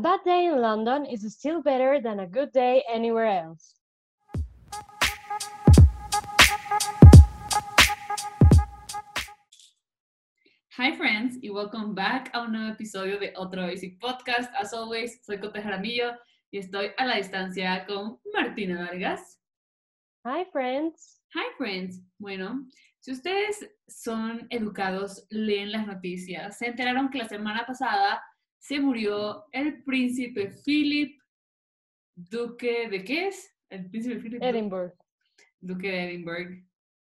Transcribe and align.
bad 0.00 0.20
day 0.24 0.46
in 0.46 0.60
London 0.62 1.04
is 1.04 1.30
still 1.30 1.60
better 1.60 2.00
than 2.00 2.20
a 2.20 2.26
good 2.26 2.52
day 2.52 2.82
anywhere 2.90 3.26
else. 3.26 3.74
Hi 10.78 10.96
friends 10.96 11.36
y 11.42 11.50
welcome 11.50 11.94
back 11.94 12.30
a 12.32 12.40
un 12.40 12.52
nuevo 12.52 12.72
episodio 12.72 13.18
de 13.18 13.34
otro 13.36 13.66
Basic 13.66 14.00
Podcast. 14.00 14.50
As 14.58 14.72
always, 14.72 15.20
soy 15.22 15.36
Cote 15.36 15.60
Jaramillo 15.60 16.16
y 16.50 16.58
estoy 16.58 16.92
a 16.96 17.04
la 17.04 17.16
distancia 17.16 17.84
con 17.86 18.18
Martina 18.32 18.78
Vargas. 18.78 19.38
Hi 20.24 20.46
friends. 20.50 21.20
Hi 21.34 21.44
friends. 21.58 22.00
Bueno, 22.18 22.64
si 23.00 23.12
ustedes 23.12 23.68
son 23.86 24.46
educados, 24.48 25.26
leen 25.28 25.72
las 25.72 25.86
noticias, 25.86 26.56
se 26.56 26.68
enteraron 26.68 27.10
que 27.10 27.18
la 27.18 27.28
semana 27.28 27.66
pasada 27.66 28.22
se 28.60 28.78
murió 28.78 29.46
el 29.52 29.82
príncipe 29.82 30.52
Philip, 30.64 31.18
duque 32.14 32.88
de 32.88 33.02
qué 33.02 33.28
es? 33.28 33.56
El 33.70 33.88
príncipe 33.90 34.20
Philip. 34.20 34.42
Edinburgh. 34.42 34.94
Duque 35.58 35.90
de 35.90 36.04
Edinburgh. 36.04 36.64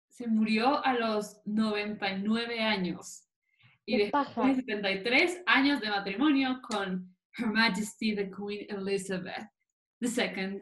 Se 0.09 0.27
murió 0.27 0.85
a 0.85 0.95
los 0.95 1.41
99 1.45 2.61
años. 2.61 3.29
Y 3.87 3.99
después 3.99 4.35
de 4.35 4.55
73 4.57 5.43
años 5.47 5.80
de 5.80 5.91
matrimonio 5.91 6.61
con 6.63 7.15
Her 7.39 7.47
Majesty 7.47 8.16
the 8.16 8.30
Queen 8.30 8.66
Elizabeth 8.69 9.49
II. 10.01 10.61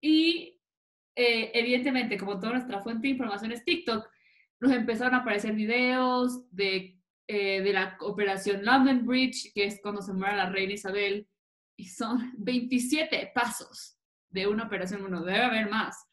Y 0.00 0.60
eh, 1.16 1.50
evidentemente, 1.52 2.16
como 2.16 2.38
toda 2.38 2.52
nuestra 2.52 2.80
fuente 2.82 3.08
de 3.08 3.14
información 3.14 3.52
es 3.52 3.64
TikTok, 3.64 4.08
nos 4.60 4.72
empezaron 4.72 5.14
a 5.14 5.18
aparecer 5.18 5.54
videos 5.54 6.48
de, 6.52 6.99
eh, 7.32 7.62
de 7.62 7.72
la 7.72 7.96
operación 8.00 8.64
London 8.64 9.06
Bridge, 9.06 9.52
que 9.54 9.64
es 9.64 9.80
cuando 9.80 10.02
se 10.02 10.12
muere 10.12 10.36
la 10.36 10.50
reina 10.50 10.72
Isabel, 10.72 11.28
y 11.76 11.86
son 11.86 12.32
27 12.38 13.30
pasos 13.32 13.96
de 14.30 14.48
una 14.48 14.64
operación, 14.64 15.02
bueno, 15.02 15.22
debe 15.22 15.42
haber 15.42 15.70
más. 15.70 16.08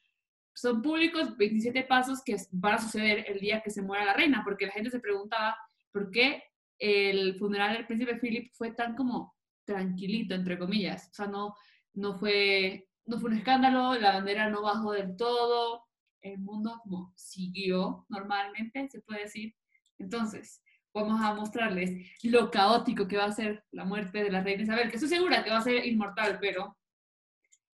Son 0.53 0.79
públicos 0.83 1.35
27 1.35 1.85
pasos 1.85 2.21
que 2.23 2.35
van 2.51 2.75
a 2.75 2.77
suceder 2.77 3.25
el 3.29 3.39
día 3.39 3.63
que 3.63 3.71
se 3.71 3.81
muera 3.81 4.05
la 4.05 4.13
reina, 4.13 4.43
porque 4.43 4.67
la 4.67 4.73
gente 4.73 4.91
se 4.91 4.99
preguntaba 4.99 5.57
por 5.91 6.11
qué 6.11 6.43
el 6.77 7.33
funeral 7.39 7.73
del 7.73 7.87
príncipe 7.87 8.19
Philip 8.19 8.51
fue 8.53 8.73
tan 8.73 8.95
como 8.95 9.35
tranquilito, 9.65 10.35
entre 10.35 10.59
comillas. 10.59 11.09
O 11.09 11.15
sea, 11.15 11.25
no, 11.25 11.55
no, 11.95 12.13
fue, 12.19 12.89
no 13.07 13.17
fue 13.17 13.31
un 13.31 13.37
escándalo, 13.37 13.95
la 13.95 14.13
bandera 14.13 14.51
no 14.51 14.61
bajó 14.61 14.91
del 14.91 15.17
todo, 15.17 15.83
el 16.21 16.37
mundo 16.37 16.79
como 16.83 17.11
siguió 17.15 18.05
normalmente, 18.07 18.87
se 18.91 19.01
puede 19.01 19.21
decir. 19.21 19.55
Entonces, 19.97 20.61
vamos 20.97 21.21
a 21.21 21.33
mostrarles 21.33 21.91
lo 22.23 22.49
caótico 22.51 23.07
que 23.07 23.17
va 23.17 23.25
a 23.25 23.31
ser 23.31 23.63
la 23.71 23.85
muerte 23.85 24.23
de 24.23 24.31
la 24.31 24.41
reina 24.41 24.63
Isabel, 24.63 24.89
que 24.89 24.97
estoy 24.97 25.09
segura 25.09 25.43
que 25.43 25.51
va 25.51 25.57
a 25.57 25.61
ser 25.61 25.85
inmortal, 25.85 26.37
pero 26.39 26.77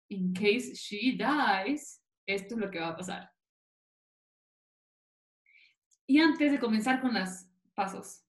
in 0.10 0.34
case 0.34 0.74
she 0.74 1.18
dies, 1.18 2.02
esto 2.26 2.56
es 2.56 2.62
lo 2.62 2.72
que 2.72 2.80
va 2.80 2.90
a 2.90 2.96
pasar. 2.96 3.32
Y 6.06 6.20
antes 6.20 6.52
de 6.52 6.60
comenzar 6.60 7.02
con 7.02 7.14
los 7.14 7.48
pasos, 7.76 8.24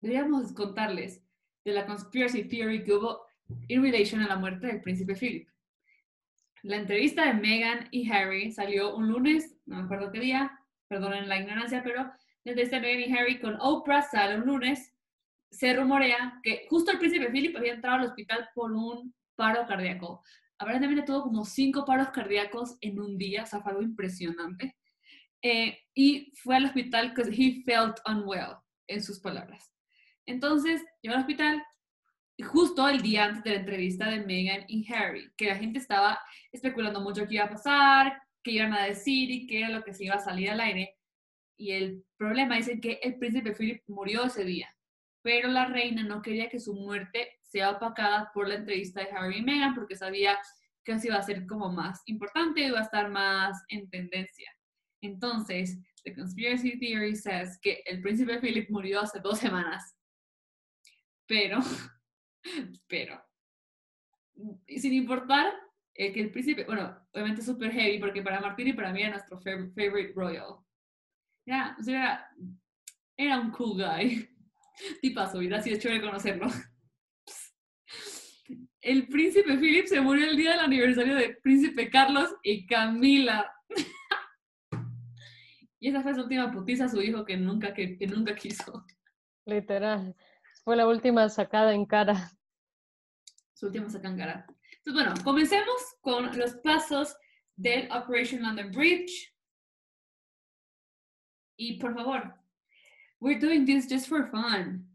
deberíamos 0.00 0.52
contarles 0.52 1.22
de 1.64 1.72
la 1.72 1.86
conspiracy 1.86 2.44
theory 2.44 2.82
que 2.82 2.94
hubo 2.94 3.26
en 3.68 3.82
relación 3.82 4.22
a 4.22 4.28
la 4.28 4.36
muerte 4.36 4.66
del 4.66 4.80
príncipe 4.80 5.14
Philip. 5.14 5.48
La 6.62 6.76
entrevista 6.76 7.24
de 7.24 7.34
Meghan 7.34 7.88
y 7.92 8.10
Harry 8.10 8.50
salió 8.50 8.96
un 8.96 9.08
lunes, 9.08 9.56
no 9.64 9.76
me 9.76 9.84
acuerdo 9.84 10.10
qué 10.10 10.18
día, 10.18 10.58
perdonen 10.88 11.28
la 11.28 11.38
ignorancia, 11.38 11.82
pero 11.84 12.10
la 12.44 12.52
entrevista 12.52 12.76
de 12.76 12.82
Meghan 12.82 13.10
y 13.10 13.18
Harry 13.18 13.40
con 13.40 13.56
Oprah 13.60 14.02
sale 14.02 14.36
un 14.36 14.46
lunes. 14.46 14.94
Se 15.50 15.74
rumorea 15.74 16.40
que 16.42 16.66
justo 16.68 16.90
el 16.90 16.98
príncipe 16.98 17.30
Philip 17.30 17.56
había 17.56 17.74
entrado 17.74 17.96
al 17.96 18.06
hospital 18.06 18.48
por 18.54 18.72
un 18.72 19.14
paro 19.36 19.66
cardíaco. 19.66 20.22
Aparentemente 20.58 21.02
tuvo 21.02 21.22
como 21.22 21.44
cinco 21.44 21.84
paros 21.84 22.10
cardíacos 22.10 22.76
en 22.80 23.00
un 23.00 23.16
día, 23.16 23.44
o 23.44 23.46
sea, 23.46 23.60
fue 23.60 23.72
algo 23.72 23.82
impresionante. 23.82 24.76
Eh, 25.42 25.78
y 25.94 26.32
fue 26.42 26.56
al 26.56 26.64
hospital 26.64 27.10
because 27.10 27.30
he 27.30 27.62
felt 27.64 27.98
unwell, 28.06 28.56
en 28.88 29.02
sus 29.02 29.20
palabras. 29.20 29.72
Entonces, 30.26 30.84
llegó 31.00 31.14
al 31.14 31.20
hospital 31.20 31.62
justo 32.44 32.88
el 32.88 33.02
día 33.02 33.24
antes 33.24 33.42
de 33.44 33.50
la 33.50 33.60
entrevista 33.60 34.10
de 34.10 34.24
Meghan 34.24 34.64
y 34.68 34.92
Harry, 34.92 35.30
que 35.36 35.46
la 35.46 35.56
gente 35.56 35.78
estaba 35.78 36.20
especulando 36.52 37.00
mucho 37.00 37.26
qué 37.26 37.36
iba 37.36 37.44
a 37.44 37.50
pasar, 37.50 38.22
qué 38.42 38.52
iban 38.52 38.72
a 38.72 38.84
decir 38.84 39.30
y 39.30 39.46
qué 39.46 39.60
era 39.60 39.70
lo 39.70 39.82
que 39.82 39.94
se 39.94 40.04
iba 40.04 40.16
a 40.16 40.20
salir 40.20 40.50
al 40.50 40.60
aire. 40.60 40.97
Y 41.58 41.72
el 41.72 42.04
problema 42.16 42.56
es 42.56 42.70
que 42.80 43.00
el 43.02 43.18
príncipe 43.18 43.52
Philip 43.52 43.82
murió 43.88 44.24
ese 44.24 44.44
día, 44.44 44.72
pero 45.22 45.48
la 45.48 45.66
reina 45.66 46.04
no 46.04 46.22
quería 46.22 46.48
que 46.48 46.60
su 46.60 46.72
muerte 46.72 47.36
sea 47.42 47.70
opacada 47.72 48.30
por 48.32 48.48
la 48.48 48.54
entrevista 48.54 49.00
de 49.00 49.10
Harry 49.10 49.38
y 49.38 49.42
Meghan 49.42 49.74
porque 49.74 49.96
sabía 49.96 50.38
que 50.84 50.92
así 50.92 51.08
iba 51.08 51.16
a 51.16 51.22
ser 51.22 51.46
como 51.46 51.70
más 51.70 52.00
importante 52.06 52.60
iba 52.60 52.78
a 52.78 52.84
estar 52.84 53.10
más 53.10 53.60
en 53.68 53.90
tendencia. 53.90 54.50
Entonces, 55.02 55.78
The 56.04 56.14
Conspiracy 56.14 56.78
Theory 56.78 57.16
says 57.16 57.58
que 57.60 57.82
el 57.86 58.00
príncipe 58.02 58.38
Philip 58.38 58.70
murió 58.70 59.00
hace 59.00 59.18
dos 59.18 59.38
semanas. 59.38 59.96
Pero, 61.26 61.58
pero, 62.86 63.20
sin 64.68 64.92
importar 64.94 65.52
eh, 65.94 66.12
que 66.12 66.20
el 66.20 66.30
príncipe, 66.30 66.64
bueno, 66.64 66.96
obviamente 67.12 67.42
súper 67.42 67.72
heavy, 67.72 67.98
porque 67.98 68.22
para 68.22 68.40
Martín 68.40 68.68
y 68.68 68.72
para 68.72 68.92
mí 68.92 69.02
era 69.02 69.10
nuestro 69.10 69.40
fav- 69.40 69.72
favorite 69.74 70.12
royal. 70.14 70.56
Era, 71.48 71.74
o 71.80 71.82
sea, 71.82 72.02
era, 72.02 72.30
era 73.16 73.40
un 73.40 73.50
cool 73.52 73.82
guy. 73.82 74.28
Tipazo, 75.00 75.38
hubiera 75.38 75.62
sido 75.62 75.78
chévere 75.78 76.02
conocerlo. 76.02 76.46
El 78.82 79.08
príncipe 79.08 79.56
Philip 79.56 79.86
se 79.86 80.00
murió 80.00 80.30
el 80.30 80.36
día 80.36 80.52
del 80.52 80.60
aniversario 80.60 81.16
de 81.16 81.36
príncipe 81.42 81.90
Carlos 81.90 82.34
y 82.42 82.66
Camila. 82.66 83.50
Y 85.80 85.90
esa 85.90 86.02
fue 86.02 86.12
su 86.12 86.22
última 86.22 86.50
putiza 86.50 86.86
a 86.86 86.88
su 86.88 87.00
hijo 87.00 87.24
que 87.24 87.36
nunca, 87.36 87.72
que, 87.72 87.96
que 87.96 88.08
nunca 88.08 88.34
quiso. 88.34 88.84
Literal. 89.46 90.16
Fue 90.64 90.74
la 90.74 90.88
última 90.88 91.28
sacada 91.28 91.72
en 91.72 91.86
cara. 91.86 92.32
Su 93.54 93.66
última 93.66 93.88
sacancara. 93.88 94.44
Entonces, 94.78 94.92
bueno, 94.92 95.14
comencemos 95.22 95.80
con 96.00 96.36
los 96.36 96.56
pasos 96.64 97.16
del 97.54 97.88
Operation 97.92 98.42
London 98.42 98.72
Bridge. 98.72 99.32
Y 101.58 101.78
por 101.78 101.94
favor, 101.94 102.34
we're 103.20 103.38
doing 103.38 103.66
this 103.66 103.88
just 103.88 104.08
for 104.08 104.30
fun. 104.30 104.86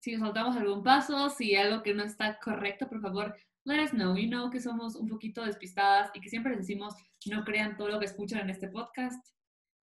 Si 0.00 0.12
nos 0.12 0.20
saltamos 0.20 0.56
algún 0.56 0.82
paso, 0.82 1.30
si 1.30 1.56
algo 1.56 1.82
que 1.82 1.94
no 1.94 2.04
está 2.04 2.38
correcto, 2.38 2.88
por 2.88 3.00
favor, 3.00 3.34
let 3.64 3.82
us 3.82 3.92
know. 3.92 4.16
You 4.16 4.28
know 4.28 4.50
que 4.50 4.60
somos 4.60 4.96
un 4.96 5.08
poquito 5.08 5.44
despistadas 5.44 6.10
y 6.14 6.20
que 6.20 6.28
siempre 6.28 6.54
decimos 6.56 6.94
no 7.30 7.44
crean 7.44 7.76
todo 7.76 7.88
lo 7.88 7.98
que 7.98 8.06
escuchan 8.06 8.40
en 8.40 8.50
este 8.50 8.68
podcast. 8.68 9.24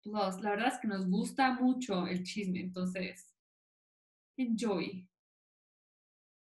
Plus, 0.02 0.40
la 0.42 0.50
verdad 0.50 0.68
es 0.68 0.78
que 0.78 0.88
nos 0.88 1.08
gusta 1.08 1.52
mucho 1.52 2.06
el 2.06 2.22
chisme, 2.22 2.60
entonces, 2.60 3.34
enjoy. 4.36 5.08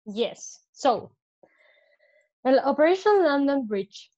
Yes. 0.05 0.65
So, 0.71 1.15
el 2.43 2.59
Operation 2.63 3.23
London 3.23 3.67
Bridge. 3.67 4.11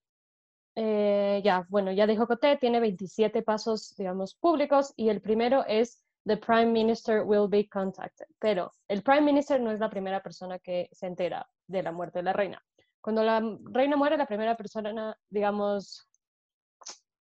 Eh, 0.75 1.41
ya, 1.43 1.65
bueno, 1.69 1.91
ya 1.91 2.07
dijo 2.07 2.27
Coté, 2.27 2.57
tiene 2.57 2.79
27 2.79 3.41
pasos, 3.43 3.95
digamos, 3.97 4.35
públicos 4.35 4.93
y 4.95 5.09
el 5.09 5.21
primero 5.21 5.65
es 5.67 6.01
The 6.25 6.37
Prime 6.37 6.67
Minister 6.67 7.23
will 7.23 7.49
be 7.49 7.67
contacted. 7.67 8.27
Pero 8.39 8.73
el 8.87 9.03
Prime 9.03 9.21
Minister 9.21 9.59
no 9.59 9.71
es 9.71 9.79
la 9.79 9.89
primera 9.89 10.21
persona 10.21 10.59
que 10.59 10.89
se 10.91 11.07
entera 11.07 11.47
de 11.67 11.83
la 11.83 11.91
muerte 11.91 12.19
de 12.19 12.23
la 12.23 12.33
reina. 12.33 12.63
Cuando 13.01 13.23
la 13.23 13.41
reina 13.63 13.97
muere, 13.97 14.17
la 14.17 14.27
primera 14.27 14.55
persona, 14.55 15.17
digamos, 15.29 16.07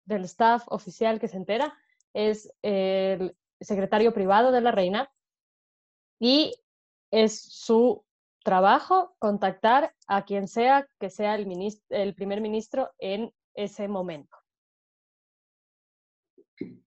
del 0.04 0.24
staff 0.24 0.64
oficial 0.66 1.20
que 1.20 1.28
se 1.28 1.36
entera 1.36 1.72
es 2.12 2.52
el 2.62 3.36
secretario 3.60 4.12
privado 4.12 4.50
de 4.50 4.60
la 4.60 4.72
reina 4.72 5.10
y 6.18 6.54
es 7.10 7.40
su 7.40 8.04
trabajo 8.42 9.14
contactar 9.18 9.94
a 10.06 10.24
quien 10.24 10.48
sea 10.48 10.88
que 10.98 11.10
sea 11.10 11.34
el, 11.34 12.14
primer 12.14 12.40
ministro 12.40 12.90
en 12.98 13.32
ese 13.54 13.88
momento. 13.88 14.36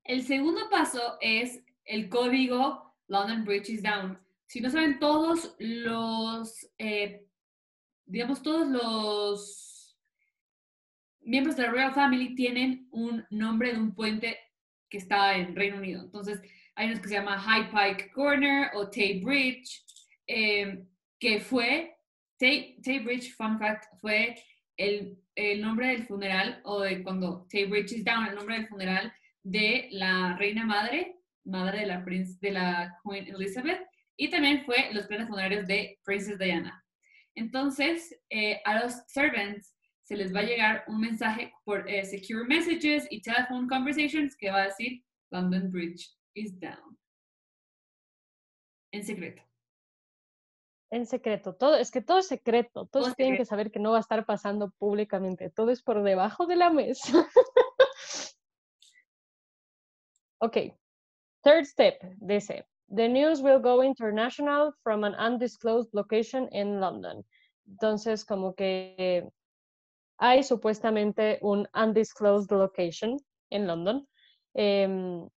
El 0.03 0.23
segundo 0.23 0.69
paso 0.69 1.17
es 1.21 1.63
el 1.85 2.09
código 2.09 2.95
London 3.07 3.45
Bridge 3.45 3.69
is 3.69 3.83
Down. 3.83 4.19
Si 4.47 4.61
no 4.61 4.69
saben, 4.69 5.00
todos 5.00 5.55
los, 5.59 6.69
eh, 6.77 7.25
digamos, 8.05 8.41
todos 8.41 8.67
los 8.67 9.97
miembros 11.21 11.55
de 11.55 11.63
la 11.63 11.71
Royal 11.71 11.94
Family 11.94 12.35
tienen 12.35 12.88
un 12.91 13.25
nombre 13.29 13.73
de 13.73 13.79
un 13.79 13.95
puente 13.95 14.38
que 14.89 14.97
está 14.97 15.35
en 15.35 15.55
Reino 15.55 15.77
Unido. 15.77 16.03
Entonces, 16.03 16.41
hay 16.75 16.88
unos 16.88 17.00
que 17.00 17.07
se 17.07 17.15
llama 17.15 17.39
High 17.39 17.71
Pike 17.71 18.11
Corner 18.11 18.71
o 18.75 18.89
Tay 18.89 19.21
Bridge, 19.21 19.83
eh, 20.27 20.85
que 21.23 21.39
fue, 21.39 21.95
Tay, 22.37 22.75
Bridge, 23.05 23.33
fun 23.37 23.57
fact, 23.57 23.85
fue 24.01 24.35
el, 24.75 25.17
el 25.35 25.61
nombre 25.61 25.87
del 25.87 26.05
funeral, 26.05 26.59
o 26.65 26.81
de 26.81 27.01
cuando 27.01 27.47
Tay 27.49 27.63
Bridge 27.63 27.93
is 27.93 28.03
Down, 28.03 28.25
el 28.27 28.35
nombre 28.35 28.55
del 28.57 28.67
funeral 28.67 29.13
de 29.41 29.87
la 29.91 30.35
reina 30.37 30.65
madre, 30.65 31.15
madre 31.45 31.79
de 31.79 31.85
la, 31.85 32.03
princ- 32.03 32.39
de 32.41 32.51
la 32.51 32.99
Queen 33.05 33.27
Elizabeth, 33.27 33.87
y 34.17 34.29
también 34.29 34.65
fue 34.65 34.91
los 34.91 35.07
planes 35.07 35.29
funerarios 35.29 35.65
de 35.65 35.97
Princess 36.03 36.37
Diana. 36.37 36.83
Entonces, 37.35 38.19
eh, 38.29 38.59
a 38.65 38.83
los 38.83 38.93
servants 39.07 39.77
se 40.01 40.17
les 40.17 40.35
va 40.35 40.41
a 40.41 40.43
llegar 40.43 40.83
un 40.87 40.99
mensaje 40.99 41.53
por 41.63 41.89
eh, 41.89 42.03
Secure 42.03 42.45
Messages 42.45 43.07
y 43.09 43.21
Telephone 43.21 43.69
Conversations 43.69 44.35
que 44.35 44.51
va 44.51 44.63
a 44.63 44.65
decir 44.65 45.01
London 45.31 45.71
Bridge 45.71 46.05
is 46.35 46.59
down. 46.59 46.99
En 48.91 49.05
secreto. 49.05 49.41
En 50.93 51.07
secreto, 51.07 51.55
todo, 51.55 51.75
es 51.75 51.89
que 51.89 52.03
todo 52.03 52.19
es 52.19 52.27
secreto, 52.27 52.85
todos 52.85 53.15
tienen 53.15 53.35
que 53.35 53.45
saber 53.45 53.71
que 53.71 53.79
no 53.79 53.93
va 53.93 53.97
a 53.97 54.01
estar 54.01 54.27
pasando 54.27 54.69
públicamente, 54.77 55.49
todo 55.49 55.71
es 55.71 55.81
por 55.81 56.03
debajo 56.03 56.45
de 56.45 56.55
la 56.55 56.69
mesa. 56.69 57.27
ok, 60.37 60.55
third 61.41 61.65
step, 61.65 61.99
dice, 62.19 62.67
the 62.95 63.09
news 63.09 63.41
will 63.41 63.59
go 63.59 63.83
international 63.83 64.71
from 64.83 65.03
an 65.03 65.15
undisclosed 65.15 65.89
location 65.93 66.47
in 66.51 66.79
London. 66.79 67.25
Entonces, 67.67 68.23
como 68.23 68.53
que 68.53 69.27
hay 70.19 70.43
supuestamente 70.43 71.39
un 71.41 71.67
undisclosed 71.73 72.51
location 72.51 73.17
en 73.49 73.65
London, 73.65 74.07
em, 74.53 75.27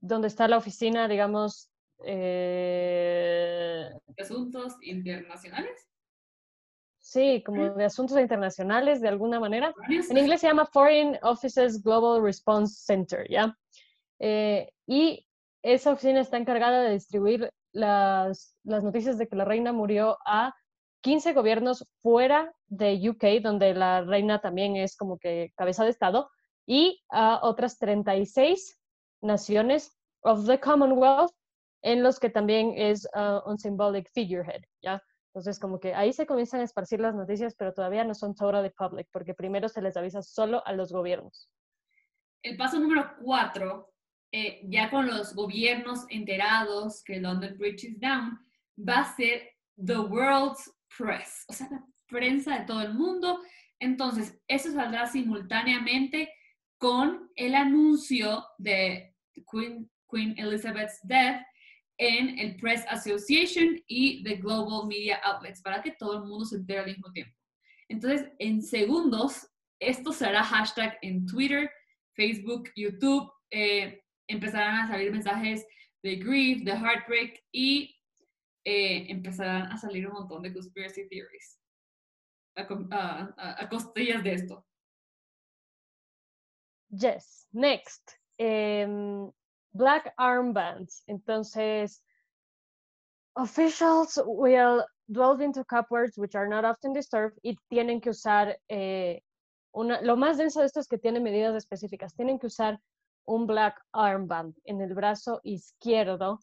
donde 0.00 0.26
está 0.26 0.48
la 0.48 0.56
oficina, 0.56 1.06
digamos, 1.06 1.70
eh, 2.04 3.90
asuntos 4.18 4.74
internacionales. 4.82 5.88
Sí, 6.98 7.42
como 7.44 7.74
de 7.74 7.84
asuntos 7.84 8.18
internacionales 8.18 9.00
de 9.00 9.08
alguna 9.08 9.38
manera. 9.38 9.74
En 9.88 10.18
inglés 10.18 10.40
se 10.40 10.48
llama 10.48 10.66
Foreign 10.66 11.18
Offices 11.22 11.82
Global 11.82 12.22
Response 12.22 12.82
Center, 12.84 13.26
¿ya? 13.28 13.56
Eh, 14.18 14.70
y 14.86 15.26
esa 15.62 15.92
oficina 15.92 16.20
está 16.20 16.38
encargada 16.38 16.82
de 16.82 16.92
distribuir 16.92 17.50
las, 17.72 18.56
las 18.64 18.82
noticias 18.82 19.18
de 19.18 19.28
que 19.28 19.36
la 19.36 19.44
reina 19.44 19.72
murió 19.72 20.16
a 20.26 20.54
15 21.02 21.34
gobiernos 21.34 21.86
fuera 22.02 22.54
de 22.66 23.10
UK, 23.10 23.42
donde 23.42 23.74
la 23.74 24.00
reina 24.00 24.40
también 24.40 24.76
es 24.76 24.96
como 24.96 25.18
que 25.18 25.52
cabeza 25.56 25.84
de 25.84 25.90
Estado, 25.90 26.30
y 26.66 27.02
a 27.10 27.40
otras 27.42 27.78
36 27.78 28.80
naciones 29.20 29.94
of 30.22 30.46
the 30.46 30.58
Commonwealth 30.58 31.32
en 31.84 32.02
los 32.02 32.18
que 32.18 32.30
también 32.30 32.72
es 32.76 33.06
uh, 33.14 33.48
un 33.48 33.58
symbolic 33.58 34.10
figurehead, 34.10 34.62
¿ya? 34.82 35.02
Entonces, 35.28 35.60
como 35.60 35.78
que 35.78 35.94
ahí 35.94 36.14
se 36.14 36.26
comienzan 36.26 36.60
a 36.60 36.64
esparcir 36.64 36.98
las 36.98 37.14
noticias, 37.14 37.54
pero 37.58 37.74
todavía 37.74 38.04
no 38.04 38.14
son 38.14 38.34
de 38.34 38.70
public, 38.70 39.06
porque 39.12 39.34
primero 39.34 39.68
se 39.68 39.82
les 39.82 39.96
avisa 39.96 40.22
solo 40.22 40.66
a 40.66 40.72
los 40.72 40.92
gobiernos. 40.92 41.50
El 42.42 42.56
paso 42.56 42.78
número 42.78 43.12
cuatro, 43.22 43.92
eh, 44.32 44.62
ya 44.64 44.90
con 44.90 45.06
los 45.06 45.34
gobiernos 45.34 46.06
enterados 46.08 47.02
que 47.04 47.20
London 47.20 47.58
Bridge 47.58 47.84
is 47.84 48.00
down, 48.00 48.38
va 48.78 49.00
a 49.00 49.16
ser 49.16 49.50
the 49.76 49.98
world's 49.98 50.72
press, 50.96 51.44
o 51.48 51.52
sea, 51.52 51.68
la 51.70 51.84
prensa 52.06 52.60
de 52.60 52.64
todo 52.64 52.80
el 52.80 52.94
mundo. 52.94 53.40
Entonces, 53.78 54.40
eso 54.48 54.72
saldrá 54.72 55.06
simultáneamente 55.06 56.32
con 56.78 57.30
el 57.34 57.54
anuncio 57.54 58.42
de 58.56 59.14
Queen, 59.50 59.90
Queen 60.10 60.34
Elizabeth's 60.38 61.00
death 61.02 61.42
en 61.98 62.38
el 62.38 62.56
Press 62.56 62.84
Association 62.88 63.80
y 63.86 64.22
the 64.24 64.36
Global 64.36 64.86
Media 64.86 65.16
Outlets 65.24 65.62
para 65.62 65.82
que 65.82 65.92
todo 65.92 66.18
el 66.18 66.24
mundo 66.24 66.44
se 66.44 66.56
entere 66.56 66.80
al 66.80 66.86
mismo 66.86 67.10
tiempo. 67.12 67.34
Entonces, 67.88 68.28
en 68.38 68.62
segundos, 68.62 69.48
esto 69.80 70.12
será 70.12 70.42
hashtag 70.42 70.98
en 71.02 71.26
Twitter, 71.26 71.70
Facebook, 72.14 72.70
YouTube. 72.74 73.30
Eh, 73.50 74.02
empezarán 74.28 74.76
a 74.76 74.88
salir 74.88 75.12
mensajes 75.12 75.66
de 76.02 76.16
grief, 76.16 76.64
de 76.64 76.72
heartbreak 76.72 77.44
y 77.52 77.94
eh, 78.64 79.06
empezarán 79.10 79.70
a 79.70 79.76
salir 79.76 80.06
un 80.06 80.14
montón 80.14 80.42
de 80.42 80.52
conspiracy 80.52 81.08
theories 81.08 81.60
a, 82.56 83.68
costillas 83.68 84.22
de 84.22 84.32
esto. 84.32 84.66
Yes. 86.90 87.46
Next. 87.52 88.16
Em, 88.38 89.30
black 89.74 90.14
armbands. 90.18 91.02
Entonces, 91.06 92.02
officials 93.36 94.18
will 94.24 94.84
delve 95.08 95.42
into 95.42 95.64
cupboards 95.64 96.16
which 96.16 96.34
are 96.34 96.48
not 96.48 96.64
often 96.64 96.92
disturbed 96.92 97.38
y 97.42 97.56
tienen 97.70 98.00
que 98.00 98.10
usar, 98.10 98.56
eh, 98.68 99.20
una, 99.72 100.00
lo 100.00 100.16
más 100.16 100.38
denso 100.38 100.60
de 100.60 100.66
esto 100.66 100.80
es 100.80 100.88
que 100.88 100.98
tienen 100.98 101.22
medidas 101.22 101.54
específicas, 101.54 102.14
tienen 102.14 102.38
que 102.38 102.46
usar 102.46 102.80
un 103.26 103.46
black 103.46 103.80
armband 103.92 104.54
en 104.64 104.80
el 104.80 104.94
brazo 104.94 105.40
izquierdo 105.42 106.38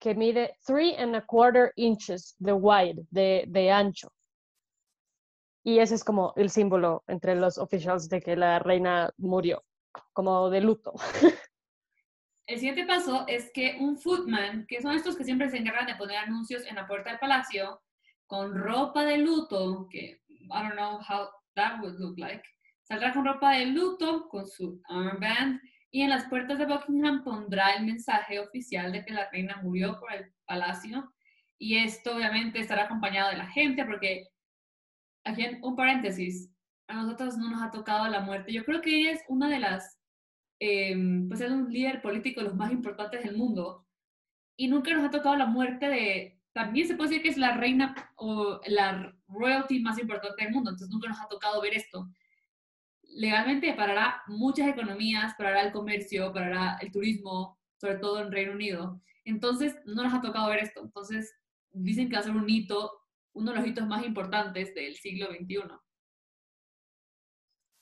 que 0.00 0.14
mide 0.14 0.56
three 0.64 0.94
and 0.96 1.16
a 1.16 1.22
quarter 1.22 1.72
inches 1.76 2.36
de 2.38 2.52
wide, 2.52 3.04
de, 3.10 3.44
de 3.48 3.70
ancho. 3.70 4.12
Y 5.64 5.80
ese 5.80 5.96
es 5.96 6.04
como 6.04 6.32
el 6.36 6.50
símbolo 6.50 7.02
entre 7.08 7.34
los 7.34 7.58
officials 7.58 8.08
de 8.08 8.20
que 8.20 8.36
la 8.36 8.60
reina 8.60 9.10
murió, 9.18 9.64
como 10.12 10.48
de 10.50 10.60
luto. 10.60 10.94
El 12.48 12.58
siguiente 12.58 12.86
paso 12.86 13.26
es 13.28 13.50
que 13.52 13.76
un 13.78 13.98
footman, 13.98 14.64
que 14.66 14.80
son 14.80 14.94
estos 14.94 15.16
que 15.16 15.24
siempre 15.24 15.50
se 15.50 15.58
encargan 15.58 15.86
de 15.86 15.96
poner 15.96 16.16
anuncios 16.16 16.64
en 16.64 16.76
la 16.76 16.86
puerta 16.86 17.10
del 17.10 17.18
palacio, 17.18 17.82
con 18.26 18.56
ropa 18.56 19.04
de 19.04 19.18
luto, 19.18 19.86
que 19.90 20.22
I 20.30 20.48
don't 20.48 20.72
know 20.72 20.98
how 20.98 21.28
that 21.56 21.78
would 21.82 21.98
look 21.98 22.18
like, 22.18 22.42
saldrá 22.84 23.12
con 23.12 23.26
ropa 23.26 23.52
de 23.52 23.66
luto, 23.66 24.30
con 24.30 24.46
su 24.46 24.80
armband, 24.88 25.60
y 25.90 26.00
en 26.00 26.08
las 26.08 26.24
puertas 26.28 26.58
de 26.58 26.64
Buckingham 26.64 27.22
pondrá 27.22 27.74
el 27.74 27.84
mensaje 27.84 28.38
oficial 28.38 28.92
de 28.92 29.04
que 29.04 29.12
la 29.12 29.28
reina 29.30 29.60
murió 29.62 30.00
por 30.00 30.10
el 30.14 30.32
palacio. 30.46 31.12
Y 31.58 31.76
esto 31.76 32.16
obviamente 32.16 32.60
estará 32.60 32.84
acompañado 32.84 33.30
de 33.30 33.36
la 33.36 33.46
gente, 33.48 33.84
porque, 33.84 34.26
aquí 35.24 35.44
un 35.60 35.76
paréntesis, 35.76 36.50
a 36.86 36.94
nosotros 36.94 37.36
no 37.36 37.50
nos 37.50 37.62
ha 37.62 37.70
tocado 37.70 38.08
la 38.08 38.20
muerte. 38.20 38.54
Yo 38.54 38.64
creo 38.64 38.80
que 38.80 38.98
ella 38.98 39.12
es 39.12 39.22
una 39.28 39.50
de 39.50 39.58
las 39.58 39.97
Em, 40.60 41.28
pues 41.28 41.40
es 41.40 41.50
un 41.50 41.72
líder 41.72 42.02
político 42.02 42.40
de 42.40 42.46
los 42.48 42.56
más 42.56 42.72
importantes 42.72 43.22
del 43.24 43.36
mundo. 43.36 43.86
Y 44.56 44.68
nunca 44.68 44.92
nos 44.92 45.04
ha 45.04 45.10
tocado 45.10 45.36
la 45.36 45.46
muerte 45.46 45.88
de, 45.88 46.38
también 46.52 46.88
se 46.88 46.96
puede 46.96 47.10
decir 47.10 47.22
que 47.22 47.28
es 47.28 47.36
la 47.36 47.56
reina 47.56 47.94
o 48.16 48.60
la 48.66 49.14
royalty 49.28 49.80
más 49.80 49.98
importante 49.98 50.42
del 50.42 50.52
mundo, 50.52 50.70
entonces 50.70 50.92
nunca 50.92 51.08
nos 51.08 51.20
ha 51.20 51.28
tocado 51.28 51.60
ver 51.60 51.74
esto. 51.74 52.08
Legalmente 53.02 53.72
parará 53.74 54.22
muchas 54.26 54.68
economías, 54.68 55.34
parará 55.38 55.62
el 55.62 55.72
comercio, 55.72 56.32
parará 56.32 56.78
el 56.80 56.90
turismo, 56.90 57.58
sobre 57.76 57.96
todo 57.98 58.20
en 58.20 58.32
Reino 58.32 58.52
Unido. 58.52 59.00
Entonces 59.24 59.76
no 59.84 60.02
nos 60.02 60.12
ha 60.12 60.20
tocado 60.20 60.48
ver 60.48 60.58
esto. 60.58 60.82
Entonces 60.82 61.32
dicen 61.70 62.08
que 62.08 62.16
va 62.16 62.20
a 62.20 62.24
ser 62.24 62.32
un 62.32 62.50
hito, 62.50 62.90
uno 63.34 63.52
de 63.52 63.58
los 63.58 63.66
hitos 63.66 63.86
más 63.86 64.04
importantes 64.04 64.74
del 64.74 64.96
siglo 64.96 65.28
XXI. 65.28 65.62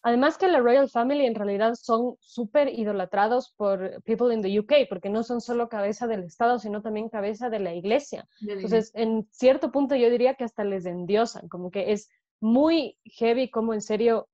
Además 0.07 0.39
que 0.39 0.47
la 0.47 0.61
Royal 0.61 0.89
Family 0.89 1.27
en 1.27 1.35
realidad 1.35 1.75
son 1.75 2.15
súper 2.21 2.69
idolatrados 2.69 3.53
por 3.57 4.01
people 4.05 4.33
in 4.33 4.41
the 4.41 4.61
UK, 4.61 4.89
porque 4.89 5.11
no 5.11 5.25
son 5.25 5.41
solo 5.41 5.69
cabeza 5.69 6.07
del 6.07 6.23
Estado, 6.23 6.61
sino 6.61 6.81
también 6.81 7.09
cabeza 7.09 7.51
de 7.51 7.59
la 7.59 7.75
iglesia. 7.75 8.29
Entonces, 8.41 8.93
en 8.95 9.27
cierto 9.33 9.73
punto 9.73 9.97
yo 9.97 10.09
diría 10.09 10.37
que 10.37 10.45
hasta 10.45 10.63
les 10.63 10.87
endiosan, 10.87 11.49
como 11.49 11.73
que 11.73 11.91
es 11.91 12.09
muy 12.39 12.97
heavy 13.03 13.51
como 13.51 13.75
en 13.75 13.81
serio, 13.81 14.29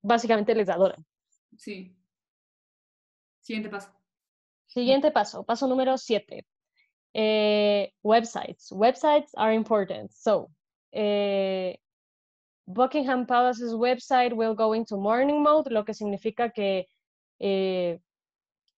básicamente 0.00 0.54
les 0.54 0.70
adoran. 0.70 1.04
Sí. 1.58 1.94
Siguiente 3.42 3.68
paso. 3.68 3.92
Siguiente 4.68 5.10
paso, 5.10 5.44
paso 5.44 5.66
número 5.66 5.98
siete. 5.98 6.46
Eh, 7.12 7.92
websites. 8.02 8.72
Websites 8.72 9.32
are 9.34 9.54
important. 9.54 10.10
So, 10.12 10.50
eh, 10.92 11.78
Buckingham 12.68 13.26
Palace's 13.26 13.72
website 13.72 14.34
will 14.34 14.54
go 14.54 14.74
into 14.74 14.98
morning 14.98 15.42
mode, 15.42 15.70
lo 15.70 15.84
que 15.84 15.94
significa 15.94 16.50
que 16.50 16.86
eh, 17.38 17.98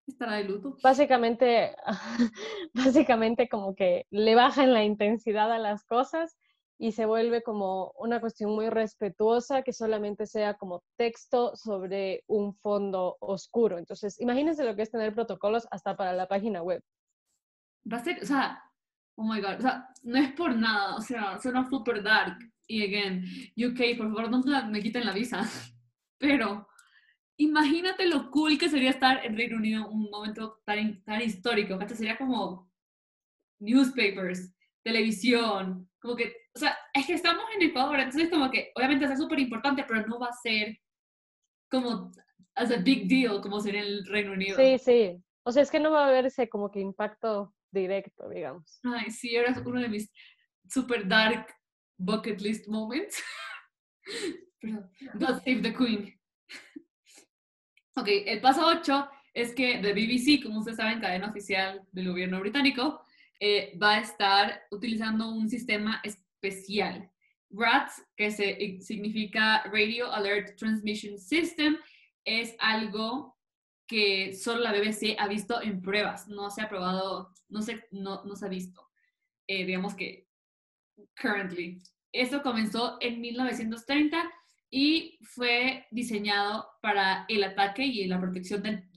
estará 0.07 0.37
de 0.37 0.45
luto. 0.45 0.77
Básicamente, 0.83 1.75
básicamente 2.75 3.49
como 3.49 3.75
que 3.75 4.07
le 4.11 4.37
bajan 4.37 4.73
la 4.73 4.85
intensidad 4.85 5.51
a 5.51 5.59
las 5.59 5.85
cosas 5.85 6.37
y 6.79 6.93
se 6.93 7.05
vuelve 7.05 7.43
como 7.43 7.93
una 7.99 8.21
cuestión 8.21 8.53
muy 8.55 8.71
respetuosa 8.71 9.63
que 9.63 9.73
solamente 9.73 10.27
sea 10.27 10.55
como 10.55 10.85
texto 10.97 11.57
sobre 11.57 12.23
un 12.29 12.55
fondo 12.55 13.17
oscuro. 13.21 13.77
Entonces, 13.77 14.21
imagínense 14.21 14.65
lo 14.65 14.77
que 14.77 14.83
es 14.83 14.91
tener 14.91 15.13
protocolos 15.13 15.67
hasta 15.73 15.97
para 15.97 16.13
la 16.13 16.29
página 16.29 16.63
web. 16.63 16.81
Va 17.93 17.97
a 17.97 18.05
ser, 18.05 18.23
o 18.23 18.27
sea, 18.27 18.63
oh 19.21 19.25
my 19.25 19.41
god, 19.41 19.59
o 19.59 19.61
sea, 19.61 19.87
no 20.03 20.19
es 20.19 20.33
por 20.33 20.57
nada, 20.57 20.97
o 20.97 21.01
sea, 21.03 21.39
suena 21.39 21.69
super 21.69 22.03
dark, 22.03 22.39
y 22.67 22.83
again, 22.83 23.25
UK, 23.57 23.99
por 23.99 24.09
favor, 24.15 24.31
no 24.31 24.43
me 24.71 24.81
quiten 24.81 25.05
la 25.05 25.13
visa. 25.13 25.43
Pero 26.19 26.69
imagínate 27.37 28.07
lo 28.07 28.31
cool 28.31 28.57
que 28.59 28.69
sería 28.69 28.91
estar 28.91 29.25
en 29.27 29.37
Reino 29.37 29.57
Unido 29.57 29.89
un 29.89 30.09
momento 30.09 30.61
tan, 30.65 31.03
tan 31.03 31.21
histórico. 31.21 31.79
Esto 31.81 31.97
sería 31.97 32.17
como 32.17 32.71
newspapers, 33.61 34.55
televisión, 34.83 35.91
como 36.01 36.17
que, 36.17 36.33
o 36.55 36.59
sea, 36.59 36.79
es 36.95 37.07
que 37.07 37.15
estamos 37.15 37.45
en 37.57 37.69
Ecuador, 37.69 37.99
entonces 37.99 38.31
como 38.31 38.51
que 38.51 38.71
obviamente 38.75 39.05
es 39.05 39.19
súper 39.19 39.41
importante, 39.41 39.85
pero 39.87 40.07
no 40.07 40.19
va 40.19 40.29
a 40.29 40.33
ser 40.33 40.79
como 41.71 42.11
as 42.55 42.71
a 42.71 42.77
big 42.77 43.09
deal 43.09 43.41
como 43.41 43.61
sería 43.61 43.83
en 43.83 43.87
el 43.89 44.07
Reino 44.07 44.33
Unido. 44.33 44.57
Sí, 44.57 44.79
sí. 44.79 45.23
O 45.43 45.53
sea, 45.53 45.63
es 45.63 45.71
que 45.71 45.81
no 45.81 45.91
va 45.91 46.05
a 46.05 46.09
haber 46.09 46.27
ese 46.27 46.49
como 46.49 46.71
que 46.71 46.81
impacto 46.81 47.53
directo, 47.71 48.29
digamos. 48.29 48.81
Ay, 48.85 49.11
sí, 49.11 49.35
era 49.35 49.59
uno 49.65 49.81
de 49.81 49.89
mis 49.89 50.13
super 50.69 51.07
dark 51.07 51.55
bucket 51.99 52.41
list 52.41 52.69
moments. 52.69 53.23
God 55.19 55.43
save 55.45 55.63
the 55.63 55.73
queen. 55.73 56.15
Ok, 57.97 58.09
el 58.27 58.41
paso 58.41 58.67
8 58.67 59.09
es 59.35 59.55
que 59.55 59.79
The 59.79 59.93
BBC, 59.93 60.43
como 60.43 60.61
ustedes 60.61 60.79
saben, 60.79 61.01
cadena 61.01 61.31
oficial 61.31 61.83
del 61.93 62.09
gobierno 62.09 62.41
británico, 62.41 63.03
eh, 63.39 63.77
va 63.81 63.97
a 63.97 64.01
estar 64.01 64.63
utilizando 64.71 65.31
un 65.31 65.49
sistema 65.49 66.01
especial. 66.05 67.11
RATS, 67.51 68.03
que 68.17 68.31
se, 68.31 68.81
significa 68.81 69.63
Radio 69.65 70.13
Alert 70.13 70.57
Transmission 70.57 71.19
System, 71.19 71.77
es 72.25 72.55
algo 72.59 73.37
que 73.91 74.37
solo 74.37 74.61
la 74.61 74.71
BBC 74.71 75.17
ha 75.19 75.27
visto 75.27 75.61
en 75.61 75.83
pruebas, 75.83 76.29
no 76.29 76.49
se 76.49 76.63
ha 76.63 76.69
probado, 76.69 77.35
no 77.49 77.61
se, 77.61 77.89
no, 77.91 78.23
no 78.25 78.37
se 78.37 78.47
ha 78.47 78.49
visto, 78.49 78.89
eh, 79.49 79.67
digamos 79.67 79.97
que 79.97 80.29
currently. 81.21 81.83
Esto 82.13 82.41
comenzó 82.41 82.99
en 83.01 83.21
1930 83.21 84.31
y 84.71 85.19
fue 85.23 85.89
diseñado 85.91 86.69
para 86.81 87.25
el 87.29 87.43
ataque 87.43 87.85
y 87.85 88.07
la 88.07 88.21
protección 88.21 88.63
del, 88.63 88.89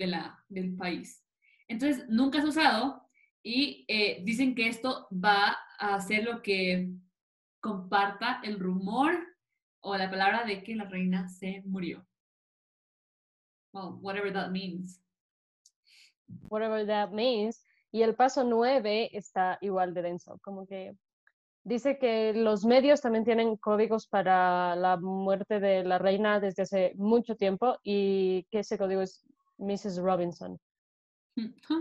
del 0.47 0.75
país. 0.75 1.25
Entonces, 1.67 2.05
nunca 2.07 2.39
ha 2.39 2.45
usado 2.45 3.01
y 3.41 3.85
eh, 3.87 4.21
dicen 4.23 4.53
que 4.53 4.67
esto 4.67 5.07
va 5.11 5.57
a 5.79 5.95
hacer 5.95 6.23
lo 6.23 6.43
que 6.43 6.91
comparta 7.59 8.41
el 8.43 8.59
rumor 8.59 9.17
o 9.79 9.97
la 9.97 10.11
palabra 10.11 10.43
de 10.43 10.61
que 10.61 10.75
la 10.75 10.85
reina 10.85 11.27
se 11.29 11.63
murió. 11.65 12.05
Well, 13.73 13.97
whatever 14.01 14.31
that 14.31 14.51
means. 14.51 14.99
Whatever 16.49 16.85
that 16.85 17.11
means. 17.11 17.63
Y 17.91 18.01
el 18.03 18.15
paso 18.15 18.43
nueve 18.43 19.09
está 19.15 19.57
igual 19.61 19.93
de 19.93 20.01
denso, 20.01 20.39
como 20.43 20.65
que 20.65 20.95
dice 21.63 21.97
que 21.97 22.33
los 22.33 22.65
medios 22.65 23.01
también 23.01 23.23
tienen 23.23 23.57
códigos 23.57 24.07
para 24.07 24.75
la 24.75 24.97
muerte 24.97 25.59
de 25.59 25.83
la 25.83 25.97
reina 25.97 26.39
desde 26.39 26.63
hace 26.63 26.93
mucho 26.95 27.35
tiempo 27.35 27.77
y 27.83 28.43
que 28.49 28.59
ese 28.59 28.77
código 28.77 29.01
es 29.01 29.23
Mrs. 29.57 29.97
Robinson. 29.97 30.59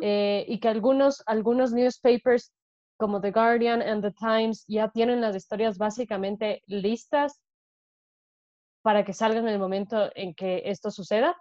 Eh, 0.01 0.47
y 0.49 0.61
que 0.61 0.69
algunos, 0.69 1.23
algunos 1.27 1.73
newspapers 1.73 2.53
como 2.97 3.21
The 3.21 3.33
Guardian 3.33 3.83
and 3.83 4.03
The 4.03 4.13
Times 4.13 4.65
ya 4.67 4.89
tienen 4.89 5.21
las 5.21 5.37
historias 5.37 5.77
básicamente 5.77 6.63
listas 6.67 7.41
para 8.83 9.05
que 9.05 9.13
salgan 9.13 9.47
en 9.47 9.55
el 9.55 9.59
momento 9.59 10.11
en 10.15 10.35
que 10.35 10.63
esto 10.65 10.91
suceda, 10.91 11.37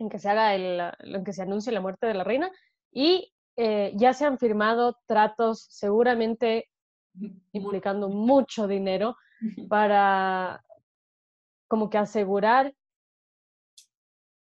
en 0.00 0.08
que 0.08 0.18
se 0.18 0.28
haga 0.28 0.54
el, 0.54 0.80
en 0.98 1.24
que 1.24 1.32
se 1.32 1.42
anuncie 1.42 1.72
la 1.72 1.80
muerte 1.80 2.06
de 2.06 2.14
la 2.14 2.24
reina 2.24 2.50
y 2.90 3.32
eh, 3.56 3.92
ya 3.94 4.12
se 4.14 4.24
han 4.24 4.38
firmado 4.38 4.96
tratos 5.06 5.66
seguramente 5.70 6.68
implicando 7.52 8.08
mucho 8.08 8.66
dinero 8.66 9.16
para 9.68 10.62
como 11.68 11.90
que 11.90 11.98
asegurar 11.98 12.74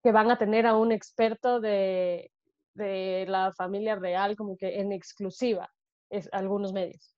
que 0.03 0.11
van 0.11 0.31
a 0.31 0.37
tener 0.37 0.65
a 0.65 0.77
un 0.77 0.91
experto 0.91 1.59
de, 1.59 2.31
de 2.73 3.25
la 3.27 3.53
familia 3.53 3.95
real 3.95 4.35
como 4.35 4.57
que 4.57 4.79
en 4.79 4.91
exclusiva 4.91 5.69
es 6.09 6.29
algunos 6.31 6.73
medios. 6.73 7.15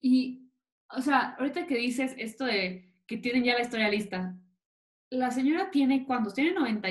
Y, 0.00 0.50
o 0.90 1.00
sea, 1.00 1.36
ahorita 1.38 1.66
que 1.66 1.76
dices 1.76 2.14
esto 2.18 2.44
de 2.44 2.92
que 3.06 3.18
tienen 3.18 3.44
ya 3.44 3.54
la 3.54 3.62
historia 3.62 3.88
lista, 3.88 4.36
la 5.10 5.30
señora 5.30 5.70
tiene, 5.70 6.04
¿cuántos? 6.04 6.34
Tiene 6.34 6.52
90, 6.52 6.88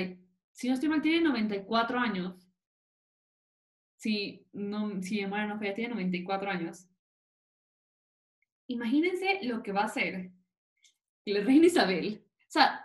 si 0.56 0.68
no 0.68 0.74
estoy 0.74 0.88
mal, 0.88 1.02
tiene 1.02 1.20
94 1.28 1.98
años. 1.98 2.34
Si, 3.96 4.46
no, 4.52 5.00
si 5.02 5.24
mi 5.24 5.30
no 5.30 5.58
fue, 5.58 5.72
tiene 5.72 5.94
94 5.94 6.50
años 6.50 6.88
imagínense 8.68 9.40
lo 9.42 9.62
que 9.62 9.72
va 9.72 9.82
a 9.82 9.86
hacer 9.86 10.30
la 11.24 11.40
reina 11.40 11.66
Isabel. 11.66 12.24
O 12.38 12.50
sea, 12.50 12.84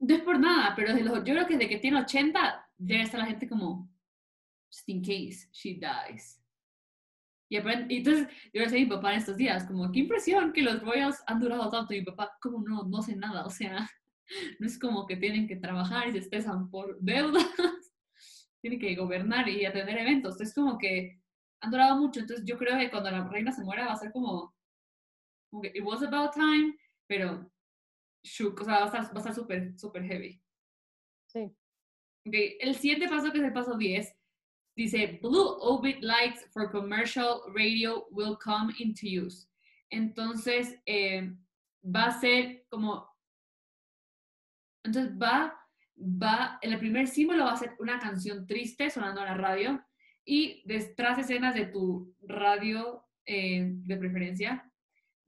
no 0.00 0.14
es 0.14 0.22
por 0.22 0.38
nada, 0.38 0.74
pero 0.74 0.96
yo 0.96 1.22
creo 1.22 1.46
que 1.46 1.56
desde 1.56 1.68
que 1.68 1.78
tiene 1.78 2.00
80 2.00 2.70
debe 2.76 3.02
estar 3.02 3.20
la 3.20 3.26
gente 3.26 3.48
como, 3.48 3.88
just 4.68 4.88
in 4.88 5.00
case 5.00 5.48
she 5.52 5.74
dies. 5.74 6.42
Y, 7.48 7.56
entonces 7.56 8.26
yo 8.52 8.60
le 8.60 8.64
decía 8.64 8.78
a 8.78 8.80
mi 8.80 8.86
papá 8.86 9.12
en 9.12 9.18
estos 9.18 9.36
días, 9.36 9.64
como, 9.64 9.92
qué 9.92 10.00
impresión 10.00 10.52
que 10.52 10.62
los 10.62 10.80
royals 10.82 11.22
han 11.28 11.38
durado 11.38 11.70
tanto. 11.70 11.94
Y 11.94 12.00
mi 12.00 12.06
papá, 12.06 12.36
como 12.40 12.60
no, 12.60 12.82
no 12.82 13.02
sé 13.02 13.14
nada, 13.14 13.46
o 13.46 13.50
sea, 13.50 13.88
no 14.58 14.66
es 14.66 14.78
como 14.78 15.06
que 15.06 15.16
tienen 15.16 15.46
que 15.46 15.56
trabajar 15.56 16.08
y 16.08 16.12
se 16.12 16.18
estresan 16.18 16.70
por 16.70 16.98
deudas, 17.00 17.46
tienen 18.60 18.80
que 18.80 18.94
gobernar 18.96 19.48
y 19.48 19.64
atender 19.64 19.98
eventos. 19.98 20.40
Es 20.40 20.54
como 20.54 20.78
que 20.78 21.20
han 21.60 21.70
durado 21.70 21.96
mucho, 21.96 22.20
entonces 22.20 22.44
yo 22.46 22.58
creo 22.58 22.78
que 22.78 22.90
cuando 22.90 23.10
la 23.10 23.26
reina 23.28 23.52
se 23.52 23.64
muera 23.64 23.86
va 23.86 23.92
a 23.92 23.96
ser 23.96 24.12
como, 24.12 24.54
it 25.62 25.82
was 25.82 26.02
about 26.02 26.32
time, 26.34 26.76
pero 27.08 27.50
shook, 28.22 28.60
o 28.60 28.64
sea, 28.64 28.80
va 28.80 28.92
a 28.92 29.18
estar 29.18 29.34
súper, 29.34 29.78
súper 29.78 30.04
heavy. 30.04 30.42
Sí. 31.26 31.50
Okay. 32.26 32.58
El 32.60 32.74
siguiente 32.74 33.08
paso, 33.08 33.30
que 33.30 33.38
es 33.38 33.44
el 33.44 33.52
paso 33.52 33.76
10, 33.76 34.12
dice, 34.76 35.18
Blue 35.22 35.56
Orbit 35.60 36.02
lights 36.02 36.44
for 36.52 36.70
commercial 36.70 37.40
radio 37.54 38.06
will 38.10 38.36
come 38.36 38.74
into 38.78 39.06
use. 39.06 39.48
Entonces, 39.90 40.76
eh, 40.86 41.32
va 41.84 42.06
a 42.06 42.20
ser 42.20 42.66
como, 42.68 43.08
entonces 44.86 45.12
va, 45.20 45.54
va, 45.96 46.58
el 46.62 46.78
primer 46.78 47.06
símbolo 47.08 47.44
va 47.44 47.52
a 47.52 47.56
ser 47.56 47.74
una 47.78 47.98
canción 47.98 48.46
triste 48.46 48.90
sonando 48.90 49.20
en 49.20 49.26
la 49.26 49.34
radio 49.34 49.84
y 50.24 50.62
detrás 50.66 51.18
escenas 51.18 51.54
de 51.54 51.66
tu 51.66 52.14
radio 52.22 53.04
eh, 53.24 53.66
de 53.66 53.96
preferencia 53.96 54.70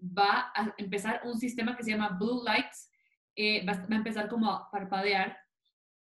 va 0.01 0.53
a 0.55 0.75
empezar 0.79 1.23
un 1.25 1.39
sistema 1.39 1.77
que 1.77 1.83
se 1.83 1.91
llama 1.91 2.17
Blue 2.19 2.43
Lights, 2.45 2.91
eh, 3.37 3.65
va, 3.65 3.73
a 3.73 3.95
empezar 3.95 4.29
como 4.29 4.51
a 4.51 4.71
parpadear. 4.71 5.37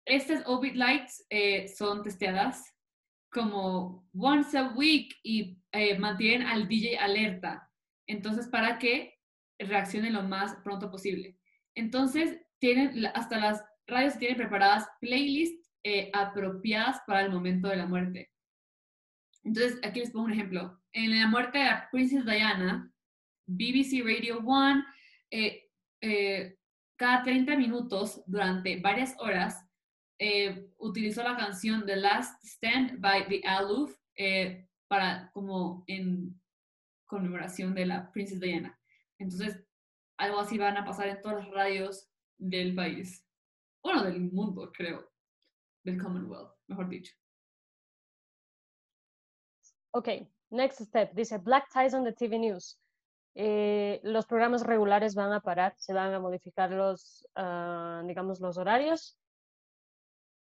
Estas 0.05 0.43
Obit 0.47 0.75
Lights 0.75 1.25
eh, 1.31 1.69
son 1.69 2.03
testeadas 2.03 2.75
como 3.31 4.07
once 4.15 4.59
a 4.59 4.73
week 4.75 5.15
y 5.23 5.59
eh, 5.73 5.99
mantienen 5.99 6.47
al 6.47 6.69
DJ 6.69 6.99
alerta. 6.99 7.71
Entonces, 8.07 8.49
para 8.49 8.79
que 8.79 9.15
reaccione 9.59 10.11
lo 10.11 10.23
más 10.23 10.57
pronto 10.63 10.91
posible. 10.91 11.39
Entonces, 11.75 12.39
tienen, 12.63 13.07
hasta 13.07 13.41
las 13.41 13.65
radios 13.89 14.17
tienen 14.19 14.37
preparadas 14.37 14.89
playlists 15.01 15.69
apropiadas 16.13 17.01
para 17.09 17.23
el 17.23 17.33
momento 17.33 17.67
de 17.67 17.75
la 17.75 17.87
muerte. 17.87 18.31
Entonces, 19.43 19.81
aquí 19.83 19.99
les 19.99 20.13
pongo 20.13 20.27
un 20.27 20.33
ejemplo. 20.33 20.81
En 20.93 21.19
la 21.19 21.27
muerte 21.27 21.59
de 21.59 21.65
la 21.65 21.89
Princess 21.91 22.25
Diana, 22.25 22.89
BBC 23.47 24.05
Radio 24.05 24.39
One, 24.39 24.85
eh, 25.31 25.69
eh, 26.01 26.57
cada 26.97 27.25
30 27.25 27.57
minutos 27.57 28.23
durante 28.27 28.81
varias 28.81 29.17
horas 29.19 29.67
eh, 30.21 30.71
utilizó 30.79 31.25
la 31.25 31.37
canción 31.37 31.85
The 31.85 31.97
Last 31.97 32.45
Stand 32.45 33.01
by 33.01 33.27
the 33.27 33.43
Aloof 33.45 33.93
para 34.87 35.33
como 35.33 35.83
en 35.89 36.41
conmemoración 37.07 37.75
de 37.75 37.87
la 37.87 38.13
princesa 38.13 38.45
Diana. 38.45 38.79
Entonces, 39.19 39.61
algo 40.17 40.39
así 40.39 40.59
van 40.59 40.77
a 40.77 40.85
pasar 40.85 41.09
en 41.09 41.21
todas 41.21 41.45
las 41.45 41.53
radios 41.53 42.12
del 42.43 42.75
país. 42.75 43.25
Bueno, 43.83 44.05
del 44.05 44.21
mundo, 44.21 44.71
creo. 44.73 45.11
Del 45.85 46.01
Commonwealth, 46.01 46.55
mejor 46.67 46.89
dicho. 46.89 47.15
Ok, 49.93 50.09
next 50.51 50.81
step. 50.81 51.13
Dice 51.15 51.39
Black 51.39 51.69
Ties 51.73 51.95
on 51.95 52.05
the 52.05 52.13
TV 52.13 52.39
News. 52.39 52.79
Eh, 53.35 54.01
los 54.03 54.27
programas 54.27 54.63
regulares 54.65 55.15
van 55.15 55.33
a 55.33 55.41
parar, 55.41 55.75
se 55.79 55.95
van 55.95 56.13
a 56.13 56.21
modificar 56.21 56.71
los, 56.71 57.27
ah, 57.35 58.03
digamos, 58.07 58.41
los 58.41 58.59
horarios. 58.59 59.19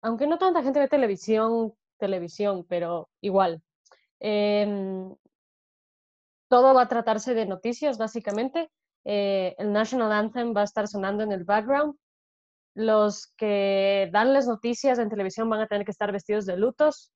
Aunque 0.03 0.27
no 0.27 0.39
tanta 0.39 0.63
gente 0.63 0.81
ve 0.81 0.89
televisión, 0.89 1.75
televisión, 1.99 2.65
pero 2.69 3.11
igual. 3.21 3.63
Em, 4.19 5.15
todo 6.49 6.75
va 6.75 6.83
a 6.83 6.89
tratarse 6.89 7.35
de 7.35 7.47
noticias, 7.47 7.99
básicamente. 7.99 8.71
Eh, 9.05 9.55
el 9.59 9.73
National 9.73 10.13
Anthem 10.13 10.55
va 10.55 10.63
a 10.63 10.65
estar 10.65 10.87
sonando 10.89 11.23
en 11.23 11.33
el 11.33 11.45
background. 11.45 11.97
Los 12.75 13.33
que 13.37 14.09
dan 14.13 14.33
las 14.33 14.47
noticias 14.47 14.99
en 14.99 15.11
televisión 15.11 15.49
van 15.51 15.61
a 15.61 15.67
tener 15.67 15.85
que 15.85 15.91
estar 15.91 16.13
vestidos 16.13 16.47
de 16.47 16.57
lutos, 16.57 17.13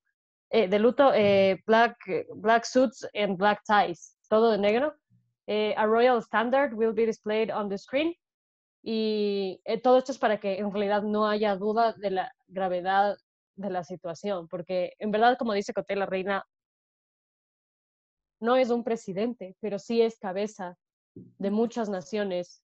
eh, 0.51 0.69
de 0.69 0.79
luto, 0.79 1.13
black, 1.67 1.97
black 2.35 2.65
suits 2.65 3.07
and 3.15 3.37
black 3.37 3.63
ties, 3.67 4.17
todo 4.29 4.51
de 4.51 4.59
negro. 4.59 4.95
Eh, 5.47 5.75
a 5.77 5.87
royal 5.87 6.23
standard 6.23 6.73
will 6.75 6.95
be 6.95 7.05
displayed 7.05 7.51
on 7.51 7.69
the 7.69 7.79
screen. 7.79 8.15
Y 8.83 9.61
eh, 9.65 9.81
todo 9.81 9.99
esto 9.99 10.13
es 10.13 10.19
para 10.19 10.39
que 10.39 10.59
en 10.59 10.71
realidad 10.71 11.03
no 11.03 11.27
haya 11.27 11.57
duda 11.57 11.95
de 11.95 12.11
la 12.11 12.33
gravedad 12.49 13.17
de 13.57 13.71
la 13.71 13.85
situación, 13.85 14.49
porque 14.49 14.93
en 14.99 15.11
verdad, 15.11 15.39
como 15.39 15.53
dice 15.53 15.73
Coté, 15.73 15.97
la 15.97 16.07
reina 16.07 16.45
no 18.41 18.57
es 18.57 18.71
un 18.71 18.85
presidente, 18.85 19.57
pero 19.61 19.79
sí 19.79 20.03
es 20.03 20.19
cabeza 20.19 20.77
de 21.15 21.51
muchas 21.51 21.89
naciones 21.89 22.63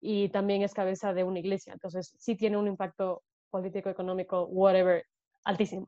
y 0.00 0.28
también 0.30 0.62
es 0.62 0.74
cabeza 0.74 1.12
de 1.12 1.24
una 1.24 1.38
iglesia. 1.38 1.72
Entonces, 1.72 2.14
sí 2.18 2.36
tiene 2.36 2.56
un 2.56 2.66
impacto 2.66 3.22
político, 3.50 3.90
económico, 3.90 4.44
whatever, 4.46 5.04
altísimo. 5.44 5.86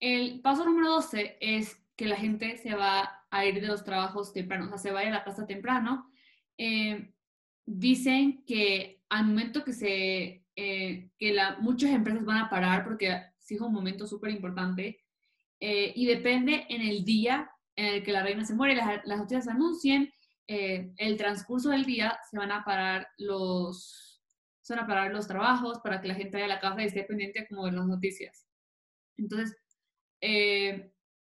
El 0.00 0.40
paso 0.40 0.64
número 0.64 0.90
12 0.94 1.38
es 1.40 1.76
que 1.96 2.06
la 2.06 2.16
gente 2.16 2.56
se 2.56 2.74
va 2.74 3.24
a 3.30 3.46
ir 3.46 3.60
de 3.60 3.68
los 3.68 3.84
trabajos 3.84 4.32
temprano, 4.32 4.66
o 4.66 4.68
sea, 4.68 4.78
se 4.78 4.90
va 4.90 5.00
a 5.00 5.02
ir 5.04 5.08
a 5.10 5.18
la 5.18 5.24
casa 5.24 5.46
temprano 5.46 6.10
eh, 6.58 7.12
dicen 7.66 8.44
que 8.44 9.02
al 9.08 9.26
momento 9.26 9.64
que 9.64 9.72
se, 9.72 10.44
eh, 10.56 11.10
que 11.18 11.32
la, 11.32 11.56
muchas 11.60 11.90
empresas 11.90 12.24
van 12.24 12.38
a 12.38 12.50
parar, 12.50 12.84
porque 12.84 13.22
es 13.38 13.60
un 13.60 13.72
momento 13.72 14.06
súper 14.06 14.30
importante, 14.30 15.00
eh, 15.60 15.92
y 15.94 16.06
depende 16.06 16.66
en 16.68 16.82
el 16.82 17.04
día 17.04 17.50
en 17.76 17.86
el 17.86 18.02
que 18.02 18.12
la 18.12 18.22
reina 18.22 18.44
se 18.44 18.54
muere, 18.54 18.76
las, 18.76 19.04
las 19.04 19.18
noticias 19.18 19.48
anuncien, 19.48 20.12
el 20.46 21.16
transcurso 21.16 21.70
del 21.70 21.86
día 21.86 22.18
se 22.30 22.36
van 22.36 22.52
a 22.52 22.64
parar 22.64 23.08
los, 23.16 24.22
se 24.60 24.74
van 24.74 24.84
a 24.84 24.86
parar 24.86 25.10
los 25.10 25.26
trabajos 25.26 25.78
para 25.78 26.02
que 26.02 26.08
la 26.08 26.14
gente 26.14 26.36
vaya 26.36 26.46
la 26.46 26.60
casa 26.60 26.82
y 26.82 26.86
esté 26.86 27.04
pendiente 27.04 27.46
como 27.48 27.64
de 27.64 27.72
las 27.72 27.86
noticias. 27.86 28.46
Entonces, 29.16 29.56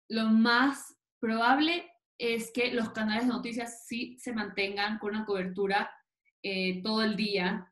lo 0.09 0.25
más 0.25 0.97
probable 1.19 1.89
es 2.17 2.51
que 2.51 2.71
los 2.71 2.91
canales 2.91 3.27
de 3.27 3.33
noticias 3.33 3.85
sí 3.87 4.17
se 4.19 4.33
mantengan 4.33 4.99
con 4.99 5.15
una 5.15 5.25
cobertura 5.25 5.91
eh, 6.43 6.81
todo 6.81 7.03
el 7.03 7.15
día 7.15 7.71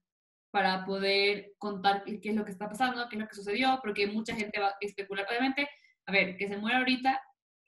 para 0.51 0.85
poder 0.85 1.53
contar 1.57 2.03
qué, 2.03 2.19
es 2.21 2.35
lo 2.35 2.45
que 2.45 2.51
está 2.51 2.67
pasando, 2.67 3.07
qué 3.09 3.15
es 3.15 3.21
lo 3.21 3.27
que 3.27 3.35
sucedió, 3.35 3.79
porque 3.81 4.07
mucha 4.07 4.35
gente 4.35 4.59
va 4.59 4.67
a 4.67 4.75
especular. 4.81 5.25
Obviamente, 5.29 5.69
a 6.05 6.11
ver, 6.11 6.37
que 6.37 6.47
se 6.47 6.57
muera 6.57 6.79
ahorita, 6.79 7.19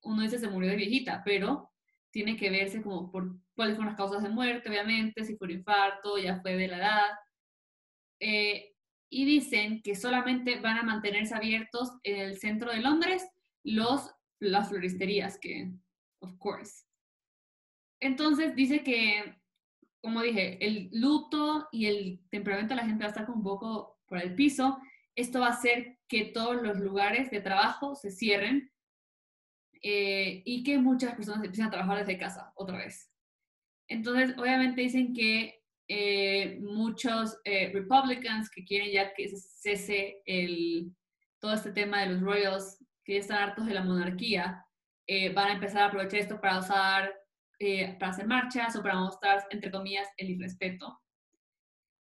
uno 0.05 0.21
dice 0.21 0.39
se 0.39 0.47
murió 0.47 0.69
de 0.69 0.77
viejita, 0.77 1.21
pero 1.25 1.71
tiene 2.12 2.38
que 2.38 2.50
verse 2.50 2.81
como 2.81 3.12
por 3.12 3.35
cuáles 3.55 3.75
fueron 3.75 3.91
las 3.91 3.97
causas 3.97 4.24
de 4.24 4.29
muerte, 4.29 4.69
obviamente, 4.69 5.25
si 5.25 5.35
fue 5.35 5.47
un 5.47 5.55
infarto, 5.55 6.17
ya 6.17 6.39
fue 6.41 6.55
de 6.55 6.67
la 6.67 6.77
edad. 6.77 7.12
Eh, 8.19 8.74
y 9.09 9.25
dicen 9.25 9.81
que 9.81 9.95
solamente 9.95 10.59
van 10.59 10.77
a 10.77 10.83
mantenerse 10.83 11.35
abiertos 11.35 11.91
en 12.03 12.17
el 12.17 12.38
centro 12.38 12.71
de 12.71 12.79
Londres 12.79 13.27
los, 13.63 14.12
las 14.39 14.69
floristerías, 14.69 15.38
que 15.38 15.71
of 16.19 16.38
course. 16.38 16.85
Entonces 18.00 18.55
dice 18.55 18.83
que, 18.83 19.35
como 20.01 20.21
dije, 20.21 20.63
el 20.65 20.89
luto 20.93 21.67
y 21.71 21.88
el 21.88 22.21
temperamento 22.29 22.74
de 22.74 22.81
la 22.81 22.88
gente 22.88 23.03
va 23.03 23.07
a 23.07 23.12
estar 23.12 23.29
un 23.29 23.43
poco 23.43 24.00
por 24.05 24.19
el 24.19 24.35
piso. 24.35 24.77
Esto 25.15 25.39
va 25.39 25.47
a 25.47 25.51
hacer 25.51 25.97
que 26.07 26.25
todos 26.25 26.62
los 26.62 26.77
lugares 26.77 27.31
de 27.31 27.41
trabajo 27.41 27.95
se 27.95 28.12
cierren 28.12 28.71
eh, 29.82 30.41
y 30.46 30.63
que 30.63 30.77
muchas 30.77 31.15
personas 31.15 31.44
empiecen 31.44 31.67
a 31.67 31.72
trabajar 31.72 32.00
desde 32.00 32.17
casa 32.17 32.51
otra 32.55 32.77
vez. 32.77 33.12
Entonces, 33.88 34.38
obviamente 34.38 34.82
dicen 34.82 35.13
que 35.13 35.62
eh, 35.88 36.58
muchos 36.62 37.38
eh, 37.44 37.72
Republicans 37.74 38.50
que 38.50 38.63
quieren 38.65 38.91
ya 38.91 39.13
que 39.13 39.29
cese 39.29 40.22
el, 40.25 40.91
todo 41.39 41.53
este 41.53 41.72
tema 41.72 42.01
de 42.01 42.13
los 42.13 42.22
royals, 42.22 42.84
que 43.03 43.13
ya 43.13 43.20
están 43.20 43.38
hartos 43.38 43.67
de 43.67 43.74
la 43.74 43.84
monarquía, 43.84 44.65
eh, 45.08 45.32
van 45.34 45.50
a 45.50 45.53
empezar 45.53 45.84
a 45.84 45.86
aprovechar 45.86 46.20
esto 46.20 46.41
para 46.41 46.60
usar, 46.60 47.13
eh, 47.60 47.96
para 48.00 48.12
hacer 48.12 48.25
marchas 48.25 48.75
o 48.75 48.82
para 48.82 48.96
mostrar, 48.96 49.46
entre 49.51 49.70
comillas, 49.70 50.08
el 50.17 50.32
irrespeto. 50.32 51.00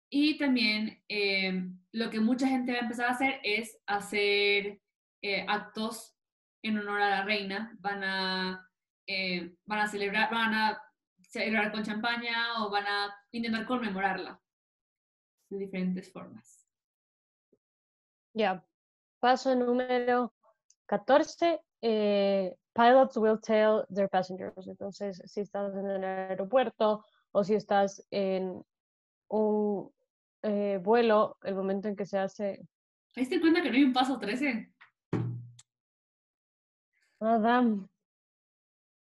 Y 0.10 0.38
también 0.38 1.04
eh, 1.10 1.68
lo 1.92 2.10
que 2.10 2.22
mucha 2.22 2.48
gente 2.48 2.72
va 2.72 2.78
a 2.78 2.82
empezar 2.82 3.08
a 3.08 3.12
hacer 3.12 3.42
es 3.44 3.78
hacer 3.86 4.80
actos 5.48 6.15
en 6.68 6.80
honor 6.80 7.02
a 7.02 7.10
la 7.10 7.24
reina. 7.24 7.76
Van 7.80 8.04
a, 8.04 8.70
van 9.66 9.80
a 9.80 9.88
celebrar, 9.88 10.32
van 10.32 10.54
a 10.54 10.82
celebrar 11.30 11.72
con 11.72 11.84
champaña 11.84 12.64
o 12.64 12.70
van 12.70 12.86
a 12.88 13.16
intentar 13.32 13.66
conmemorarla 13.66 14.40
de 15.50 15.58
diferentes 15.60 16.12
formas. 16.12 16.68
Ya, 18.34 18.66
paso 19.20 19.56
número 19.56 20.34
14, 20.88 21.62
eh, 21.82 22.56
pilots 22.74 23.18
will 23.18 23.40
tell 23.40 23.86
their 23.94 24.10
passengers. 24.10 24.68
Entonces, 24.68 25.22
si 25.26 25.42
estás 25.42 25.76
en 25.76 25.90
el 25.90 26.04
aeropuerto 26.04 27.06
o 27.32 27.44
si 27.44 27.56
estás 27.56 28.06
en 28.12 28.64
un 29.30 29.92
eh, 30.44 30.80
vuelo, 30.82 31.38
el 31.44 31.56
momento 31.56 31.88
en 31.88 31.96
que 31.96 32.06
se 32.06 32.18
hace... 32.18 32.62
¿Te 33.14 33.40
cuenta 33.40 33.62
que 33.62 33.70
no 33.70 33.76
hay 33.76 33.84
un 33.84 33.94
paso 33.94 34.20
13? 34.20 34.75
Adam. 37.20 37.88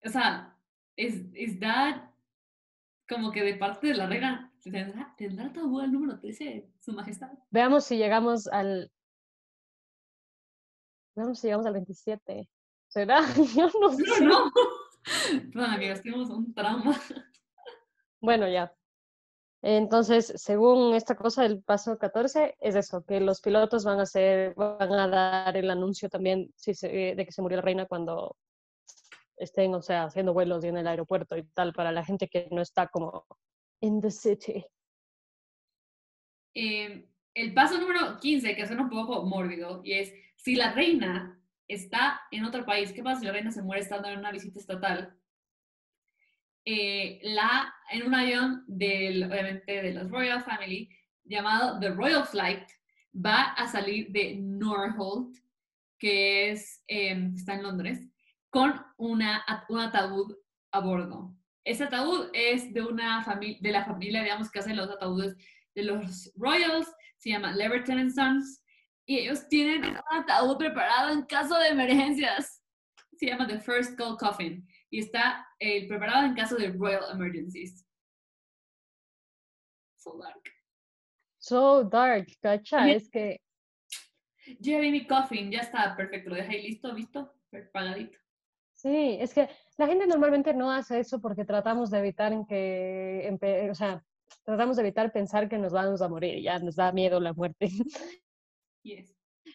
O 0.05 0.09
sea, 0.09 0.57
¿es, 0.97 1.23
es 1.35 1.59
that 1.61 2.03
como 3.09 3.31
que 3.31 3.43
de 3.43 3.55
parte 3.55 3.89
de 3.89 3.95
la 3.95 4.07
reina? 4.07 4.53
¿Tendrá, 4.63 5.15
¿Tendrá 5.17 5.53
tabú 5.53 5.81
el 5.81 5.93
número 5.93 6.19
13, 6.21 6.71
Su 6.79 6.93
Majestad? 6.93 7.33
Veamos 7.51 7.85
si 7.85 7.97
llegamos 7.97 8.47
al... 8.49 8.91
Veamos 11.17 11.39
si 11.39 11.49
llegamos 11.49 11.67
al 11.67 11.73
27. 11.75 12.49
¿Será? 12.89 13.21
Yo 13.57 13.69
no 13.81 13.93
sé. 13.93 14.25
No, 14.25 14.51
no. 15.55 15.65
amigas, 15.65 16.03
tenemos 16.03 16.31
un 16.31 16.55
trauma. 16.55 16.95
Bueno, 18.21 18.49
ya. 18.49 18.73
Entonces, 19.63 20.33
según 20.37 20.95
esta 20.95 21.15
cosa 21.15 21.43
del 21.45 21.63
paso 21.63 21.97
14, 21.97 22.57
es 22.61 22.75
eso, 22.75 23.05
que 23.05 23.21
los 23.21 23.41
pilotos 23.41 23.85
van 23.85 24.01
a 24.01 24.03
hacer, 24.03 24.55
van 24.55 24.93
a 24.93 25.07
dar 25.07 25.57
el 25.57 25.71
anuncio 25.71 26.09
también 26.09 26.53
si 26.57 26.73
de 26.83 27.25
que 27.25 27.33
se 27.33 27.43
murió 27.43 27.57
la 27.57 27.63
reina 27.63 27.87
cuando 27.87 28.37
estén, 29.37 29.75
o 29.75 29.83
sea, 29.83 30.05
haciendo 30.05 30.33
vuelos 30.33 30.65
y 30.65 30.69
en 30.69 30.79
el 30.79 30.87
aeropuerto 30.89 31.37
y 31.37 31.45
tal, 31.45 31.73
para 31.73 31.93
la 31.93 32.05
gente 32.05 32.29
que 32.29 32.49
no 32.51 32.61
está 32.61 32.89
como 32.89 33.25
in 33.81 34.01
the 34.01 34.11
city. 34.11 34.65
Eh, 36.55 37.09
el 37.35 37.55
paso 37.55 37.79
número 37.79 38.19
15, 38.19 38.57
que 38.57 38.67
suena 38.67 38.83
un 38.83 38.91
poco 38.91 39.25
mórbido, 39.25 39.81
y 39.85 39.93
es, 39.93 40.13
si 40.37 40.57
la 40.57 40.73
reina 40.73 41.39
está 41.69 42.21
en 42.31 42.45
otro 42.45 42.65
país. 42.65 42.93
¿Qué 42.93 43.03
pasa 43.03 43.21
si 43.21 43.27
la 43.27 43.33
reina 43.33 43.51
se 43.51 43.63
muere 43.63 43.83
estando 43.83 44.09
en 44.09 44.19
una 44.19 44.33
visita 44.33 44.59
estatal? 44.59 45.17
Eh, 46.65 47.19
la, 47.23 47.75
en 47.91 48.07
un 48.07 48.15
avión 48.15 48.65
del, 48.69 49.25
obviamente 49.25 49.83
de 49.83 49.95
los 49.95 50.09
Royal 50.11 50.43
Family 50.45 50.89
llamado 51.25 51.81
The 51.81 51.91
Royal 51.91 52.25
Flight 52.25 52.69
va 53.15 53.53
a 53.53 53.67
salir 53.67 54.11
de 54.11 54.37
Norholt, 54.37 55.37
que 55.99 56.51
es, 56.51 56.83
em, 56.87 57.35
está 57.35 57.55
en 57.55 57.65
Londres, 57.65 58.09
con 58.51 58.81
una, 58.97 59.45
un 59.69 59.81
ataúd 59.81 60.37
a 60.73 60.81
bordo. 60.81 61.35
Ese 61.65 61.85
ataúd 61.85 62.31
es 62.33 62.73
de, 62.73 62.83
una 62.83 63.23
familia 63.25 63.59
de 63.61 63.73
la 63.73 63.85
familia, 63.85 64.23
digamos, 64.23 64.51
que 64.51 64.59
hace 64.61 64.75
los 64.75 64.89
ataúdes 64.89 65.37
de 65.75 65.85
los 65.85 66.33
Royals, 66.37 66.93
se 67.19 67.31
llama 67.31 67.53
Leverton 67.53 68.11
Sons, 68.11 68.63
y 69.07 69.19
ellos 69.19 69.49
tienen 69.49 69.85
un 69.85 69.97
ataúd 70.11 70.59
preparado 70.59 71.11
en 71.11 71.23
caso 71.23 71.59
de 71.59 71.69
emergencias. 71.69 72.63
Se 73.17 73.27
llama 73.27 73.47
The 73.47 73.61
First 73.61 73.97
Call 73.97 74.17
Coffin 74.17 74.67
y 74.93 74.99
está 75.01 75.49
eh, 75.59 75.89
preparado 75.89 76.27
en 76.27 76.35
caso 76.35 76.55
de 76.55 76.69
Royal 76.69 77.05
Emergencies. 77.13 77.87
So 79.97 80.19
dark. 80.19 80.43
So 81.39 81.85
dark, 81.85 82.27
cacha, 82.41 82.89
es 82.91 83.09
que... 83.09 83.41
Ya 84.61 84.79
vi 84.81 84.91
mi 84.91 85.07
coffin, 85.07 85.51
ya 85.51 85.61
está 85.61 85.97
perfecto, 85.97 86.31
lo 86.31 86.37
dejé 86.37 86.59
listo, 86.59 86.95
visto, 86.95 87.33
pagadito. 87.73 88.19
Sí, 88.75 89.17
es 89.19 89.33
que 89.33 89.49
la 89.79 89.87
gente 89.87 90.07
normalmente 90.07 90.53
no 90.53 90.71
hace 90.71 90.99
eso 90.99 91.21
porque 91.21 91.45
tratamos 91.45 91.91
de 91.91 91.99
evitar 91.99 92.33
en 92.33 92.45
que, 92.45 93.69
o 93.71 93.75
sea, 93.75 94.05
tratamos 94.45 94.77
de 94.77 94.83
evitar 94.83 95.11
pensar 95.11 95.49
que 95.49 95.57
nos 95.57 95.73
vamos 95.73 96.03
a 96.03 96.09
morir, 96.09 96.43
ya 96.43 96.59
nos 96.59 96.77
da 96.77 96.93
miedo 96.93 97.19
la 97.19 97.33
muerte. 97.33 97.69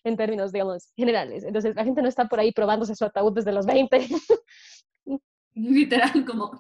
En 0.04 0.15
términos, 0.15 0.52
digamos, 0.52 0.91
generales. 0.95 1.43
Entonces, 1.43 1.76
la 1.76 1.84
gente 1.84 2.02
no 2.02 2.08
está 2.08 2.28
por 2.28 2.39
ahí 2.39 2.52
probándose 2.52 2.95
su 2.95 3.04
ataúd 3.04 3.34
desde 3.34 3.52
los 3.52 3.65
20. 3.65 4.08
Literal, 5.70 6.26
como, 6.26 6.52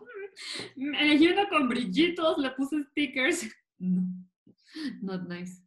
mm, 0.75 0.95
elegí 0.95 1.27
uno 1.27 1.47
con 1.49 1.69
brillitos, 1.69 2.37
le 2.37 2.49
puse 2.51 2.83
stickers. 2.91 3.45
not 5.01 5.27
nice. 5.27 5.61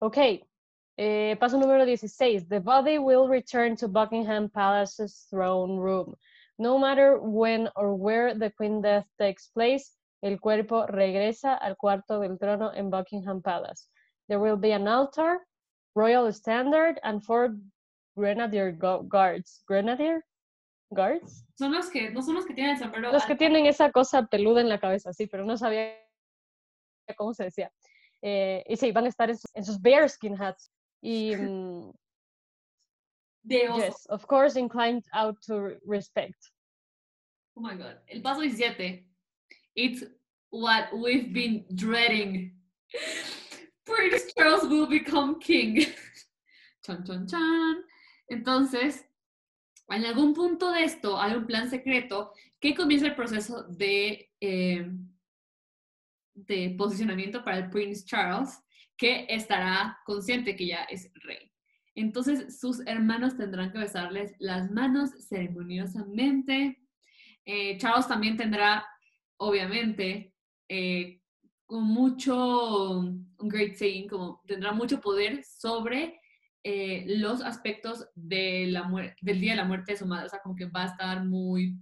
Ok. 0.00 0.46
Eh, 0.96 1.36
paso 1.40 1.58
número 1.58 1.84
16. 1.84 2.48
The 2.48 2.60
body 2.60 2.98
will 2.98 3.28
return 3.28 3.76
to 3.76 3.88
Buckingham 3.88 4.48
Palace's 4.48 5.26
throne 5.28 5.76
room. 5.76 6.14
No 6.58 6.78
matter 6.78 7.18
when 7.18 7.68
or 7.76 7.94
where 7.94 8.34
the 8.34 8.50
Queen 8.50 8.80
death 8.80 9.06
takes 9.18 9.48
place, 9.48 9.92
el 10.22 10.38
cuerpo 10.38 10.86
regresa 10.86 11.58
al 11.60 11.76
cuarto 11.76 12.20
del 12.20 12.38
trono 12.38 12.70
en 12.74 12.90
Buckingham 12.90 13.42
Palace. 13.42 13.88
There 14.28 14.38
will 14.38 14.56
be 14.56 14.70
an 14.70 14.88
altar 14.88 15.40
Royal 15.94 16.32
Standard 16.32 16.98
and 17.02 17.22
four 17.22 17.56
Grenadier 18.16 18.72
Guards. 18.72 19.62
¿Grenadier 19.68 20.24
Guards? 20.94 21.44
Son 21.56 21.72
los 21.72 21.90
que, 21.90 22.10
no 22.10 22.22
son 22.22 22.34
los 22.34 22.46
que 22.46 22.54
tienen 22.54 22.74
el 22.74 22.78
sombrero. 22.78 23.12
Los 23.12 23.24
que 23.24 23.36
tienen 23.36 23.66
esa 23.66 23.90
cosa 23.90 24.26
peluda 24.26 24.60
en 24.60 24.68
la 24.68 24.78
cabeza, 24.78 25.12
sí, 25.12 25.26
pero 25.26 25.44
no 25.44 25.56
sabía 25.56 25.94
cómo 27.16 27.34
se 27.34 27.44
decía. 27.44 27.72
Eh, 28.22 28.64
y 28.66 28.76
sí, 28.76 28.92
van 28.92 29.04
a 29.04 29.08
estar 29.08 29.30
en 29.30 29.64
sus, 29.64 29.80
bearskin 29.80 30.40
hats. 30.40 30.70
Y. 31.02 31.34
Mm, 31.36 31.92
De 33.46 33.68
oso. 33.68 33.84
Yes, 33.84 34.06
of 34.08 34.26
course, 34.26 34.58
inclined 34.58 35.04
out 35.12 35.36
to 35.46 35.76
respect. 35.84 36.50
Oh 37.54 37.60
my 37.60 37.74
god. 37.76 37.98
El 38.08 38.22
paso 38.22 38.40
17. 38.40 39.06
It's 39.76 40.02
what 40.50 40.92
we've 40.94 41.32
been 41.32 41.66
dreading. 41.74 42.56
Prince 43.84 44.32
Charles 44.32 44.66
will 44.66 44.86
become 44.86 45.38
king. 45.40 45.84
chan, 46.86 47.04
chan, 47.04 47.26
chan. 47.28 47.84
Entonces, 48.30 49.04
en 49.88 50.04
algún 50.04 50.34
punto 50.34 50.72
de 50.72 50.84
esto 50.84 51.20
hay 51.20 51.34
un 51.34 51.46
plan 51.46 51.68
secreto 51.68 52.32
que 52.58 52.74
comienza 52.74 53.06
el 53.06 53.14
proceso 53.14 53.64
de, 53.64 54.30
eh, 54.40 54.90
de 56.34 56.74
posicionamiento 56.78 57.44
para 57.44 57.58
el 57.58 57.70
Prince 57.70 58.04
Charles, 58.04 58.62
que 58.96 59.26
estará 59.28 59.98
consciente 60.04 60.56
que 60.56 60.68
ya 60.68 60.84
es 60.84 61.10
rey. 61.14 61.50
Entonces 61.94 62.58
sus 62.58 62.84
hermanos 62.86 63.36
tendrán 63.36 63.70
que 63.72 63.78
besarles 63.78 64.34
las 64.38 64.70
manos 64.70 65.10
ceremoniosamente. 65.28 66.80
Eh, 67.44 67.76
Charles 67.78 68.08
también 68.08 68.36
tendrá, 68.36 68.86
obviamente, 69.36 70.34
eh, 70.68 71.20
con 71.66 71.84
mucho, 71.84 72.98
un 72.98 73.48
great 73.48 73.76
saying, 73.76 74.08
como 74.08 74.40
tendrá 74.46 74.72
mucho 74.72 75.00
poder 75.00 75.44
sobre 75.44 76.20
eh, 76.66 77.04
los 77.06 77.42
aspectos 77.42 78.08
de 78.14 78.68
la 78.68 78.90
del 79.20 79.40
día 79.40 79.52
de 79.52 79.58
la 79.58 79.66
muerte 79.66 79.92
de 79.92 79.98
su 79.98 80.06
madre. 80.06 80.26
O 80.26 80.30
sea, 80.30 80.40
como 80.40 80.56
que 80.56 80.64
va 80.64 80.84
a 80.84 80.86
estar 80.86 81.22
muy 81.24 81.76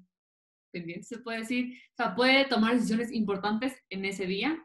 pendiente, 0.73 1.05
se 1.05 1.19
puede 1.19 1.39
decir. 1.39 1.79
O 1.93 1.97
sea, 1.97 2.17
puede 2.17 2.45
tomar 2.47 2.75
decisiones 2.75 3.13
importantes 3.13 3.81
en 3.91 4.05
ese 4.05 4.27
día. 4.27 4.59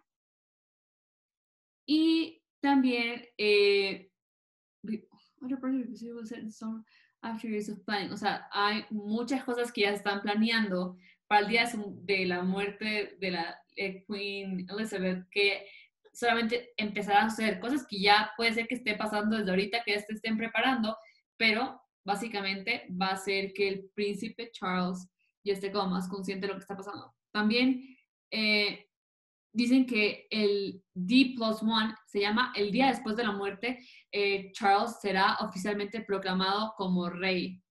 Y 1.86 2.41
también, 2.62 3.25
eh, 3.38 4.10
o 8.12 8.17
sea, 8.17 8.49
hay 8.51 8.86
muchas 8.89 9.43
cosas 9.43 9.71
que 9.71 9.82
ya 9.82 9.91
están 9.91 10.21
planeando 10.21 10.97
para 11.27 11.41
el 11.41 11.47
día 11.47 11.69
de 12.03 12.25
la 12.25 12.41
muerte 12.41 13.17
de 13.19 13.32
la 13.32 13.60
eh, 13.75 14.03
Queen 14.08 14.65
Elizabeth 14.69 15.27
que 15.30 15.67
solamente 16.17 16.73
empezarán 16.77 17.25
a 17.25 17.27
hacer 17.27 17.60
cosas 17.60 17.86
que 17.88 17.99
ya 17.99 18.32
puede 18.36 18.51
ser 18.51 18.67
que 18.67 18.73
esté 18.73 18.95
pasando 18.95 19.38
desde 19.38 19.51
ahorita, 19.51 19.84
que 19.84 19.91
ya 19.91 20.01
se 20.01 20.13
estén 20.13 20.36
preparando, 20.36 20.97
pero 21.38 21.80
básicamente 22.03 22.88
va 22.99 23.10
a 23.10 23.17
ser 23.17 23.53
que 23.53 23.67
el 23.67 23.89
príncipe 23.93 24.49
Charles 24.51 25.08
ya 25.45 25.53
esté 25.53 25.71
como 25.71 25.91
más 25.91 26.10
consciente 26.10 26.47
de 26.47 26.53
lo 26.53 26.58
que 26.58 26.63
está 26.63 26.75
pasando. 26.75 27.13
También 27.32 27.95
eh, 28.32 28.89
dicen 29.53 29.86
que 29.86 30.27
el 30.32 30.84
D 30.95 31.34
plus 31.36 31.62
one 31.62 31.93
se 32.08 32.21
llama 32.21 32.51
el 32.56 32.71
día 32.71 32.88
después 32.88 33.15
de 33.15 33.23
la 33.23 33.34
muerte, 33.34 33.80
eh, 34.12 34.51
Charles 34.53 34.99
será 34.99 35.38
oficialmente 35.41 36.01
proclamado 36.01 36.73
como 36.77 37.12
rey 37.12 37.62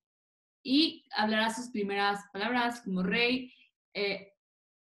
y 0.65 1.05
hablará 1.17 1.53
sus 1.53 1.71
primeras 1.71 2.21
palabras 2.33 2.81
como 2.83 3.03
rey 3.03 3.53
eh, 3.93 4.33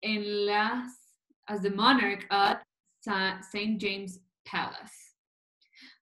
en 0.01 0.45
las 0.45 1.17
as 1.47 1.61
the 1.61 1.69
monarch 1.69 2.25
at 2.29 2.61
St. 2.99 3.77
James 3.79 4.21
Palace. 4.49 5.15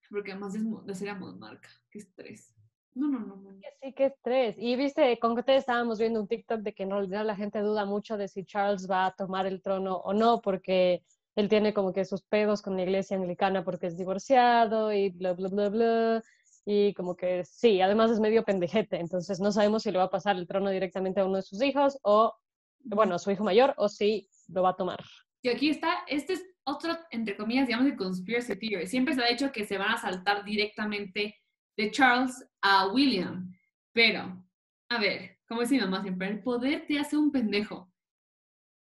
Porque 0.10 0.31
además 0.31 0.55
es 0.55 0.63
de 0.86 0.95
ser 0.95 1.15
monarca, 1.17 1.69
qué 1.91 1.99
estrés. 1.99 2.53
No, 2.93 3.07
no, 3.10 3.19
no, 3.19 3.36
no. 3.36 3.51
Sí, 3.81 3.93
qué 3.93 4.05
estrés. 4.05 4.55
Y 4.57 4.75
viste, 4.75 5.19
con 5.19 5.36
que 5.36 5.41
ustedes 5.41 5.60
estábamos 5.60 5.99
viendo 5.99 6.19
un 6.19 6.27
TikTok 6.27 6.62
de 6.62 6.73
que 6.73 6.83
en 6.83 6.91
realidad 6.91 7.25
la 7.25 7.36
gente 7.36 7.60
duda 7.60 7.86
mucho 7.86 8.17
de 8.17 8.27
si 8.27 8.43
Charles 8.43 8.89
va 8.89 9.05
a 9.05 9.12
tomar 9.12 9.45
el 9.45 9.62
trono 9.62 9.97
o 9.97 10.13
no, 10.13 10.41
porque 10.41 11.03
él 11.36 11.49
tiene 11.49 11.73
como 11.73 11.93
que 11.93 12.05
sus 12.05 12.23
pedos 12.23 12.63
con 12.63 12.75
la 12.75 12.81
iglesia 12.81 13.15
anglicana 13.15 13.63
porque 13.63 13.86
es 13.86 13.97
divorciado 13.97 14.91
y 14.91 15.10
bla, 15.10 15.33
bla, 15.33 15.49
bla, 15.49 15.69
bla. 15.69 16.23
Y 16.65 16.95
como 16.95 17.15
que 17.15 17.45
sí, 17.45 17.79
además 17.79 18.10
es 18.10 18.19
medio 18.19 18.43
pendejete, 18.43 18.99
entonces 18.99 19.39
no 19.39 19.51
sabemos 19.51 19.83
si 19.83 19.91
le 19.91 19.99
va 19.99 20.05
a 20.05 20.10
pasar 20.10 20.36
el 20.36 20.47
trono 20.47 20.71
directamente 20.71 21.21
a 21.21 21.25
uno 21.25 21.36
de 21.36 21.43
sus 21.43 21.62
hijos 21.62 21.99
o, 22.01 22.36
bueno, 22.79 23.15
a 23.15 23.19
su 23.19 23.29
hijo 23.29 23.43
mayor 23.43 23.75
o 23.77 23.88
si 23.88 24.27
lo 24.47 24.63
va 24.63 24.71
a 24.71 24.75
tomar. 24.75 24.99
Y 25.43 25.49
aquí 25.49 25.69
está, 25.69 25.99
este 26.07 26.33
es 26.33 26.45
otro, 26.67 26.97
entre 27.12 27.38
comillas, 27.38 27.65
digamos, 27.65 27.89
de 27.89 27.95
conspiracy 27.95 28.56
theory. 28.58 28.88
Siempre 28.88 29.15
se 29.15 29.23
ha 29.23 29.27
dicho 29.27 29.51
que 29.51 29.65
se 29.65 29.77
van 29.77 29.91
a 29.91 29.97
saltar 29.97 30.43
directamente 30.43 31.36
de 31.77 31.91
Charles 31.91 32.45
a 32.62 32.88
William. 32.88 33.53
Pero, 33.93 34.45
a 34.89 34.99
ver, 34.99 35.39
como 35.47 35.62
mi 35.62 35.80
mamá 35.80 36.01
siempre, 36.01 36.27
el 36.27 36.43
poder 36.43 36.86
te 36.86 36.99
hace 36.99 37.15
un 37.15 37.32
pendejo. 37.32 37.89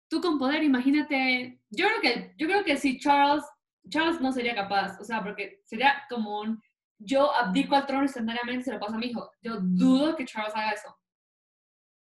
Tú 0.09 0.21
con 0.21 0.39
poder, 0.39 0.63
imagínate, 0.63 1.61
yo 1.71 1.87
creo 1.89 2.01
que, 2.01 2.35
yo 2.39 2.47
creo 2.47 2.65
que 2.65 2.77
si 2.77 2.99
Charles, 3.01 3.45
Charles 3.89 4.21
no 4.21 4.31
sería 4.31 4.55
capaz, 4.55 5.01
o 5.01 5.05
sea, 5.05 5.23
porque 5.23 5.61
sería 5.65 6.05
como 6.09 6.41
un, 6.41 6.63
yo 6.99 7.35
abdico 7.35 7.75
al 7.75 7.87
trono 7.87 8.05
instantáneamente 8.05 8.65
se 8.65 8.73
lo 8.73 8.79
paso 8.79 8.95
a 8.95 8.99
mi 8.99 9.07
hijo. 9.07 9.29
Yo 9.43 9.59
dudo 9.61 10.15
que 10.15 10.25
Charles 10.25 10.55
haga 10.55 10.71
eso. 10.71 10.97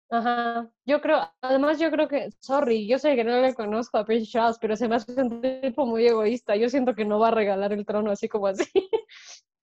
Ajá, 0.10 0.72
yo 0.86 1.02
creo, 1.02 1.30
además 1.41 1.80
yo 1.80 1.91
creo 1.91 2.08
que, 2.08 2.32
sorry, 2.39 2.88
yo 2.88 2.98
sé 2.98 3.15
que 3.15 3.26
no 3.26 3.41
le 3.41 3.54
conozco 3.54 3.98
a 3.98 4.06
Prince 4.06 4.32
Charles, 4.32 4.58
pero 4.60 4.78
se 4.78 4.88
me 4.88 4.96
hace 4.96 5.22
un 5.22 5.41
tipo 5.62 5.86
muy 5.86 6.08
egoísta. 6.08 6.56
Yo 6.56 6.70
siento 6.70 6.96
que 6.96 7.04
no 7.04 7.20
va 7.20 7.28
a 7.28 7.32
regalar 7.32 7.74
el 7.74 7.86
trono 7.86 8.12
así 8.12 8.30
como 8.30 8.48
así. 8.48 8.63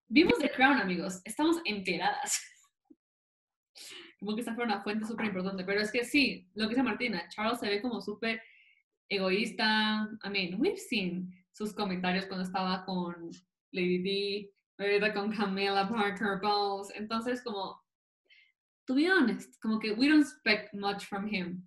Vimos 0.09 0.38
The 0.38 0.50
Crown, 0.50 0.78
amigos. 0.80 1.22
Estamos 1.24 1.61
enteradas. 1.64 2.40
Como 4.20 4.35
que 4.35 4.40
esta 4.40 4.54
fue 4.54 4.64
una 4.64 4.83
fuente 4.83 5.07
súper 5.07 5.26
importante. 5.26 5.64
Pero 5.64 5.80
es 5.80 5.90
que 5.90 6.04
sí, 6.04 6.48
lo 6.54 6.64
que 6.64 6.70
dice 6.70 6.83
Martina, 6.83 7.28
Charles 7.28 7.59
se 7.61 7.68
ve 7.68 7.83
como 7.83 8.00
súper 8.00 8.40
egoísta. 9.09 10.09
I 10.24 10.30
mean, 10.30 10.61
we've 10.61 10.78
seen 10.78 11.30
sus 11.52 11.74
comentarios 11.74 12.26
cuando 12.26 12.44
estaba 12.44 12.87
con 12.87 13.30
Lady 13.72 13.98
D, 13.98 14.52
ahorita 14.78 15.12
con 15.12 15.33
Camilla 15.33 15.87
Parker 15.88 16.40
Bowles. 16.40 16.90
Entonces, 16.94 17.42
como, 17.42 17.83
to 18.86 18.94
be 18.94 19.08
honest, 19.08 19.58
como 19.60 19.78
que 19.78 19.92
we 19.92 20.08
don't 20.08 20.22
expect 20.22 20.74
much 20.74 21.06
from 21.06 21.26
him. 21.26 21.66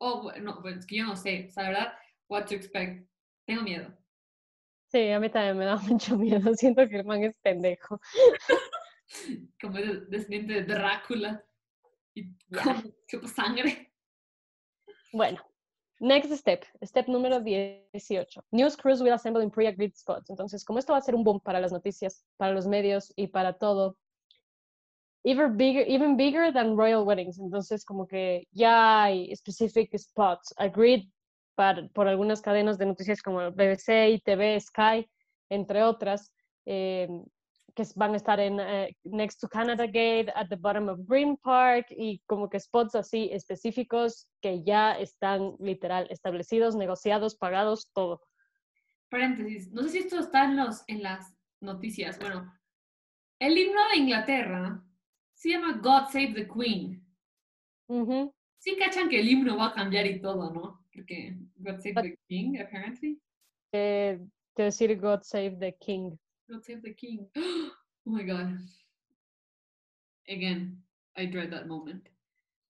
Oh, 0.00 0.30
no, 0.40 0.60
pues 0.60 0.78
es 0.78 0.86
que 0.86 0.96
yo 0.96 1.06
no 1.06 1.14
sé, 1.14 1.46
o 1.48 1.52
sea, 1.52 1.68
verdad, 1.68 1.92
what 2.28 2.46
to 2.46 2.54
expect. 2.54 3.06
Tengo 3.46 3.62
miedo. 3.62 3.92
Sí, 4.92 5.10
a 5.10 5.18
mí 5.18 5.30
también 5.30 5.56
me 5.58 5.64
da 5.64 5.76
mucho 5.88 6.16
miedo. 6.16 6.54
Siento 6.54 6.86
que 6.88 6.98
el 6.98 7.04
man 7.04 7.24
es 7.24 7.34
pendejo. 7.42 8.00
Como 9.60 9.78
el 9.78 10.08
descendiente 10.10 10.54
de 10.54 10.64
Drácula. 10.64 11.42
Y 12.14 12.28
chupa 13.08 13.28
sangre. 13.28 13.90
Bueno, 15.12 15.38
next 16.00 16.30
step. 16.32 16.64
Step 16.82 17.08
número 17.08 17.40
18. 17.40 18.44
News 18.50 18.76
crews 18.76 19.00
will 19.00 19.14
assemble 19.14 19.42
in 19.42 19.50
pre-agreed 19.50 19.94
spots. 19.94 20.28
Entonces, 20.28 20.62
como 20.64 20.78
esto 20.78 20.92
va 20.92 20.98
a 20.98 21.02
ser 21.02 21.14
un 21.14 21.24
boom 21.24 21.40
para 21.40 21.60
las 21.60 21.72
noticias, 21.72 22.26
para 22.36 22.52
los 22.52 22.66
medios 22.66 23.12
y 23.16 23.28
para 23.28 23.54
todo, 23.54 23.96
even 25.24 25.56
bigger, 25.56 25.82
even 25.82 26.16
bigger 26.16 26.52
than 26.52 26.76
royal 26.76 27.04
weddings. 27.04 27.38
Entonces, 27.38 27.84
como 27.84 28.06
que 28.06 28.46
ya 28.52 29.04
hay 29.04 29.34
specific 29.34 29.96
spots 29.98 30.52
agreed 30.58 31.04
por 31.92 32.08
algunas 32.08 32.40
cadenas 32.40 32.78
de 32.78 32.86
noticias 32.86 33.22
como 33.22 33.50
BBC, 33.52 34.10
ITV, 34.14 34.60
Sky, 34.60 35.08
entre 35.50 35.82
otras, 35.82 36.32
eh, 36.66 37.08
que 37.74 37.84
van 37.94 38.14
a 38.14 38.16
estar 38.16 38.40
en 38.40 38.58
eh, 38.58 38.96
Next 39.04 39.40
to 39.40 39.48
Canada 39.48 39.86
Gate, 39.86 40.30
at 40.34 40.48
the 40.48 40.56
bottom 40.56 40.88
of 40.88 40.98
Green 41.06 41.36
Park 41.36 41.86
y 41.90 42.20
como 42.26 42.48
que 42.48 42.58
spots 42.58 42.94
así 42.94 43.30
específicos 43.32 44.28
que 44.40 44.62
ya 44.62 44.92
están 44.98 45.54
literal 45.58 46.06
establecidos, 46.10 46.74
negociados, 46.74 47.36
pagados, 47.36 47.90
todo. 47.94 48.20
Paréntesis, 49.10 49.70
no 49.72 49.82
sé 49.82 49.90
si 49.90 49.98
esto 49.98 50.18
está 50.18 50.44
en, 50.44 50.56
los, 50.56 50.84
en 50.86 51.02
las 51.02 51.34
noticias. 51.60 52.18
Bueno, 52.18 52.52
el 53.38 53.56
himno 53.56 53.80
de 53.92 53.98
Inglaterra 53.98 54.82
se 55.42 55.48
llama 55.48 55.72
God 55.72 56.08
Save 56.08 56.34
the 56.34 56.46
Queen. 56.46 57.04
Sí 58.58 58.76
cachan 58.76 59.08
que 59.08 59.18
el 59.18 59.28
himno 59.28 59.56
va 59.56 59.66
a 59.66 59.74
cambiar 59.74 60.06
y 60.06 60.20
todo, 60.20 60.52
¿no? 60.52 60.86
Porque 60.94 61.36
God 61.56 61.80
Save 61.80 61.94
the 61.94 62.18
King, 62.28 62.60
apparently. 62.60 63.20
Eh, 63.72 64.20
decir 64.56 64.96
God 65.00 65.22
Save 65.24 65.56
the 65.58 65.74
King. 65.80 66.16
God 66.48 66.62
Save 66.62 66.82
the 66.82 66.94
King. 66.94 67.28
Oh 68.04 68.10
my 68.10 68.24
God. 68.24 68.58
Again, 70.28 70.82
I 71.16 71.26
dread 71.26 71.50
that 71.52 71.68
moment. 71.68 72.08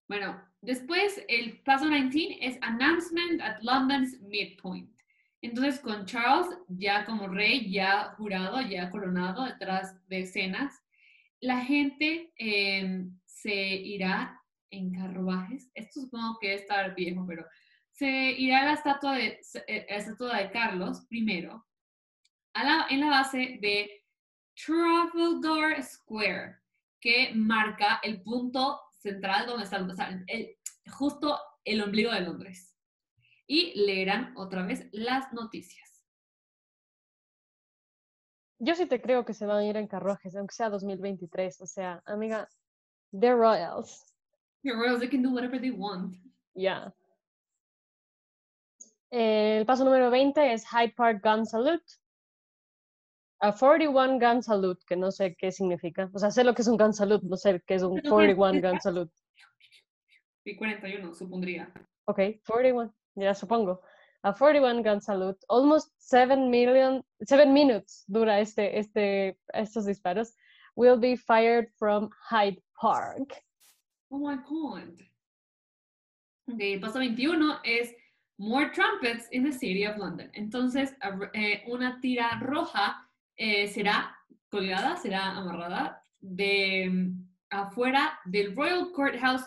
Bueno, 0.07 0.39
después 0.61 1.25
el 1.27 1.59
paso 1.63 1.89
19 1.89 2.37
es 2.39 2.59
Announcement 2.61 3.41
at 3.41 3.63
London's 3.63 4.21
Midpoint. 4.21 4.91
Entonces, 5.41 5.79
con 5.79 6.05
Charles 6.05 6.55
ya 6.67 7.03
como 7.05 7.27
rey, 7.29 7.71
ya 7.71 8.13
jurado, 8.15 8.61
ya 8.61 8.91
coronado 8.91 9.43
detrás 9.45 9.95
de 10.07 10.19
escenas, 10.19 10.82
la 11.43 11.59
gente 11.59 12.31
eh, 12.37 13.05
se 13.25 13.53
irá 13.53 14.41
en 14.69 14.93
carruajes. 14.93 15.69
Esto 15.75 16.01
supongo 16.01 16.37
que 16.39 16.47
debe 16.47 16.61
estar 16.61 16.95
viejo, 16.95 17.25
pero 17.27 17.45
se 17.91 18.07
irá 18.07 18.61
a 18.61 18.65
la 18.65 18.73
estatua 18.73 19.17
de, 19.17 19.41
eh, 19.67 19.85
la 19.89 19.97
estatua 19.97 20.37
de 20.37 20.51
Carlos 20.51 21.05
primero, 21.09 21.65
en 22.89 22.99
la 23.01 23.09
base 23.09 23.57
de 23.61 24.05
Trafalgar 24.55 25.83
Square, 25.83 26.59
que 27.01 27.33
marca 27.35 27.99
el 28.03 28.21
punto 28.21 28.79
central 28.91 29.45
donde 29.45 29.65
está, 29.65 29.77
el, 30.27 30.55
justo 30.91 31.37
el 31.65 31.81
ombligo 31.81 32.11
de 32.11 32.21
Londres. 32.21 32.73
Y 33.47 33.73
leerán 33.85 34.33
otra 34.37 34.65
vez 34.65 34.87
las 34.93 35.33
noticias. 35.33 35.92
Yo 38.65 38.75
sí 38.75 38.85
te 38.85 39.01
creo 39.01 39.25
que 39.25 39.33
se 39.33 39.45
van 39.45 39.57
a 39.57 39.65
ir 39.65 39.75
en 39.75 39.87
carruajes, 39.87 40.35
aunque 40.37 40.55
sea 40.55 40.69
2023. 40.69 41.59
O 41.61 41.65
sea, 41.65 42.01
amiga, 42.05 42.47
they're 43.11 43.35
royals. 43.35 44.01
They're 44.63 44.77
royals, 44.77 45.01
they 45.01 45.09
can 45.09 45.21
do 45.21 45.31
whatever 45.31 45.59
they 45.59 45.71
want. 45.71 46.15
Yeah. 46.55 46.93
El 49.09 49.65
paso 49.65 49.83
número 49.83 50.09
20 50.09 50.53
es 50.53 50.65
Hyde 50.65 50.93
Park 50.95 51.21
Gun 51.21 51.45
Salute. 51.45 51.83
A 53.41 53.51
41 53.51 54.17
Gun 54.17 54.41
Salute, 54.41 54.81
que 54.87 54.95
no 54.95 55.11
sé 55.11 55.35
qué 55.35 55.51
significa. 55.51 56.09
O 56.13 56.19
sea, 56.19 56.31
sé 56.31 56.45
lo 56.45 56.53
que 56.53 56.61
es 56.61 56.69
un 56.69 56.77
Gun 56.77 56.93
Salute, 56.93 57.27
no 57.27 57.35
sé 57.35 57.61
qué 57.67 57.75
es 57.75 57.83
un 57.83 57.99
41 57.99 58.61
Gun 58.61 58.79
Salute. 58.79 59.13
Y 60.45 60.55
41, 60.55 61.13
supondría. 61.13 61.69
Ok, 62.05 62.19
41, 62.47 62.93
ya 63.15 63.35
supongo. 63.35 63.81
A 64.23 64.33
41 64.33 64.81
gun 64.83 65.01
salute. 65.01 65.37
Almost 65.49 65.89
7 65.99 66.49
million, 66.49 67.03
7 67.25 67.53
minutes 67.53 68.05
dura 68.07 68.39
este, 68.39 68.77
este, 68.77 69.37
estos 69.53 69.85
disparos. 69.85 70.29
Will 70.75 70.97
be 70.97 71.15
fired 71.15 71.67
from 71.77 72.09
Hyde 72.29 72.61
Park. 72.79 73.33
Oh 74.11 74.19
my 74.19 74.37
god. 74.37 74.99
Ok, 76.49 76.81
paso 76.81 76.99
21 76.99 77.59
es 77.63 77.93
More 78.39 78.69
trumpets 78.69 79.27
in 79.31 79.43
the 79.43 79.51
city 79.51 79.85
of 79.85 79.97
London. 79.97 80.29
Entonces, 80.33 80.95
eh, 81.33 81.63
una 81.67 81.99
tira 82.01 82.39
roja 82.41 83.07
eh, 83.37 83.67
será 83.67 84.15
colgada, 84.49 84.97
será 84.97 85.37
amarrada 85.37 86.01
de 86.19 86.89
mm, 86.89 87.27
afuera 87.51 88.19
del 88.25 88.55
Royal 88.55 88.91
Courthouse, 88.91 89.45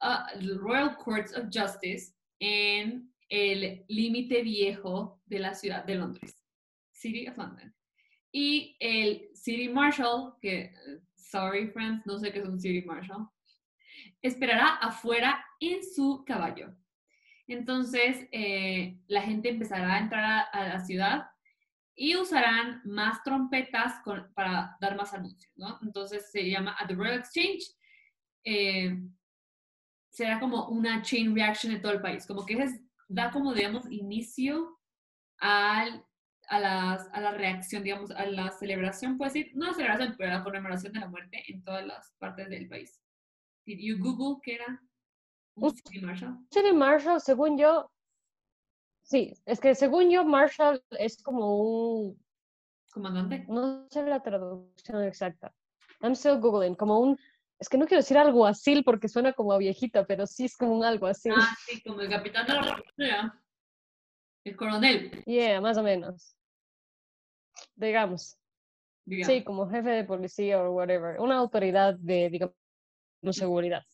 uh, 0.00 0.24
Royal 0.58 0.96
Courts 0.96 1.36
of 1.36 1.50
Justice 1.52 2.14
en 2.40 3.11
el 3.32 3.82
límite 3.88 4.42
viejo 4.42 5.22
de 5.24 5.38
la 5.38 5.54
ciudad 5.54 5.86
de 5.86 5.94
Londres, 5.94 6.44
City 6.90 7.26
of 7.28 7.38
London. 7.38 7.74
Y 8.30 8.76
el 8.78 9.30
City 9.34 9.70
Marshal, 9.70 10.34
que, 10.38 10.74
sorry 11.16 11.68
friends, 11.68 12.04
no 12.04 12.18
sé 12.18 12.30
qué 12.30 12.40
es 12.40 12.44
un 12.44 12.60
City 12.60 12.86
Marshal, 12.86 13.26
esperará 14.20 14.74
afuera 14.76 15.42
en 15.60 15.82
su 15.82 16.22
caballo. 16.26 16.76
Entonces, 17.46 18.28
eh, 18.32 18.98
la 19.06 19.22
gente 19.22 19.48
empezará 19.48 19.94
a 19.94 20.00
entrar 20.00 20.48
a, 20.52 20.68
la 20.68 20.80
ciudad 20.80 21.26
y 21.94 22.16
usarán 22.16 22.82
más 22.84 23.22
trompetas 23.22 23.94
para 24.34 24.76
dar 24.78 24.94
más 24.94 25.14
anuncios, 25.14 25.50
¿no? 25.56 25.78
Entonces 25.80 26.30
se 26.30 26.50
llama 26.50 26.76
at 26.78 26.86
the 26.86 26.94
Royal 26.94 27.20
Exchange. 27.20 27.64
Eh, 28.44 28.94
será 30.10 30.38
como 30.38 30.68
una 30.68 31.00
chain 31.00 31.34
reaction 31.34 31.72
de 31.72 31.80
todo 31.80 31.92
el 31.92 32.02
país, 32.02 32.26
como 32.26 32.44
que 32.44 32.54
es, 32.62 32.78
da 33.12 33.30
como, 33.30 33.52
digamos, 33.52 33.90
inicio 33.90 34.78
al, 35.38 36.04
a, 36.48 36.60
las, 36.60 37.08
a 37.12 37.20
la 37.20 37.32
reacción, 37.32 37.82
digamos, 37.82 38.10
a 38.10 38.26
la 38.26 38.50
celebración, 38.50 39.18
puede 39.18 39.32
decir, 39.32 39.52
no 39.54 39.66
la 39.66 39.74
celebración, 39.74 40.14
pero 40.16 40.32
la 40.32 40.44
conmemoración 40.44 40.92
de 40.92 41.00
la 41.00 41.08
muerte 41.08 41.42
en 41.48 41.62
todas 41.62 41.86
las 41.86 42.14
partes 42.18 42.48
del 42.48 42.68
país. 42.68 43.00
Did 43.66 43.78
you 43.78 43.98
Google 43.98 44.40
qué 44.42 44.54
era 44.54 44.82
un 45.54 45.70
City 45.70 46.00
Marshal? 46.00 46.38
City 46.50 46.72
Marshal, 46.72 47.20
según 47.20 47.58
yo, 47.58 47.90
sí, 49.02 49.34
es 49.44 49.60
que 49.60 49.74
según 49.74 50.10
yo, 50.10 50.24
Marshal 50.24 50.82
es 50.90 51.22
como 51.22 51.56
un... 51.58 52.22
¿Comandante? 52.92 53.46
No 53.48 53.86
sé 53.90 54.02
la 54.02 54.22
traducción 54.22 55.04
exacta. 55.04 55.54
I'm 56.00 56.12
still 56.14 56.40
Googling, 56.40 56.74
como 56.74 56.98
un... 56.98 57.18
Es 57.62 57.68
que 57.68 57.78
no 57.78 57.86
quiero 57.86 58.00
decir 58.00 58.18
algo 58.18 58.44
así 58.44 58.82
porque 58.82 59.06
suena 59.06 59.32
como 59.34 59.52
a 59.52 59.58
viejita, 59.58 60.04
pero 60.04 60.26
sí 60.26 60.46
es 60.46 60.56
como 60.56 60.76
un 60.76 60.84
algo 60.84 61.06
así. 61.06 61.30
Ah, 61.30 61.56
sí, 61.64 61.80
como 61.84 62.00
el 62.00 62.10
capitán 62.10 62.44
de 62.44 62.54
la 62.54 62.60
policía. 62.76 63.40
El 64.42 64.56
coronel. 64.56 65.22
Yeah, 65.26 65.60
más 65.60 65.78
o 65.78 65.84
menos. 65.84 66.36
Digamos. 67.76 68.36
Sí, 69.06 69.44
como 69.44 69.68
jefe 69.70 69.90
de 69.90 70.02
policía 70.02 70.60
o 70.60 70.72
whatever. 70.72 71.20
Una 71.20 71.36
autoridad 71.36 71.94
de, 71.94 72.30
digamos, 72.30 72.56
seguridad. 73.30 73.84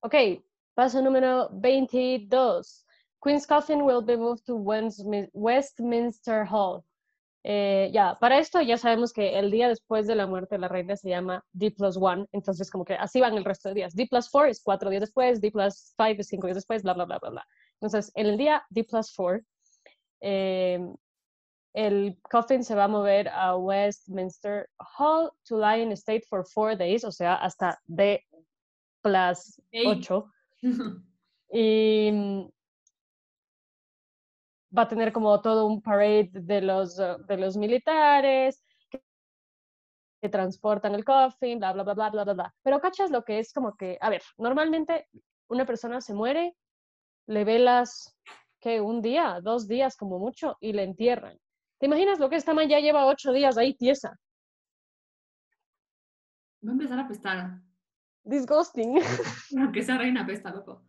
Ok, 0.00 0.42
paso 0.74 1.00
número 1.02 1.50
22. 1.52 2.84
Queen's 3.22 3.46
Coffin 3.46 3.82
will 3.82 4.04
be 4.04 4.16
moved 4.16 4.42
to 4.46 4.56
Westminster 4.56 6.44
Hall. 6.50 6.84
Eh, 7.42 7.90
ya, 7.92 8.18
para 8.20 8.38
esto 8.38 8.60
ya 8.60 8.76
sabemos 8.76 9.12
que 9.12 9.38
el 9.38 9.50
día 9.50 9.68
después 9.68 10.06
de 10.06 10.14
la 10.14 10.26
muerte 10.26 10.56
de 10.56 10.60
la 10.60 10.68
reina 10.68 10.94
se 10.96 11.08
llama 11.08 11.42
D 11.52 11.70
plus 11.70 11.96
one, 11.96 12.26
entonces 12.32 12.70
como 12.70 12.84
que 12.84 12.94
así 12.94 13.18
van 13.20 13.36
el 13.36 13.44
resto 13.44 13.70
de 13.70 13.76
días. 13.76 13.94
D 13.94 14.06
plus 14.06 14.28
four 14.28 14.48
es 14.48 14.62
cuatro 14.62 14.90
días 14.90 15.00
después, 15.00 15.40
D 15.40 15.50
plus 15.50 15.94
five 15.96 16.16
es 16.18 16.28
cinco 16.28 16.46
días 16.46 16.56
después, 16.56 16.82
bla, 16.82 16.92
bla, 16.92 17.06
bla, 17.06 17.18
bla, 17.18 17.30
bla. 17.30 17.46
Entonces, 17.80 18.12
en 18.14 18.26
el 18.26 18.36
día 18.36 18.62
D 18.68 18.84
plus 18.84 19.10
four, 19.12 19.42
eh, 20.20 20.78
el 21.72 22.18
coffin 22.30 22.64
se 22.64 22.74
va 22.74 22.84
a 22.84 22.88
mover 22.88 23.28
a 23.28 23.56
Westminster 23.56 24.68
Hall 24.98 25.30
to 25.44 25.56
lie 25.56 25.82
in 25.82 25.92
state 25.92 26.24
for 26.28 26.44
four 26.44 26.76
days, 26.76 27.04
o 27.04 27.12
sea, 27.12 27.36
hasta 27.36 27.78
D 27.86 28.22
plus 29.02 29.60
8. 29.72 30.24
y 31.52 32.10
va 34.76 34.82
a 34.82 34.88
tener 34.88 35.12
como 35.12 35.40
todo 35.40 35.66
un 35.66 35.82
parade 35.82 36.30
de 36.32 36.60
los, 36.60 36.98
uh, 36.98 37.24
de 37.26 37.36
los 37.36 37.56
militares 37.56 38.62
que, 38.90 39.02
que 40.22 40.28
transportan 40.28 40.94
el 40.94 41.04
coffin, 41.04 41.58
bla, 41.58 41.72
bla, 41.72 41.82
bla, 41.82 41.94
bla, 41.94 42.10
bla, 42.10 42.24
bla, 42.24 42.32
bla. 42.34 42.54
Pero 42.62 42.80
cachas 42.80 43.10
lo 43.10 43.24
que 43.24 43.38
es 43.38 43.52
como 43.52 43.76
que, 43.76 43.98
a 44.00 44.10
ver, 44.10 44.22
normalmente 44.38 45.08
una 45.48 45.66
persona 45.66 46.00
se 46.00 46.14
muere, 46.14 46.56
le 47.26 47.44
velas 47.44 48.16
que 48.60 48.80
un 48.80 49.02
día, 49.02 49.40
dos 49.42 49.66
días 49.66 49.96
como 49.96 50.18
mucho, 50.18 50.56
y 50.60 50.72
le 50.72 50.84
entierran. 50.84 51.38
¿Te 51.78 51.86
imaginas 51.86 52.18
lo 52.18 52.28
que 52.28 52.36
esta 52.36 52.54
man 52.54 52.68
ya 52.68 52.78
lleva 52.78 53.06
ocho 53.06 53.32
días 53.32 53.56
ahí 53.56 53.74
tiesa? 53.74 54.18
Va 56.62 56.70
a 56.70 56.72
empezar 56.72 56.98
a 56.98 57.02
apestar. 57.02 57.58
Disgusting. 58.22 59.00
Aunque 59.58 59.80
esa 59.80 59.96
reina 59.96 60.22
apesta, 60.22 60.50
loco. 60.50 60.82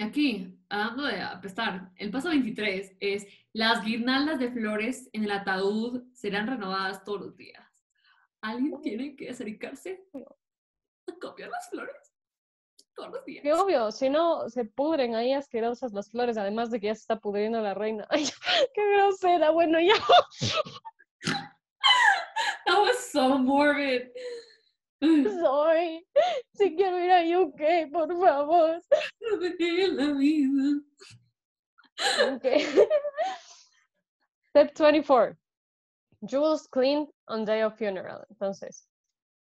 Y 0.00 0.02
aquí, 0.02 0.58
hablando 0.70 1.02
de 1.02 1.20
apestar, 1.20 1.92
el 1.96 2.10
paso 2.10 2.30
23 2.30 2.96
es 3.00 3.26
las 3.52 3.84
guirnaldas 3.84 4.38
de 4.38 4.50
flores 4.50 5.10
en 5.12 5.24
el 5.24 5.30
ataúd 5.30 6.04
serán 6.14 6.46
renovadas 6.46 7.04
todos 7.04 7.20
los 7.20 7.36
días. 7.36 7.68
¿Alguien 8.40 8.80
tiene 8.80 9.14
que 9.14 9.28
acercarse 9.28 10.02
a 11.06 11.12
copiar 11.20 11.50
las 11.50 11.68
flores? 11.68 12.14
Todos 12.94 13.10
los 13.10 13.26
días. 13.26 13.42
Qué 13.42 13.52
obvio, 13.52 13.92
si 13.92 14.08
no 14.08 14.48
se 14.48 14.64
pudren 14.64 15.16
ahí 15.16 15.34
asquerosas 15.34 15.92
las 15.92 16.10
flores, 16.10 16.38
además 16.38 16.70
de 16.70 16.80
que 16.80 16.86
ya 16.86 16.94
se 16.94 17.02
está 17.02 17.20
pudriendo 17.20 17.60
la 17.60 17.74
reina. 17.74 18.06
Ay, 18.10 18.24
qué 18.72 18.92
grosera, 18.94 19.50
bueno, 19.50 19.78
ya. 19.82 19.96
That 22.64 22.78
was 22.80 22.96
so 23.12 23.36
morbid. 23.36 24.08
Soy. 25.40 26.06
Si 26.54 26.76
quiero 26.76 26.98
ir 26.98 27.10
a 27.10 27.40
UK, 27.40 27.90
por 27.92 28.08
favor. 28.18 28.82
la 29.30 30.12
vida. 30.12 30.80
Okay. 32.34 32.66
Step 34.50 34.74
24. 34.74 35.36
Jewels 36.26 36.66
clean 36.66 37.06
on 37.28 37.44
day 37.44 37.62
of 37.62 37.78
funeral. 37.78 38.24
Entonces, 38.30 38.86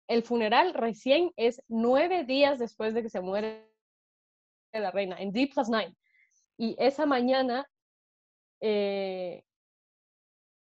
el 0.09 0.23
funeral 0.23 0.75
recién 0.75 1.31
es 1.37 1.61
nueve 1.69 2.25
días 2.25 2.59
después 2.59 2.95
de 2.95 3.03
que 3.03 3.11
se 3.11 3.21
muere 3.21 3.69
la 4.73 4.91
reina, 4.91 5.17
en 5.19 5.33
D 5.33 5.49
plus 5.53 5.69
nine. 5.69 5.95
Y 6.59 6.75
esa 6.79 7.07
mañana, 7.07 7.67
eh, 8.61 9.43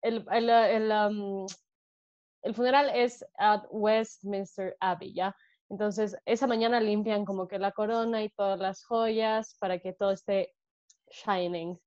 el, 0.01 0.25
el, 0.31 0.49
el, 0.49 0.91
um, 0.91 1.45
el 2.41 2.53
funeral 2.53 2.91
es 2.93 3.25
at 3.37 3.63
Westminster 3.71 4.75
Abbey, 4.79 5.13
¿ya? 5.13 5.35
Entonces, 5.69 6.15
esa 6.25 6.47
mañana 6.47 6.79
limpian 6.79 7.25
como 7.25 7.47
que 7.47 7.59
la 7.59 7.71
corona 7.71 8.23
y 8.23 8.29
todas 8.29 8.59
las 8.59 8.85
joyas 8.85 9.57
para 9.59 9.79
que 9.79 9.93
todo 9.93 10.11
esté 10.11 10.53
shining. 11.09 11.77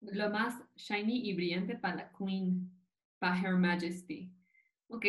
Lo 0.00 0.30
más 0.30 0.54
shiny 0.76 1.28
y 1.28 1.34
brillante 1.34 1.76
para 1.76 1.96
la 1.96 2.12
Queen, 2.12 2.70
para 3.18 3.40
Her 3.40 3.56
Majesty. 3.56 4.30
Ok, 4.88 5.06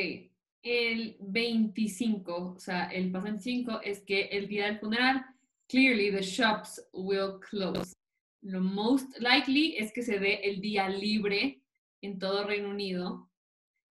el 0.64 1.18
25, 1.20 2.54
o 2.56 2.60
sea, 2.60 2.86
el 2.86 3.12
paso 3.12 3.26
25 3.26 3.82
es 3.82 4.02
que 4.02 4.28
el 4.28 4.48
día 4.48 4.66
del 4.66 4.80
funeral, 4.80 5.26
clearly 5.68 6.12
the 6.12 6.22
shops 6.22 6.82
will 6.94 7.40
close. 7.40 7.94
Lo 8.42 8.62
most 8.62 9.20
likely 9.20 9.76
es 9.78 9.92
que 9.92 10.02
se 10.02 10.20
dé 10.20 10.36
el 10.44 10.62
día 10.62 10.88
libre 10.88 11.62
en 12.02 12.18
todo 12.18 12.46
Reino 12.46 12.70
Unido 12.70 13.30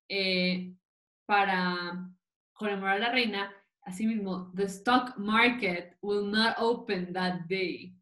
eh, 0.09 0.75
para 1.27 2.11
conmemorar 2.53 2.97
a 2.97 3.01
la 3.01 3.13
reina, 3.13 3.53
asimismo, 3.83 4.53
the 4.55 4.65
stock 4.65 5.17
market 5.17 5.97
will 6.03 6.31
not 6.31 6.57
open 6.59 7.13
that 7.13 7.47
day. 7.49 7.95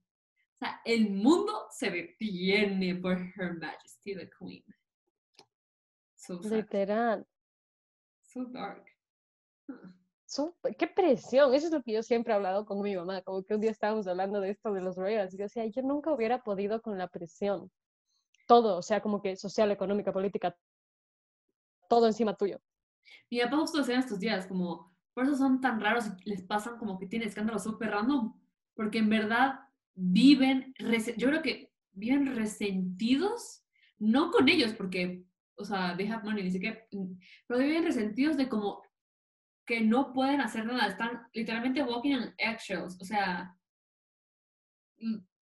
O 0.54 0.58
sea, 0.58 0.80
el 0.84 1.10
mundo 1.10 1.66
se 1.70 1.90
detiene 1.90 2.94
por 2.96 3.18
Her 3.18 3.58
Majesty 3.58 4.14
the 4.14 4.30
Queen. 4.38 4.64
So 6.14 6.40
Literal. 6.42 7.26
So 8.22 8.46
dark. 8.46 8.84
qué 10.78 10.86
presión, 10.86 11.54
eso 11.54 11.66
es 11.66 11.72
lo 11.72 11.82
que 11.82 11.92
yo 11.92 12.02
siempre 12.02 12.32
he 12.32 12.36
hablado 12.36 12.64
con 12.64 12.80
mi 12.80 12.96
mamá, 12.96 13.22
como 13.22 13.42
que 13.44 13.54
un 13.54 13.60
día 13.60 13.70
estábamos 13.70 14.06
hablando 14.06 14.40
de 14.40 14.50
esto 14.50 14.72
de 14.72 14.80
los 14.80 14.96
royals, 14.96 15.34
y 15.34 15.38
yo 15.38 15.44
decía, 15.44 15.66
yo 15.66 15.82
nunca 15.82 16.12
hubiera 16.12 16.42
podido 16.42 16.80
con 16.82 16.98
la 16.98 17.08
presión, 17.08 17.70
todo, 18.46 18.78
o 18.78 18.82
sea, 18.82 19.00
como 19.00 19.22
que 19.22 19.36
social, 19.36 19.70
económica, 19.70 20.12
política, 20.12 20.56
todo 21.94 22.06
encima 22.06 22.34
tuyo. 22.34 22.60
Mi 23.30 23.40
papá 23.40 23.56
justo 23.58 23.78
decía 23.78 23.98
estos 23.98 24.18
días, 24.18 24.46
como, 24.46 24.94
por 25.14 25.24
eso 25.24 25.36
son 25.36 25.60
tan 25.60 25.80
raros 25.80 26.06
y 26.24 26.30
les 26.30 26.42
pasan 26.42 26.78
como 26.78 26.98
que 26.98 27.06
tienen 27.06 27.28
escándalos 27.28 27.62
súper 27.62 27.90
random, 27.90 28.34
porque 28.74 28.98
en 28.98 29.08
verdad 29.08 29.60
viven, 29.94 30.74
yo 31.16 31.28
creo 31.28 31.42
que 31.42 31.72
viven 31.92 32.34
resentidos, 32.34 33.64
no 33.98 34.30
con 34.30 34.48
ellos, 34.48 34.72
porque, 34.72 35.24
o 35.56 35.64
sea, 35.64 35.96
they 35.96 36.08
have 36.08 36.24
money, 36.24 36.42
dice 36.42 36.58
que, 36.58 36.88
pero 37.46 37.60
viven 37.60 37.84
resentidos 37.84 38.36
de 38.36 38.48
como 38.48 38.82
que 39.64 39.80
no 39.80 40.12
pueden 40.12 40.40
hacer 40.40 40.66
nada, 40.66 40.88
están 40.88 41.22
literalmente 41.32 41.82
walking 41.82 42.16
on 42.16 42.34
eggshells, 42.38 43.00
o 43.00 43.04
sea, 43.04 43.56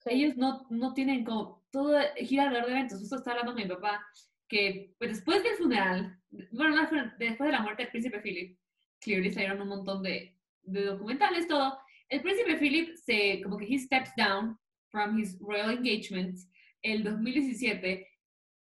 ellos 0.07 0.37
no, 0.37 0.67
no 0.71 0.93
tienen 0.95 1.25
como 1.25 1.65
todo 1.71 1.99
gira 2.17 2.45
alrededor 2.45 2.67
de 2.67 2.73
eventos. 2.73 3.01
Justo 3.01 3.17
estaba 3.17 3.41
hablando 3.41 3.55
con 3.55 3.63
mi 3.63 3.69
papá 3.69 4.05
que 4.53 4.95
pues, 4.99 5.11
después 5.13 5.43
del 5.43 5.55
funeral, 5.55 6.21
bueno, 6.53 6.77
después 7.19 7.49
de 7.49 7.53
la 7.53 7.63
muerte 7.63 7.85
del 7.85 7.91
príncipe 7.91 8.21
Philip, 8.21 8.59
clearly 9.01 9.33
salieron 9.33 9.63
un 9.63 9.69
montón 9.69 10.03
de, 10.03 10.37
de 10.63 10.85
documentales, 10.85 11.49
todo. 11.49 11.79
El 12.11 12.21
príncipe 12.21 12.59
Philip 12.59 12.95
se, 12.97 13.41
como 13.43 13.57
que 13.57 13.65
he 13.65 13.79
steps 13.79 14.11
down 14.15 14.59
from 14.91 15.19
his 15.19 15.39
royal 15.41 15.71
engagements 15.71 16.51
el 16.83 17.03
2017 17.03 18.07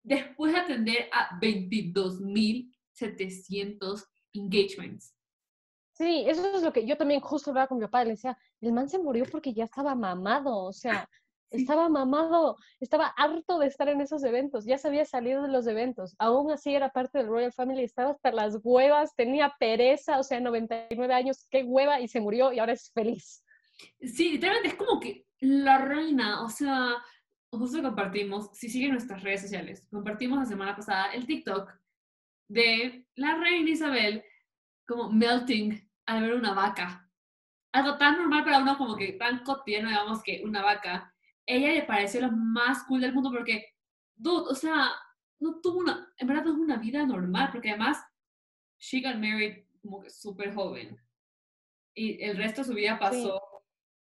después 0.04 0.54
de 0.54 0.60
atender 0.60 1.10
a 1.12 1.38
22.700 1.41 4.06
engagements. 4.34 5.13
Sí, 5.93 6.23
eso 6.25 6.56
es 6.56 6.63
lo 6.63 6.71
que 6.71 6.86
yo 6.86 6.95
también 6.95 7.19
justo 7.19 7.49
hablaba 7.49 7.67
con 7.67 7.80
mi 7.80 7.84
papá, 7.84 8.06
le 8.06 8.12
decía, 8.12 8.38
el 8.62 8.71
man 8.71 8.88
se 8.88 8.97
murió 8.97 9.25
porque 9.30 9.54
ya 9.54 9.65
estaba 9.65 9.93
mamado, 9.93 10.58
o 10.58 10.71
sea, 10.71 11.10
estaba 11.52 11.90
mamado, 11.90 12.58
estaba 12.80 13.08
harto 13.08 13.60
de 13.60 13.68
estar 13.68 13.88
en 13.90 14.02
esos 14.02 14.24
eventos, 14.24 14.66
ya 14.66 14.78
se 14.78 14.88
había 14.88 15.06
salido 15.06 15.44
de 15.44 15.50
los 15.50 15.68
eventos, 15.68 16.16
aún 16.18 16.52
así 16.52 16.74
era 16.74 16.90
parte 16.90 17.20
del 17.20 17.28
Royal 17.28 17.54
Family, 17.54 17.84
estaba 17.84 18.12
hasta 18.12 18.32
las 18.32 18.60
huevas, 18.64 19.16
tenía 19.16 19.54
pereza, 19.60 20.20
o 20.20 20.24
sea, 20.24 20.40
99 20.40 21.14
años, 21.14 21.46
qué 21.50 21.64
hueva, 21.64 22.00
y 22.00 22.08
se 22.08 22.22
murió 22.22 22.52
y 22.52 22.60
ahora 22.60 22.74
es 22.74 22.92
feliz. 22.94 23.44
Sí, 24.00 24.32
literalmente 24.32 24.70
es 24.70 24.76
como 24.76 25.00
que 25.00 25.26
la 25.40 25.80
reina, 25.80 26.44
o 26.44 26.50
sea, 26.50 26.96
justo 27.52 27.82
compartimos, 27.82 28.50
si 28.54 28.70
siguen 28.70 28.92
nuestras 28.92 29.22
redes 29.22 29.42
sociales, 29.42 29.88
compartimos 29.92 30.40
la 30.40 30.46
semana 30.46 30.76
pasada 30.76 31.14
el 31.14 31.26
TikTok 31.26 31.72
de 32.48 33.06
la 33.16 33.36
reina 33.36 33.70
Isabel 33.70 34.24
como 34.88 35.10
melting 35.10 35.90
al 36.06 36.22
ver 36.22 36.34
una 36.34 36.54
vaca. 36.54 37.10
Algo 37.74 37.98
tan 37.98 38.18
normal 38.18 38.44
para 38.44 38.60
uno 38.60 38.78
como 38.78 38.96
que 38.98 39.14
tan 39.14 39.44
cotidiano, 39.44 39.88
digamos, 39.88 40.22
que 40.22 40.42
una 40.44 40.62
vaca 40.62 41.11
ella 41.45 41.73
le 41.73 41.84
pareció 41.84 42.21
lo 42.21 42.32
más 42.32 42.84
cool 42.84 43.01
del 43.01 43.13
mundo 43.13 43.32
porque, 43.32 43.65
dude, 44.15 44.49
o 44.49 44.56
sea, 44.56 44.89
no 45.39 45.60
tuvo 45.60 45.80
una, 45.80 46.13
en 46.17 46.27
verdad 46.27 46.45
no 46.45 46.54
una 46.54 46.77
vida 46.77 47.06
normal, 47.06 47.49
porque 47.51 47.69
además, 47.69 47.97
she 48.77 49.01
got 49.01 49.15
married 49.15 49.65
como 49.82 50.01
que 50.01 50.10
súper 50.10 50.54
joven. 50.54 50.97
Y 51.93 52.21
el 52.23 52.38
resto 52.38 52.62
de 52.62 52.67
su 52.67 52.73
vida 52.73 52.99
pasó 52.99 53.41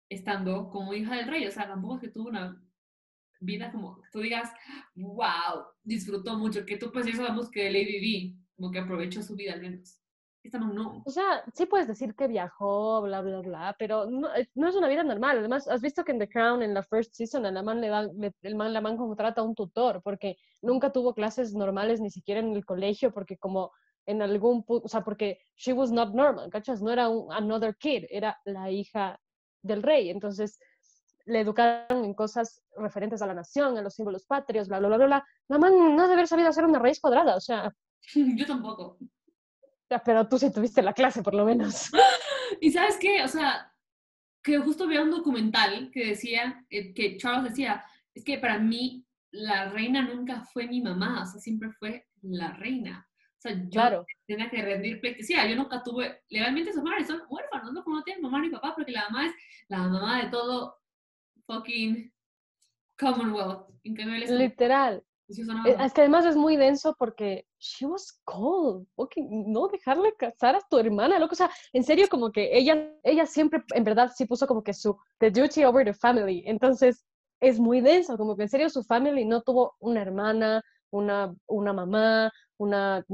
estando 0.08 0.70
como 0.70 0.94
hija 0.94 1.16
del 1.16 1.28
rey, 1.28 1.46
o 1.46 1.50
sea, 1.50 1.66
tampoco 1.66 1.96
es 1.96 2.00
que 2.02 2.08
tuvo 2.08 2.28
una 2.28 2.62
vida 3.40 3.72
como, 3.72 4.00
tú 4.12 4.20
digas, 4.20 4.52
wow, 4.94 5.64
disfrutó 5.82 6.38
mucho, 6.38 6.64
que 6.64 6.76
tú 6.76 6.92
pues 6.92 7.06
ya 7.06 7.16
sabemos 7.16 7.50
que 7.50 7.70
Lady 7.70 8.00
Di, 8.00 8.38
como 8.54 8.70
que 8.70 8.78
aprovechó 8.78 9.22
su 9.22 9.34
vida 9.34 9.54
al 9.54 9.60
menos. 9.60 10.00
O 11.06 11.10
sea, 11.10 11.42
sí 11.54 11.64
puedes 11.64 11.88
decir 11.88 12.14
que 12.14 12.28
viajó, 12.28 13.00
bla, 13.02 13.22
bla, 13.22 13.40
bla, 13.40 13.76
pero 13.78 14.04
no, 14.10 14.28
no, 14.54 14.68
es 14.68 14.76
una 14.76 14.88
vida 14.88 15.02
normal. 15.02 15.38
Además, 15.38 15.66
has 15.68 15.80
visto 15.80 16.04
que 16.04 16.12
en 16.12 16.18
The 16.18 16.28
Crown, 16.28 16.62
en 16.62 16.74
la 16.74 16.82
first 16.82 17.14
season, 17.14 17.46
a 17.46 17.50
la 17.50 17.62
man 17.62 17.80
le 17.80 17.88
dan, 17.88 18.10
el 18.42 18.54
man, 18.54 18.72
la 18.74 18.82
man 18.82 18.96
contrata 18.98 19.40
a 19.40 19.44
un 19.44 19.54
tutor, 19.54 20.02
porque 20.02 20.36
nunca 20.60 20.92
tuvo 20.92 21.14
clases 21.14 21.54
normales 21.54 22.00
ni 22.00 22.10
siquiera 22.10 22.40
en 22.40 22.52
el 22.52 22.64
colegio, 22.66 23.12
porque 23.12 23.38
como 23.38 23.72
en 24.06 24.20
algún 24.20 24.64
punto, 24.64 24.84
o 24.84 24.88
sea, 24.88 25.02
porque 25.02 25.38
she 25.56 25.72
was 25.72 25.90
not 25.90 26.12
normal, 26.12 26.50
¿cachas? 26.50 26.82
No 26.82 26.90
era 26.90 27.08
un 27.08 27.32
another 27.32 27.74
kid, 27.76 28.04
era 28.10 28.38
la 28.44 28.70
hija 28.70 29.18
del 29.62 29.82
rey. 29.82 30.10
Entonces, 30.10 30.58
le 31.24 31.40
educaron 31.40 32.04
en 32.04 32.12
cosas 32.12 32.62
referentes 32.76 33.22
a 33.22 33.26
la 33.26 33.34
nación, 33.34 33.78
a 33.78 33.82
los 33.82 33.94
símbolos 33.94 34.26
patrios, 34.26 34.68
bla, 34.68 34.78
bla, 34.78 34.88
bla, 34.88 35.06
bla. 35.06 35.26
La 35.48 35.58
man 35.58 35.96
no 35.96 36.02
debe 36.02 36.14
haber 36.14 36.28
sabido 36.28 36.50
hacer 36.50 36.66
una 36.66 36.78
raíz 36.78 37.00
cuadrada, 37.00 37.34
o 37.34 37.40
sea. 37.40 37.74
Yo 38.36 38.46
tampoco 38.46 38.98
pero 40.04 40.28
tú 40.28 40.38
sí 40.38 40.52
tuviste 40.52 40.82
la 40.82 40.92
clase, 40.92 41.22
por 41.22 41.34
lo 41.34 41.44
menos. 41.44 41.90
Y 42.60 42.70
sabes 42.70 42.98
qué, 43.00 43.22
o 43.24 43.28
sea, 43.28 43.72
que 44.42 44.58
justo 44.58 44.86
vi 44.86 44.96
un 44.98 45.10
documental 45.10 45.90
que 45.90 46.06
decía, 46.06 46.64
eh, 46.70 46.94
que 46.94 47.16
Charles 47.16 47.50
decía, 47.50 47.84
es 48.14 48.22
que 48.22 48.38
para 48.38 48.58
mí 48.58 49.04
la 49.32 49.70
reina 49.70 50.02
nunca 50.02 50.42
fue 50.44 50.68
mi 50.68 50.80
mamá, 50.80 51.22
o 51.22 51.26
sea, 51.26 51.40
siempre 51.40 51.70
fue 51.72 52.06
la 52.22 52.52
reina. 52.52 53.08
O 53.38 53.40
sea, 53.40 53.52
yo 53.54 53.70
claro. 53.70 54.06
tenía 54.26 54.48
que 54.48 54.62
rendir 54.62 55.00
pleitesía. 55.00 55.46
Yo 55.48 55.56
nunca 55.56 55.82
tuve, 55.82 56.22
legalmente 56.28 56.72
sus 56.72 56.82
madres 56.82 57.08
son 57.08 57.22
huérfanos, 57.28 57.72
¿no? 57.72 57.82
Como 57.82 57.96
no 57.96 58.02
tienen 58.02 58.22
mamá 58.22 58.40
ni 58.40 58.50
papá, 58.50 58.74
porque 58.74 58.92
la 58.92 59.08
mamá 59.08 59.26
es 59.26 59.34
la 59.68 59.78
mamá 59.78 60.22
de 60.22 60.30
todo 60.30 60.78
fucking 61.46 62.12
Commonwealth. 62.98 63.68
Literal. 63.82 65.02
Eh, 65.28 65.76
es 65.80 65.92
que 65.92 66.02
además 66.02 66.26
es 66.26 66.36
muy 66.36 66.56
denso 66.56 66.94
porque 66.98 67.46
she 67.58 67.86
was 67.86 68.20
cold. 68.24 68.86
Okay, 68.96 69.24
no 69.28 69.68
dejarle 69.68 70.14
casar 70.16 70.56
a 70.56 70.60
tu 70.68 70.78
hermana, 70.78 71.18
loco. 71.18 71.32
O 71.32 71.36
sea, 71.36 71.50
en 71.72 71.82
serio, 71.82 72.08
como 72.10 72.30
que 72.30 72.56
ella, 72.56 72.90
ella 73.02 73.26
siempre, 73.26 73.62
en 73.74 73.84
verdad, 73.84 74.12
sí 74.14 74.26
puso 74.26 74.46
como 74.46 74.62
que 74.62 74.74
su 74.74 74.96
the 75.18 75.30
duty 75.30 75.64
over 75.64 75.84
the 75.84 75.94
family. 75.94 76.42
Entonces, 76.46 77.04
es 77.40 77.58
muy 77.58 77.80
denso, 77.80 78.16
como 78.16 78.36
que 78.36 78.44
en 78.44 78.48
serio 78.48 78.70
su 78.70 78.82
family 78.82 79.24
no 79.24 79.42
tuvo 79.42 79.74
una 79.80 80.02
hermana, 80.02 80.62
una, 80.90 81.34
una 81.46 81.72
mamá, 81.72 82.32
una, 82.58 83.04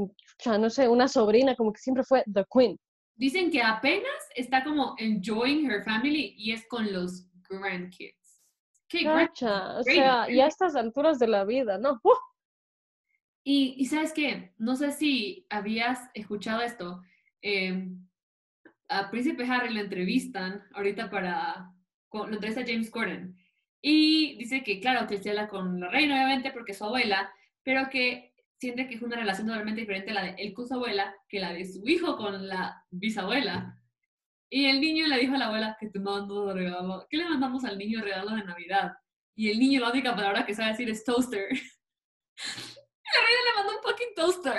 no 0.59 0.71
sé, 0.71 0.89
una 0.89 1.09
sobrina, 1.09 1.57
como 1.57 1.73
que 1.73 1.81
siempre 1.81 2.05
fue 2.05 2.23
the 2.33 2.45
queen. 2.53 2.79
Dicen 3.17 3.51
que 3.51 3.63
apenas 3.63 4.29
está 4.35 4.65
como 4.65 4.95
enjoying 4.99 5.71
her 5.71 5.83
family 5.83 6.35
y 6.37 6.53
es 6.53 6.67
con 6.69 6.93
los 6.93 7.29
grandkids. 7.49 8.20
Qué 8.91 9.09
o 9.09 9.83
sea, 9.85 10.29
y 10.29 10.41
a 10.41 10.49
estas 10.49 10.75
alturas 10.75 11.21
de 11.21 11.29
la 11.29 11.45
vida, 11.45 11.79
¿no? 11.79 12.01
Y, 13.45 13.77
y, 13.79 13.87
sabes 13.87 14.13
qué, 14.13 14.53
no 14.59 14.75
sé 14.75 14.91
si 14.91 15.47
habías 15.49 16.11
escuchado 16.13 16.61
esto. 16.61 17.01
Em, 17.41 18.05
a 18.89 19.09
Príncipe 19.11 19.45
Harry 19.45 19.73
lo 19.73 19.81
entrevistan 19.81 20.65
ahorita 20.75 21.09
para, 21.09 21.73
lo 22.13 22.27
entrevista 22.27 22.65
James 22.67 22.91
Corden. 22.91 23.37
Y 23.81 24.37
dice 24.39 24.65
que, 24.65 24.81
claro, 24.81 25.07
que 25.07 25.19
se 25.19 25.31
habla 25.31 25.49
con 25.49 25.79
la 25.79 25.89
reina, 25.89 26.17
obviamente, 26.17 26.51
porque 26.51 26.73
es 26.73 26.79
su 26.79 26.85
abuela, 26.85 27.33
pero 27.63 27.89
que 27.89 28.35
siente 28.59 28.89
que 28.89 28.97
es 28.97 29.03
una 29.03 29.17
relación 29.17 29.47
totalmente 29.47 29.83
diferente 29.83 30.13
la 30.13 30.25
de 30.25 30.35
él 30.37 30.53
con 30.53 30.67
su 30.67 30.75
abuela 30.75 31.15
que 31.29 31.41
la 31.41 31.53
de 31.53 31.65
su 31.65 31.87
hijo 31.89 32.17
con 32.17 32.49
la 32.49 32.85
bisabuela. 32.91 33.80
Y 34.53 34.67
el 34.67 34.81
niño 34.81 35.07
le 35.07 35.19
dijo 35.19 35.35
a 35.35 35.39
la 35.39 35.47
abuela 35.47 35.77
que 35.79 35.89
te 35.89 36.01
mando 36.01 36.53
regalo. 36.53 37.07
¿Qué 37.09 37.17
le 37.17 37.29
mandamos 37.29 37.65
al 37.65 37.79
niño 37.79 38.03
regalo 38.03 38.35
de 38.35 38.43
Navidad? 38.43 38.93
Y 39.37 39.49
el 39.49 39.61
niño 39.61 39.81
la 39.81 39.91
única 39.91 40.15
palabra 40.15 40.45
que 40.45 40.55
sabe 40.55 40.71
decir 40.71 40.91
es 40.91 41.05
toaster. 41.05 41.49
la 41.55 43.21
reina 43.27 43.41
le 43.47 43.57
mandó 43.57 43.77
un 43.77 43.83
fucking 43.83 44.15
toaster. 44.17 44.57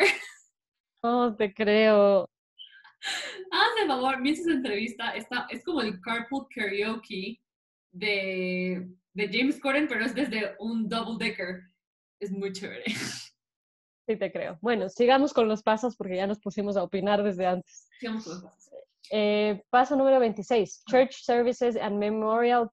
Oh, 1.03 1.35
te 1.35 1.53
creo. 1.53 2.29
Haz 3.51 3.75
de 3.81 3.87
favor, 3.87 4.21
mira 4.21 4.39
esa 4.39 4.51
entrevista. 4.51 5.11
Está, 5.15 5.47
es 5.49 5.63
como 5.63 5.81
el 5.81 5.99
carpool 5.99 6.47
karaoke 6.55 7.41
de, 7.91 8.87
de 9.13 9.29
James 9.29 9.59
Corden, 9.59 9.87
pero 9.89 10.05
es 10.05 10.15
desde 10.15 10.55
un 10.59 10.87
double 10.87 11.17
decker. 11.17 11.63
Es 12.19 12.31
muy 12.31 12.53
chévere. 12.53 12.85
Sí, 14.07 14.15
te 14.17 14.31
creo. 14.31 14.57
Bueno, 14.61 14.89
sigamos 14.89 15.33
con 15.33 15.47
los 15.47 15.63
pasos 15.63 15.95
porque 15.95 16.15
ya 16.15 16.27
nos 16.27 16.39
pusimos 16.39 16.77
a 16.77 16.83
opinar 16.83 17.23
desde 17.23 17.45
antes. 17.45 17.87
Sigamos 17.99 18.23
con 18.23 18.33
los 18.33 18.43
pasos. 18.43 18.73
Eh, 19.13 19.61
paso 19.69 19.97
número 19.97 20.19
26, 20.19 20.83
Church 20.87 21.23
Services 21.23 21.75
and 21.75 21.99
Memorial 21.99 22.71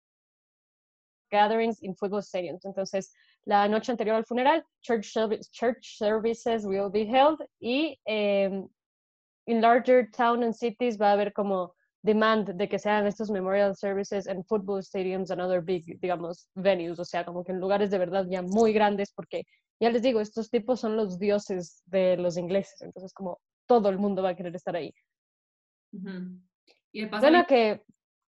Gatherings 1.30 1.82
in 1.82 1.94
Football 1.94 2.22
Stadiums. 2.22 2.66
Entonces, 2.66 3.10
la 3.46 3.66
noche 3.68 3.90
anterior 3.90 4.16
al 4.16 4.24
funeral, 4.24 4.62
church, 4.82 5.14
church 5.50 5.96
services 5.96 6.66
will 6.66 6.90
be 6.90 7.06
held 7.06 7.40
y 7.58 7.98
en 8.04 8.68
em, 9.46 9.60
larger 9.62 10.10
town 10.10 10.42
and 10.42 10.54
cities 10.54 10.98
va 10.98 11.10
a 11.10 11.12
haber 11.12 11.32
como 11.32 11.74
demand 12.02 12.54
de 12.54 12.68
que 12.68 12.78
sean 12.78 13.06
estos 13.06 13.30
memorial 13.30 13.74
services 13.74 14.26
en 14.26 14.44
football 14.44 14.82
stadiums 14.82 15.30
and 15.30 15.40
other 15.40 15.62
big, 15.62 15.98
digamos, 16.00 16.48
venues, 16.54 16.98
o 16.98 17.04
sea, 17.04 17.24
como 17.24 17.44
que 17.44 17.52
en 17.52 17.60
lugares 17.60 17.90
de 17.90 17.98
verdad 17.98 18.26
ya 18.28 18.42
muy 18.42 18.74
grandes, 18.74 19.10
porque 19.12 19.44
ya 19.80 19.90
les 19.90 20.02
digo, 20.02 20.20
estos 20.20 20.50
tipos 20.50 20.80
son 20.80 20.96
los 20.96 21.18
dioses 21.18 21.82
de 21.86 22.16
los 22.18 22.36
ingleses, 22.36 22.82
entonces 22.82 23.12
como 23.14 23.40
todo 23.66 23.88
el 23.88 23.98
mundo 23.98 24.22
va 24.22 24.30
a 24.30 24.36
querer 24.36 24.54
estar 24.54 24.76
ahí. 24.76 24.92
Bueno, 27.20 27.46
que 27.46 27.82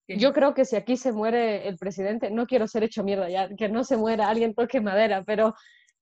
yo 0.08 0.34
creo 0.34 0.54
que 0.54 0.66
si 0.66 0.76
aquí 0.76 0.98
se 0.98 1.12
muere 1.12 1.68
el 1.68 1.78
presidente, 1.78 2.32
no 2.32 2.48
quiero 2.48 2.68
ser 2.68 2.84
hecho 2.84 3.04
mierda 3.04 3.30
ya, 3.30 3.54
que 3.56 3.70
no 3.70 3.84
se 3.84 3.98
muera, 3.98 4.30
alguien 4.30 4.54
toque 4.54 4.82
madera, 4.82 5.24
pero 5.24 5.54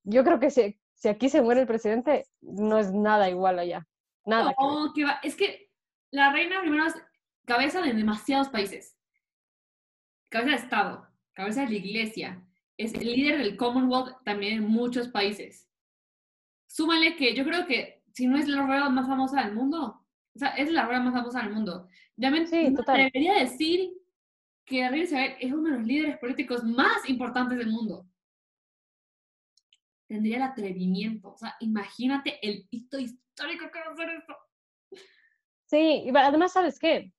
yo 0.03 0.23
creo 0.23 0.39
que 0.39 0.51
si, 0.51 0.79
si 0.93 1.07
aquí 1.07 1.29
se 1.29 1.41
muere 1.41 1.61
el 1.61 1.67
presidente, 1.67 2.25
no 2.41 2.77
es 2.77 2.91
nada 2.91 3.29
igual 3.29 3.59
allá. 3.59 3.85
Nada. 4.25 4.55
No, 4.59 4.93
que 4.93 5.05
va. 5.05 5.19
Es 5.23 5.35
que 5.35 5.69
la 6.11 6.31
reina 6.31 6.61
primero 6.61 6.85
es 6.85 6.95
cabeza 7.45 7.81
de 7.81 7.93
demasiados 7.93 8.49
países. 8.49 8.97
Cabeza 10.29 10.51
de 10.51 10.57
Estado, 10.57 11.07
cabeza 11.33 11.61
de 11.61 11.69
la 11.69 11.75
iglesia. 11.75 12.47
Es 12.77 12.93
el 12.93 13.05
líder 13.05 13.37
del 13.37 13.57
Commonwealth 13.57 14.23
también 14.23 14.57
en 14.57 14.67
muchos 14.67 15.07
países. 15.07 15.69
Súmale 16.67 17.15
que 17.15 17.33
yo 17.33 17.45
creo 17.45 17.65
que 17.65 18.03
si 18.13 18.27
no 18.27 18.37
es 18.37 18.47
la 18.47 18.65
rueda 18.65 18.89
más 18.89 19.07
famosa 19.07 19.43
del 19.43 19.53
mundo, 19.53 20.04
o 20.35 20.39
sea, 20.39 20.49
es 20.49 20.71
la 20.71 20.85
rueda 20.85 21.01
más 21.01 21.13
famosa 21.13 21.41
del 21.41 21.53
mundo. 21.53 21.87
Me 22.17 22.47
sí, 22.47 22.73
debería 22.87 23.35
decir 23.39 23.91
que 24.65 24.83
Ariel 24.83 25.03
Isabel 25.03 25.35
es 25.39 25.53
uno 25.53 25.71
de 25.71 25.77
los 25.77 25.87
líderes 25.87 26.17
políticos 26.17 26.63
más 26.63 27.07
importantes 27.09 27.57
del 27.57 27.69
mundo. 27.69 28.05
Tendría 30.07 30.37
el 30.37 30.43
atrevimiento. 30.43 31.33
O 31.33 31.37
sea, 31.37 31.55
imagínate 31.59 32.39
el 32.47 32.67
hito 32.69 32.99
histórico 32.99 33.69
que 33.71 33.79
va 33.79 33.93
a 33.93 33.95
ser 33.95 34.09
esto. 34.09 34.35
Sí, 35.67 36.03
y 36.05 36.15
además, 36.15 36.53
¿sabes 36.53 36.79
qué? 36.79 37.11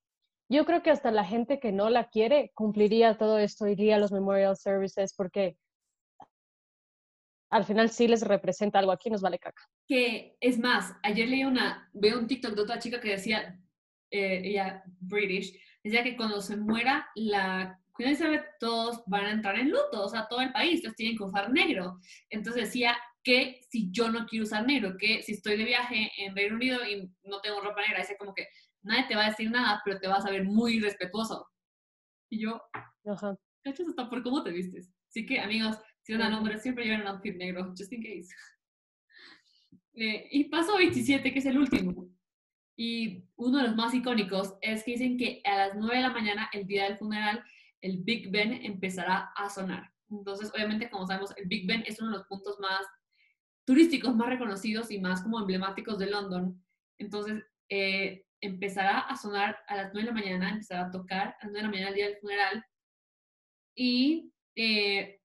yo 0.49 0.65
creo 0.65 0.83
que 0.83 0.91
hasta 0.91 1.11
la 1.11 1.25
gente 1.25 1.59
que 1.59 1.73
no 1.73 1.91
la 1.91 2.09
quiere 2.09 2.53
cumpliría 2.55 3.19
todo 3.19 3.39
esto, 3.39 3.67
iría 3.67 3.97
a 3.97 3.99
los 3.99 4.13
memorial 4.13 4.57
services, 4.57 5.15
porque 5.15 5.57
al 7.51 7.65
final 7.65 7.91
sí 7.91 8.09
les 8.09 8.23
representa 8.23 8.79
algo 8.79 8.93
aquí, 8.93 9.11
nos 9.11 9.23
vale 9.23 9.39
caca. 9.39 9.63
Que 9.87 10.37
es 10.41 10.59
más, 10.59 10.95
ayer 11.03 11.29
leí 11.29 11.45
una, 11.45 11.91
veo 11.95 12.19
un 12.19 12.27
TikTok 12.27 12.55
de 12.55 12.63
otra 12.63 12.79
chica 12.79 13.01
que 13.01 13.11
decía, 13.11 13.59
eh, 14.11 14.43
ella 14.45 14.83
British, 15.01 15.59
decía 15.83 16.03
que 16.03 16.17
cuando 16.17 16.41
se 16.41 16.57
muera 16.57 17.09
la 17.15 17.79
Queen 17.97 18.11
Elizabeth 18.11 18.45
todos 18.61 19.03
van 19.07 19.27
a 19.27 19.31
entrar 19.31 19.59
en 19.59 19.71
luto, 19.71 20.05
o 20.05 20.09
sea, 20.09 20.27
todo 20.29 20.41
el 20.41 20.53
país, 20.53 20.77
entonces 20.77 20.97
tienen 20.97 21.17
que 21.17 21.25
usar 21.25 21.51
negro. 21.51 21.99
Entonces 22.31 22.65
decía 22.65 22.97
que 23.23 23.61
si 23.71 23.91
yo 23.91 24.11
no 24.11 24.27
quiero 24.27 24.45
usar 24.45 24.67
negro, 24.67 24.97
que 24.99 25.23
si 25.23 25.33
estoy 25.33 25.57
de 25.57 25.65
viaje 25.65 26.11
en 26.19 26.37
Reino 26.37 26.57
Unido 26.57 26.87
y 26.87 27.11
no 27.25 27.41
tengo 27.41 27.61
ropa 27.61 27.81
negra, 27.81 28.01
dice 28.01 28.17
como 28.19 28.35
que 28.35 28.47
nadie 28.83 29.07
te 29.09 29.17
va 29.17 29.27
a 29.27 29.31
decir 29.31 29.51
nada, 29.51 29.81
pero 29.85 29.99
te 29.99 30.09
vas 30.09 30.27
a 30.27 30.31
ver 30.31 30.45
muy 30.45 30.79
respetuoso. 30.81 31.49
Y 32.31 32.41
yo, 32.41 32.61
Ajá. 33.07 33.37
cachas 33.65 33.89
hasta 33.89 34.09
por 34.11 34.23
cómo 34.23 34.43
te 34.43 34.51
vistes. 34.51 34.93
Así 35.09 35.25
que, 35.25 35.41
amigos, 35.41 35.79
si 36.07 36.15
van 36.15 36.33
a 36.33 36.39
hombre, 36.39 36.57
siempre 36.61 36.85
lleven 36.85 37.01
un 37.01 37.09
outfit 37.09 37.37
negro, 37.37 37.75
just 37.77 37.93
in 37.93 38.01
case. 38.01 38.33
Eh, 39.99 40.29
y 40.31 40.45
paso 40.45 40.77
27, 40.77 41.33
que 41.33 41.39
es 41.41 41.47
el 41.47 41.59
último. 41.59 42.09
Y 42.77 43.25
uno 43.35 43.59
de 43.59 43.65
los 43.65 43.75
más 43.75 43.93
icónicos 43.93 44.55
es 44.61 44.85
que 44.85 44.93
dicen 44.93 45.19
que 45.19 45.41
a 45.45 45.57
las 45.57 45.75
9 45.75 45.97
de 45.97 46.03
la 46.03 46.13
mañana, 46.13 46.49
el 46.53 46.65
día 46.65 46.85
del 46.85 46.97
funeral, 46.97 47.43
el 47.81 48.05
Big 48.05 48.31
Ben 48.31 48.53
empezará 48.53 49.33
a 49.35 49.51
sonar. 49.51 49.91
Entonces, 50.09 50.53
obviamente, 50.55 50.89
como 50.91 51.09
sabemos, 51.09 51.37
el 51.37 51.49
Big 51.49 51.67
Ben 51.67 51.83
es 51.87 52.01
uno 52.01 52.13
de 52.13 52.19
los 52.19 52.27
puntos 52.29 52.61
más 52.61 52.87
turísticos, 53.65 54.15
más 54.15 54.29
reconocidos 54.29 54.93
y 54.93 55.01
más 55.01 55.23
como 55.23 55.41
emblemáticos 55.41 55.99
de 55.99 56.09
London. 56.09 56.65
Entonces, 56.99 57.43
eh, 57.69 58.25
empezará 58.41 59.01
a 59.01 59.17
sonar 59.17 59.59
a 59.67 59.75
las 59.75 59.93
9 59.93 60.07
de 60.09 60.15
la 60.15 60.21
mañana, 60.21 60.51
empezará 60.51 60.87
a 60.87 60.91
tocar 60.93 61.37
a 61.41 61.47
las 61.47 61.51
9 61.51 61.57
de 61.57 61.63
la 61.63 61.71
mañana 61.71 61.89
el 61.89 61.95
día 61.97 62.07
del 62.07 62.19
funeral. 62.19 62.65
Y, 63.75 64.33
eh, 64.55 65.21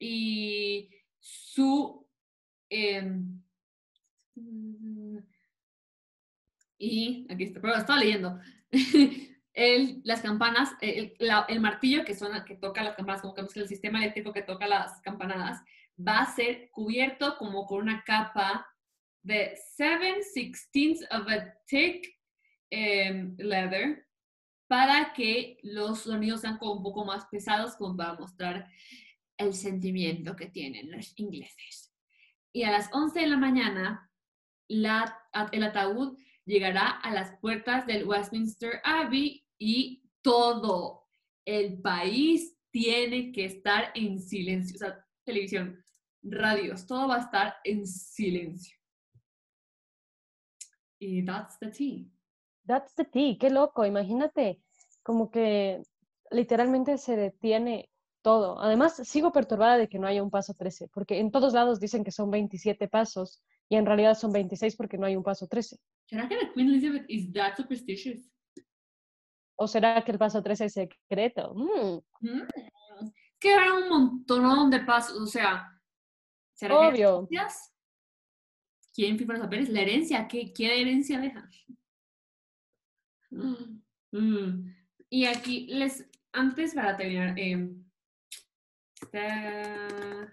y 0.00 0.90
su... 1.20 2.08
em, 2.70 3.40
y 6.78 7.26
aquí 7.30 7.44
está, 7.44 7.60
pero 7.60 7.76
estaba 7.76 8.00
leyendo. 8.00 8.40
El, 9.52 10.00
las 10.04 10.22
campanas, 10.22 10.70
el, 10.80 11.60
martillo 11.60 12.04
que 12.04 12.14
suena, 12.14 12.44
que 12.44 12.54
toca 12.54 12.84
las 12.84 12.94
campanas, 12.94 13.20
como 13.20 13.34
que 13.34 13.42
el 13.56 13.68
sistema 13.68 13.98
eléctrico 13.98 14.32
que 14.32 14.42
toca 14.42 14.66
las 14.68 15.00
campanadas, 15.02 15.60
va 15.98 16.20
a 16.20 16.34
ser 16.34 16.70
cubierto 16.70 17.36
como 17.36 17.66
con 17.66 17.82
una 17.82 18.02
capa 18.04 18.66
de 19.22 19.58
7 19.76 20.22
sixteenths 20.22 21.02
of 21.10 21.28
a 21.28 21.52
thick 21.66 22.16
em, 22.70 23.34
leather 23.38 24.06
para 24.68 25.12
que 25.12 25.58
los 25.64 26.02
sonidos 26.02 26.42
sean 26.42 26.56
como 26.56 26.74
un 26.74 26.82
poco 26.84 27.04
más 27.04 27.26
pesados, 27.26 27.74
como 27.74 27.96
para 27.96 28.14
mostrar 28.14 28.68
el 29.40 29.54
sentimiento 29.54 30.36
que 30.36 30.46
tienen 30.46 30.90
los 30.90 31.12
ingleses. 31.18 31.92
Y 32.52 32.62
a 32.64 32.70
las 32.70 32.90
11 32.92 33.20
de 33.20 33.26
la 33.26 33.36
mañana, 33.36 34.10
la- 34.68 35.18
el 35.52 35.62
ataúd 35.62 36.18
llegará 36.44 36.90
a 36.90 37.12
las 37.12 37.38
puertas 37.40 37.86
del 37.86 38.06
Westminster 38.06 38.80
Abbey 38.84 39.44
y 39.58 40.02
todo 40.22 41.08
el 41.44 41.80
país 41.80 42.56
tiene 42.70 43.32
que 43.32 43.44
estar 43.46 43.90
en 43.94 44.20
silencio. 44.20 44.76
O 44.76 44.78
sea, 44.78 45.04
televisión, 45.24 45.82
radios, 46.22 46.86
todo 46.86 47.08
va 47.08 47.16
a 47.16 47.20
estar 47.20 47.56
en 47.64 47.86
silencio. 47.86 48.76
Y 50.98 51.24
that's 51.24 51.58
the 51.58 51.70
tea. 51.70 52.06
That's 52.66 52.94
the 52.94 53.04
tea, 53.04 53.36
qué 53.38 53.50
loco, 53.50 53.86
imagínate, 53.86 54.60
como 55.02 55.30
que 55.30 55.82
literalmente 56.30 56.98
se 56.98 57.16
detiene 57.16 57.89
todo. 58.22 58.60
Además, 58.60 58.96
sigo 59.08 59.32
perturbada 59.32 59.76
de 59.78 59.88
que 59.88 59.98
no 59.98 60.06
haya 60.06 60.22
un 60.22 60.30
paso 60.30 60.54
13, 60.54 60.88
porque 60.88 61.18
en 61.18 61.30
todos 61.30 61.52
lados 61.54 61.80
dicen 61.80 62.04
que 62.04 62.10
son 62.12 62.30
27 62.30 62.88
pasos 62.88 63.42
y 63.68 63.76
en 63.76 63.86
realidad 63.86 64.14
son 64.16 64.32
26 64.32 64.76
porque 64.76 64.98
no 64.98 65.06
hay 65.06 65.16
un 65.16 65.22
paso 65.22 65.46
13. 65.46 65.76
¿Será 66.06 66.28
que 66.28 66.36
la 66.36 66.52
Queen 66.52 66.68
Elizabeth 66.68 67.04
is 67.08 67.32
that 67.32 67.56
superstitious? 67.56 68.30
¿O 69.56 69.66
será 69.68 70.02
que 70.04 70.12
el 70.12 70.18
paso 70.18 70.42
13 70.42 70.64
es 70.66 70.72
secreto? 70.72 71.54
Mm, 71.54 72.00
Mm. 72.20 72.42
Que 73.38 73.54
era 73.54 73.72
un 73.72 73.88
montón 73.88 74.68
de 74.70 74.80
pasos, 74.80 75.16
o 75.18 75.26
sea, 75.26 75.66
¿será 76.54 76.74
que 76.74 76.86
obvio. 77.06 77.16
herencias? 77.30 77.72
¿Quién 78.92 79.16
firma 79.16 79.34
los 79.34 79.44
papeles? 79.44 79.70
La 79.70 79.80
herencia, 79.80 80.28
¿qué, 80.28 80.52
qué 80.52 80.80
herencia 80.82 81.18
deja? 81.18 81.48
Mm. 83.30 84.72
Y 85.08 85.24
aquí 85.24 85.66
les, 85.68 86.08
antes 86.32 86.74
para 86.74 86.96
terminar, 86.96 87.38
eh, 87.38 87.70
está- 89.02 90.32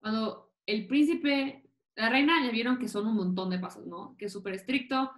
cuando 0.00 0.52
el 0.66 0.86
príncipe, 0.86 1.62
la 1.96 2.08
reina 2.10 2.44
ya 2.44 2.50
vieron 2.50 2.78
que 2.78 2.88
son 2.88 3.06
un 3.06 3.16
montón 3.16 3.50
de 3.50 3.58
pasos, 3.58 3.86
¿no? 3.86 4.16
Que 4.18 4.26
es 4.26 4.32
súper 4.32 4.54
estricto. 4.54 5.10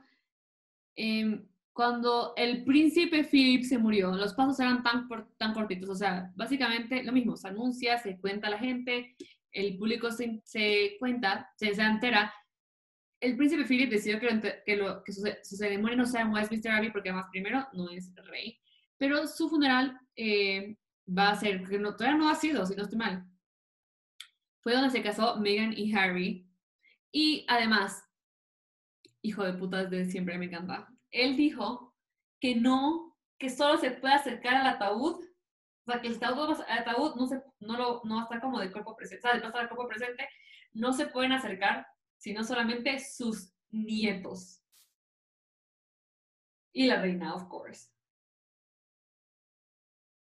Em, 0.95 1.47
cuando 1.73 2.33
el 2.37 2.65
príncipe 2.65 3.25
Philip 3.25 3.63
se 3.65 3.79
murió, 3.79 4.13
los 4.13 4.33
pasos 4.35 4.59
eran 4.61 4.83
tan, 4.83 5.09
tan 5.37 5.53
cortitos, 5.53 5.89
o 5.91 5.95
sea, 5.95 6.33
básicamente 6.35 7.03
lo 7.03 7.13
mismo, 7.13 7.37
se 7.37 7.49
anuncia, 7.49 7.99
se 7.99 8.19
cuenta 8.19 8.47
a 8.47 8.51
la 8.51 8.59
gente, 8.59 9.15
el 9.53 9.77
público 9.77 10.11
se, 10.11 10.41
se 10.45 10.97
cuenta, 10.99 11.51
se, 11.57 11.75
se 11.75 11.83
entera. 11.83 12.33
El 13.21 13.37
príncipe 13.37 13.65
Philip 13.65 13.91
decidió 13.91 14.21
que, 14.21 14.31
lo 14.31 14.41
que, 14.65 14.77
lo- 14.77 15.03
que 15.05 15.13
su, 15.13 15.23
su 15.43 15.57
ceremonia 15.57 15.97
no 15.97 16.07
sea 16.07 16.23
en 16.23 16.33
Westminster 16.33 16.73
Abbey 16.73 16.93
porque 16.93 17.11
además 17.11 17.29
primero 17.31 17.67
no 17.73 17.91
es 17.91 18.15
rey, 18.27 18.59
pero 18.99 19.27
su 19.27 19.49
funeral 19.49 19.99
eh, 20.17 20.77
va 21.07 21.31
a 21.31 21.37
ser, 21.37 21.67
que 21.69 21.79
no, 21.79 21.97
todavía 21.97 22.19
no 22.19 22.29
ha 22.29 22.35
sido, 22.35 22.67
si 22.67 22.75
no 22.75 22.83
estoy 22.83 22.99
mal. 22.99 23.27
Fue 24.61 24.75
donde 24.75 24.91
se 24.91 25.03
casó 25.03 25.37
Meghan 25.37 25.73
y 25.77 25.95
Harry. 25.95 26.51
Y 27.13 27.45
además, 27.49 28.05
hijo 29.23 29.45
de 29.45 29.55
putas 29.55 29.91
de 29.91 30.05
siempre, 30.05 30.39
me 30.39 30.47
encanta. 30.47 30.89
Él 31.11 31.37
dijo 31.37 31.95
que 32.41 32.57
no, 32.57 33.17
que 33.39 33.51
solo 33.51 33.79
se 33.79 33.93
puede 33.93 34.15
acercar 34.15 34.57
al 34.57 34.67
ataúd, 34.67 35.25
o 35.87 36.01
que 36.01 36.09
el 36.09 36.19
ataúd, 36.23 37.15
no, 37.15 37.27
se, 37.27 37.43
no, 37.61 37.77
lo, 37.79 38.03
no 38.05 38.23
estar 38.23 38.41
como 38.41 38.59
de 38.59 38.73
cuerpo 38.73 38.97
presente, 38.97 39.27
o 39.27 39.31
sea, 39.31 39.37
estar 39.37 39.63
de 39.63 39.69
cuerpo 39.69 39.89
presente, 39.89 40.29
no 40.73 40.93
se 40.93 41.07
pueden 41.07 41.33
acercar, 41.33 41.87
sino 42.19 42.43
solamente 42.43 42.99
sus 42.99 43.53
nietos. 43.71 44.63
Y 46.73 46.87
la 46.87 47.01
reina, 47.01 47.35
of 47.35 47.49
course. 47.49 47.89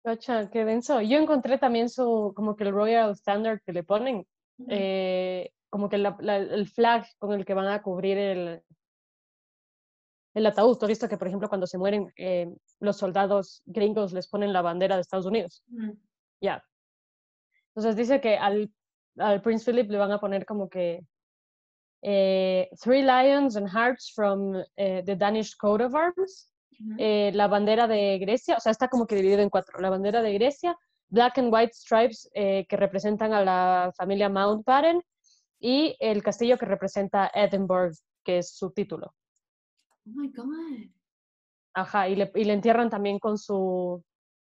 Cacha, 0.03 0.49
qué 0.49 0.65
denso. 0.65 1.01
Yo 1.01 1.17
encontré 1.17 1.57
también 1.57 1.89
su, 1.89 2.33
como 2.35 2.55
que 2.55 2.65
el 2.65 2.73
Royal 2.73 3.11
Standard 3.11 3.61
que 3.65 3.71
le 3.73 3.83
ponen, 3.83 4.25
eh, 4.69 5.49
como 5.69 5.89
que 5.89 5.97
la- 5.97 6.17
la- 6.19 6.37
el 6.37 6.67
flag 6.67 7.05
con 7.19 7.31
el 7.33 7.45
que 7.45 7.53
van 7.53 7.67
a 7.67 7.81
cubrir 7.81 8.17
el, 8.17 8.61
el 10.35 10.45
ataúd. 10.45 10.77
Tú 10.77 10.85
has 10.85 10.89
visto 10.89 11.07
que, 11.07 11.17
por 11.17 11.27
ejemplo, 11.27 11.47
cuando 11.47 11.67
se 11.67 11.77
mueren, 11.77 12.11
eh, 12.17 12.53
los 12.79 12.97
soldados 12.97 13.61
gringos 13.65 14.11
les 14.13 14.27
ponen 14.27 14.51
la 14.51 14.61
bandera 14.61 14.95
de 14.95 15.01
Estados 15.01 15.25
Unidos. 15.25 15.63
Ya. 16.41 16.63
Entonces 17.69 17.95
dice 17.95 18.19
que 18.19 18.37
al, 18.37 18.71
al 19.17 19.41
Prince 19.41 19.65
Philip 19.71 19.89
le 19.89 19.97
van 19.97 20.11
a 20.11 20.19
poner 20.19 20.45
como 20.45 20.69
que 20.69 21.01
eh, 22.01 22.69
Three 22.81 23.01
Lions 23.03 23.55
and 23.55 23.69
Hearts 23.69 24.11
from 24.13 24.55
eh, 24.75 25.01
the 25.05 25.15
Danish 25.15 25.55
Coat 25.55 25.81
of 25.81 25.95
Arms, 25.95 26.51
Eh, 26.97 27.31
la 27.33 27.47
bandera 27.47 27.87
de 27.87 28.17
Grecia, 28.19 28.55
o 28.57 28.59
sea, 28.59 28.71
está 28.71 28.87
como 28.87 29.05
que 29.07 29.15
dividido 29.15 29.41
en 29.41 29.49
cuatro. 29.49 29.79
La 29.79 29.89
bandera 29.89 30.21
de 30.21 30.33
Grecia, 30.33 30.77
Black 31.09 31.37
and 31.37 31.53
White 31.53 31.73
Stripes 31.73 32.29
eh, 32.33 32.65
que 32.67 32.77
representan 32.77 33.33
a 33.33 33.43
la 33.43 33.91
familia 33.95 34.29
Mountbatten 34.29 35.01
y 35.59 35.95
el 35.99 36.21
castillo 36.23 36.57
que 36.57 36.65
representa 36.65 37.31
Edinburgh, 37.33 37.93
que 38.23 38.39
es 38.39 38.55
su 38.55 38.71
título. 38.71 39.13
Oh 40.05 40.11
my 40.15 40.29
God. 40.31 40.89
Ajá, 41.75 42.07
y 42.09 42.15
le, 42.15 42.31
y 42.35 42.43
le 42.43 42.53
entierran 42.53 42.89
también 42.89 43.17
con 43.19 43.37
su, 43.37 44.03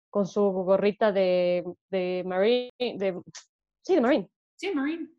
con 0.10 0.26
su 0.26 0.42
gorrita 0.42 1.12
de, 1.12 1.64
de 1.92 2.24
Marine, 2.26 2.72
de, 2.80 3.22
sí, 3.82 3.96
de 3.96 4.02
Marine, 4.02 4.30
Sí, 4.56 4.72
Marine. 4.74 5.10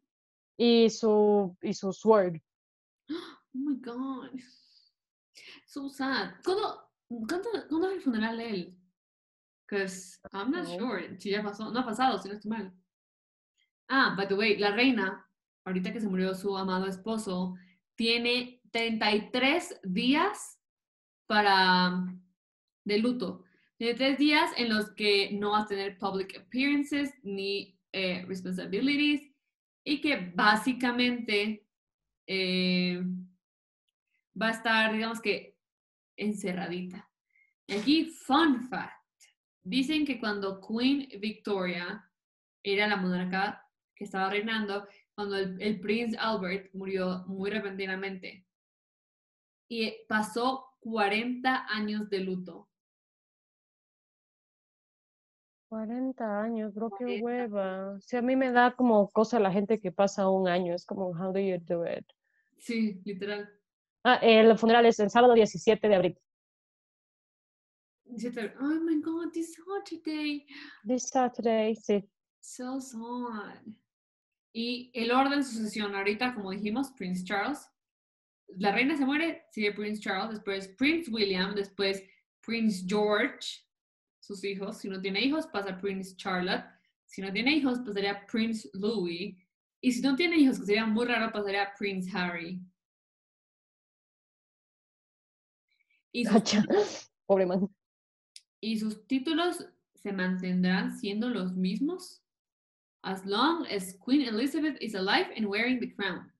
y 0.56 0.88
su, 0.90 1.56
y 1.62 1.74
su 1.74 1.92
sword. 1.92 2.36
Oh 3.56 3.58
my 3.58 3.76
God. 3.80 4.30
So 5.74 5.88
sad. 5.88 6.34
¿Cuándo, 6.44 6.88
cuándo, 7.08 7.48
cuándo 7.68 7.88
es 7.88 7.96
el 7.96 8.02
funeral 8.02 8.38
de 8.38 8.48
él? 8.48 8.78
Because 9.66 10.20
I'm 10.32 10.52
not 10.52 10.68
No. 10.68 10.78
sure. 10.78 11.18
Si 11.18 11.30
ya 11.30 11.42
pasó. 11.42 11.72
No 11.72 11.80
ha 11.80 11.84
pasado, 11.84 12.16
si 12.16 12.28
no 12.28 12.34
estoy 12.36 12.48
mal. 12.48 12.72
Ah, 13.88 14.14
by 14.16 14.28
the 14.28 14.34
way, 14.36 14.56
la 14.56 14.70
reina, 14.70 15.28
ahorita 15.64 15.92
que 15.92 16.00
se 16.00 16.06
murió 16.06 16.32
su 16.36 16.56
amado 16.56 16.86
esposo, 16.86 17.56
tiene 17.96 18.60
33 18.70 19.80
días 19.82 20.60
para 21.26 22.06
de 22.84 22.98
luto. 22.98 23.42
Tiene 23.76 23.94
tres 23.94 24.16
días 24.16 24.52
en 24.56 24.68
los 24.68 24.92
que 24.92 25.32
no 25.32 25.50
va 25.50 25.62
a 25.62 25.66
tener 25.66 25.98
public 25.98 26.38
appearances 26.38 27.12
ni 27.24 27.76
eh, 27.90 28.24
responsibilities 28.28 29.28
y 29.82 30.00
que 30.00 30.30
básicamente 30.36 31.66
eh, 32.28 33.02
va 34.40 34.48
a 34.48 34.52
estar, 34.52 34.92
digamos 34.92 35.20
que, 35.20 35.53
encerradita. 36.16 37.10
Y 37.66 37.74
aquí, 37.74 38.04
fun 38.04 38.68
fact. 38.68 38.92
Dicen 39.62 40.04
que 40.04 40.20
cuando 40.20 40.60
Queen 40.60 41.08
Victoria 41.20 42.10
era 42.62 42.86
la 42.86 42.96
monarca 42.96 43.66
que 43.94 44.04
estaba 44.04 44.30
reinando, 44.30 44.86
cuando 45.14 45.36
el, 45.36 45.60
el 45.60 45.80
Prince 45.80 46.16
Albert 46.18 46.74
murió 46.74 47.24
muy 47.26 47.50
repentinamente. 47.50 48.46
Y 49.68 49.92
pasó 50.08 50.76
40 50.80 51.66
años 51.68 52.10
de 52.10 52.20
luto. 52.20 52.68
40 55.74 56.40
años, 56.40 56.72
bro, 56.72 56.88
qué 56.90 57.20
40. 57.20 57.24
hueva. 57.24 58.00
Si 58.00 58.16
a 58.16 58.22
mí 58.22 58.36
me 58.36 58.52
da 58.52 58.76
como 58.76 59.08
cosa 59.10 59.40
la 59.40 59.50
gente 59.50 59.80
que 59.80 59.90
pasa 59.90 60.28
un 60.28 60.46
año, 60.46 60.72
es 60.72 60.86
como, 60.86 61.08
how 61.08 61.32
do 61.32 61.40
you 61.40 61.58
do 61.58 61.84
it? 61.84 62.06
Sí, 62.58 63.00
literal. 63.04 63.50
Ah, 64.06 64.18
el 64.20 64.58
funeral 64.58 64.84
es 64.84 65.00
el 65.00 65.08
sábado 65.08 65.32
17 65.32 65.88
de 65.88 65.94
abril. 65.94 66.18
Oh 68.60 68.80
my 68.80 69.00
god, 69.00 69.32
this 69.32 69.54
Saturday. 69.54 70.46
This 70.86 71.08
Saturday, 71.08 71.74
sí. 71.74 72.06
So 72.40 72.80
sad. 72.80 73.64
Y 74.52 74.90
el 74.92 75.10
orden 75.10 75.38
de 75.38 75.44
sucesión, 75.44 75.94
ahorita, 75.94 76.34
como 76.34 76.50
dijimos, 76.50 76.92
Prince 76.92 77.24
Charles. 77.24 77.66
La 78.58 78.72
reina 78.72 78.94
se 78.94 79.06
muere, 79.06 79.46
sigue 79.50 79.72
Prince 79.72 80.02
Charles, 80.02 80.32
después 80.32 80.68
Prince 80.76 81.10
William, 81.10 81.54
después 81.54 82.04
Prince 82.42 82.84
George, 82.86 83.64
sus 84.20 84.44
hijos. 84.44 84.78
Si 84.78 84.88
no 84.88 85.00
tiene 85.00 85.22
hijos, 85.22 85.46
pasa 85.46 85.80
Prince 85.80 86.14
Charlotte. 86.16 86.64
Si 87.06 87.22
no 87.22 87.32
tiene 87.32 87.56
hijos, 87.56 87.78
pasaría 87.78 88.26
Prince 88.26 88.68
Louis. 88.74 89.34
Y 89.80 89.92
si 89.92 90.02
no 90.02 90.14
tiene 90.14 90.36
hijos, 90.36 90.60
que 90.60 90.66
sería 90.66 90.84
muy 90.84 91.06
raro, 91.06 91.32
pasaría 91.32 91.72
Prince 91.78 92.10
Harry. 92.14 92.60
Y 96.14 96.24
sus. 96.24 96.42
Pobre 97.26 97.46
man. 97.46 97.68
y 98.60 98.78
sus 98.78 99.06
títulos 99.06 99.66
se 99.94 100.12
mantendrán 100.12 100.96
siendo 100.96 101.28
los 101.28 101.54
mismos 101.54 102.22
as 103.02 103.24
long 103.26 103.66
as 103.66 103.98
Queen 104.02 104.22
Elizabeth 104.22 104.78
is 104.80 104.94
alive 104.94 105.26
and 105.36 105.46
wearing 105.46 105.78
the 105.78 105.88
crown. 105.88 106.30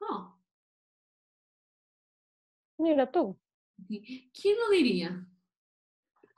Huh. 0.00 0.28
Mira 2.78 3.06
tú. 3.06 3.36
¿Quién 3.88 4.56
lo 4.58 4.70
diría? 4.70 5.26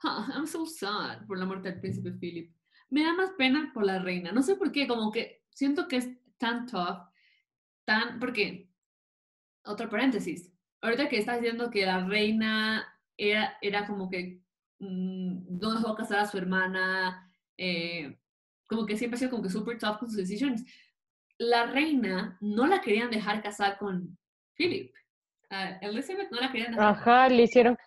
Ah, 0.03 0.29
I'm 0.35 0.45
so 0.45 0.65
sad 0.65 1.25
por 1.25 1.37
la 1.37 1.45
muerte 1.45 1.71
del 1.71 1.79
príncipe 1.79 2.11
Philip. 2.11 2.53
Me 2.89 3.03
da 3.03 3.13
más 3.13 3.31
pena 3.37 3.71
por 3.73 3.85
la 3.85 3.99
reina. 3.99 4.31
No 4.31 4.41
sé 4.41 4.55
por 4.55 4.71
qué, 4.71 4.87
como 4.87 5.11
que 5.11 5.43
siento 5.49 5.87
que 5.87 5.97
es 5.97 6.09
tan 6.37 6.65
tough, 6.65 7.07
tan, 7.85 8.19
porque, 8.19 8.69
otro 9.63 9.89
paréntesis, 9.89 10.51
ahorita 10.85 11.09
que 11.09 11.17
estás 11.17 11.41
diciendo 11.41 11.69
que 11.69 11.85
la 11.85 12.05
reina 12.05 12.87
era, 13.17 13.57
era 13.61 13.85
como 13.85 14.09
que 14.09 14.41
mm, 14.79 15.59
no 15.59 15.73
dejó 15.73 15.95
casar 15.95 16.19
a 16.19 16.27
su 16.27 16.37
hermana, 16.37 17.31
eh, 17.57 18.17
como 18.67 18.85
que 18.85 18.97
siempre 18.97 19.15
ha 19.15 19.19
sido 19.19 19.31
como 19.31 19.43
que 19.43 19.49
super 19.49 19.77
tough 19.77 19.99
con 19.99 20.09
sus 20.09 20.17
decisiones. 20.17 20.63
La 21.37 21.65
reina 21.65 22.37
no 22.41 22.65
la 22.67 22.81
querían 22.81 23.09
dejar 23.09 23.41
casar 23.41 23.77
con 23.77 24.17
Philip. 24.55 24.93
A 25.49 25.77
Elizabeth 25.81 26.31
no 26.31 26.39
la 26.39 26.51
querían 26.51 26.71
dejar. 26.71 26.87
Ajá, 26.87 27.29
le 27.29 27.43
hicieron, 27.43 27.77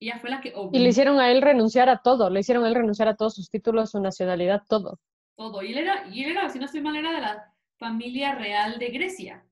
Ella 0.00 0.18
fue 0.18 0.30
la 0.30 0.40
que 0.40 0.52
y 0.72 0.78
le 0.78 0.88
hicieron 0.88 1.18
a 1.18 1.30
él 1.30 1.42
renunciar 1.42 1.88
a 1.88 1.98
todo, 1.98 2.30
le 2.30 2.40
hicieron 2.40 2.64
a 2.64 2.68
él 2.68 2.74
renunciar 2.74 3.08
a 3.08 3.16
todos 3.16 3.34
sus 3.34 3.50
títulos, 3.50 3.90
su 3.90 4.00
nacionalidad, 4.00 4.62
todo. 4.68 5.00
todo. 5.36 5.62
Y 5.62 5.72
él 5.72 5.78
era, 5.78 6.06
y 6.08 6.24
él 6.24 6.32
era, 6.32 6.48
si 6.50 6.58
no 6.58 6.66
estoy 6.66 6.82
mal, 6.82 6.96
era 6.96 7.12
de 7.12 7.20
la 7.20 7.52
familia 7.78 8.34
real 8.34 8.78
de 8.78 8.88
Grecia. 8.88 9.44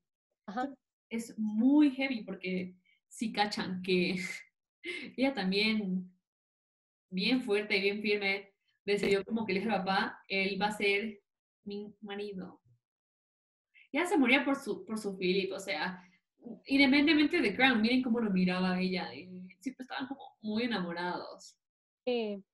Ajá. 0.47 0.69
Es 1.15 1.39
muy 1.39 1.93
heavy 1.93 2.25
porque 2.25 2.75
sí 3.09 3.33
cachan 3.33 3.83
que 3.83 4.17
ella 5.17 5.33
también, 5.33 6.13
bien 7.09 7.43
fuerte 7.43 7.77
y 7.77 7.83
bien 7.83 8.03
firme, 8.03 8.53
decidió 8.85 9.25
como 9.25 9.47
que 9.47 9.53
le 9.53 9.61
dijo 9.61 9.73
al 9.73 9.85
papá, 9.85 10.21
él 10.29 10.61
va 10.61 10.67
a 10.67 10.77
ser 10.77 11.21
mi 11.65 11.95
marido. 12.01 12.61
Ella 13.93 14.07
se 14.07 14.19
moría 14.19 14.45
por 14.45 14.57
su, 14.57 14.85
por 14.85 14.99
su 14.99 15.17
Philip, 15.17 15.53
o 15.53 15.61
sea, 15.61 16.03
independientemente 16.67 17.41
de 17.41 17.55
Crown, 17.55 17.81
miren 17.81 18.03
cómo 18.03 18.19
lo 18.19 18.31
miraba 18.31 18.81
ella, 18.81 19.15
y 19.15 19.29
siempre 19.61 19.85
estaban 19.85 20.09
como 20.09 20.37
muy 20.43 20.65
enamorados. 20.65 21.57
Sí. 22.05 22.45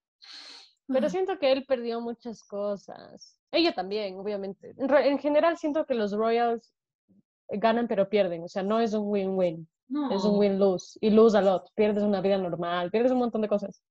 Pero 0.86 1.06
Ah, 1.06 1.10
siento 1.10 1.38
que 1.38 1.50
él 1.50 1.64
perdió 1.64 2.00
muchas 2.00 2.42
cosas. 2.44 3.38
Ella 3.52 3.72
también, 3.72 4.16
obviamente. 4.16 4.74
En 4.76 5.18
general 5.18 5.56
siento 5.56 5.86
que 5.86 5.94
los 5.94 6.12
Royals 6.12 6.74
ganan 7.52 7.88
pero 7.88 8.08
pierden, 8.08 8.44
o 8.44 8.48
sea, 8.48 8.62
no 8.62 8.80
es 8.80 8.94
un 8.94 9.08
win-win, 9.08 9.68
es 10.10 10.24
un 10.24 10.32
no, 10.32 10.38
win-lose 10.38 10.98
y 11.00 11.10
lose 11.10 11.36
a 11.36 11.42
lot. 11.42 11.70
Pierdes 11.74 12.04
una 12.04 12.20
vida 12.20 12.38
normal, 12.38 12.90
pierdes 12.90 13.12
un 13.12 13.18
montón 13.18 13.42
de 13.42 13.48
cosas. 13.48 13.82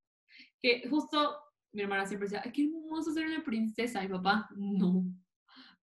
que 0.61 0.87
justo 0.89 1.37
mi 1.71 1.81
hermana 1.81 2.05
siempre 2.05 2.27
decía, 2.27 2.41
ay, 2.43 2.51
qué 2.51 2.63
hermoso 2.63 3.11
ser 3.11 3.25
una 3.27 3.43
princesa. 3.43 4.03
Y 4.03 4.07
papá, 4.07 4.49
no, 4.55 5.03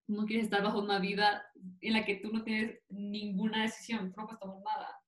no 0.08 0.24
quieres 0.24 0.46
estar 0.46 0.62
bajo 0.62 0.80
una 0.80 0.98
vida 0.98 1.44
en 1.80 1.92
la 1.92 2.04
que 2.04 2.16
tú 2.16 2.32
no 2.32 2.42
tienes 2.42 2.80
ninguna 2.88 3.62
decisión, 3.62 4.12
tú 4.12 4.20
no 4.20 4.26
puedes 4.26 4.40
tomar 4.40 4.58
nada. 4.64 5.00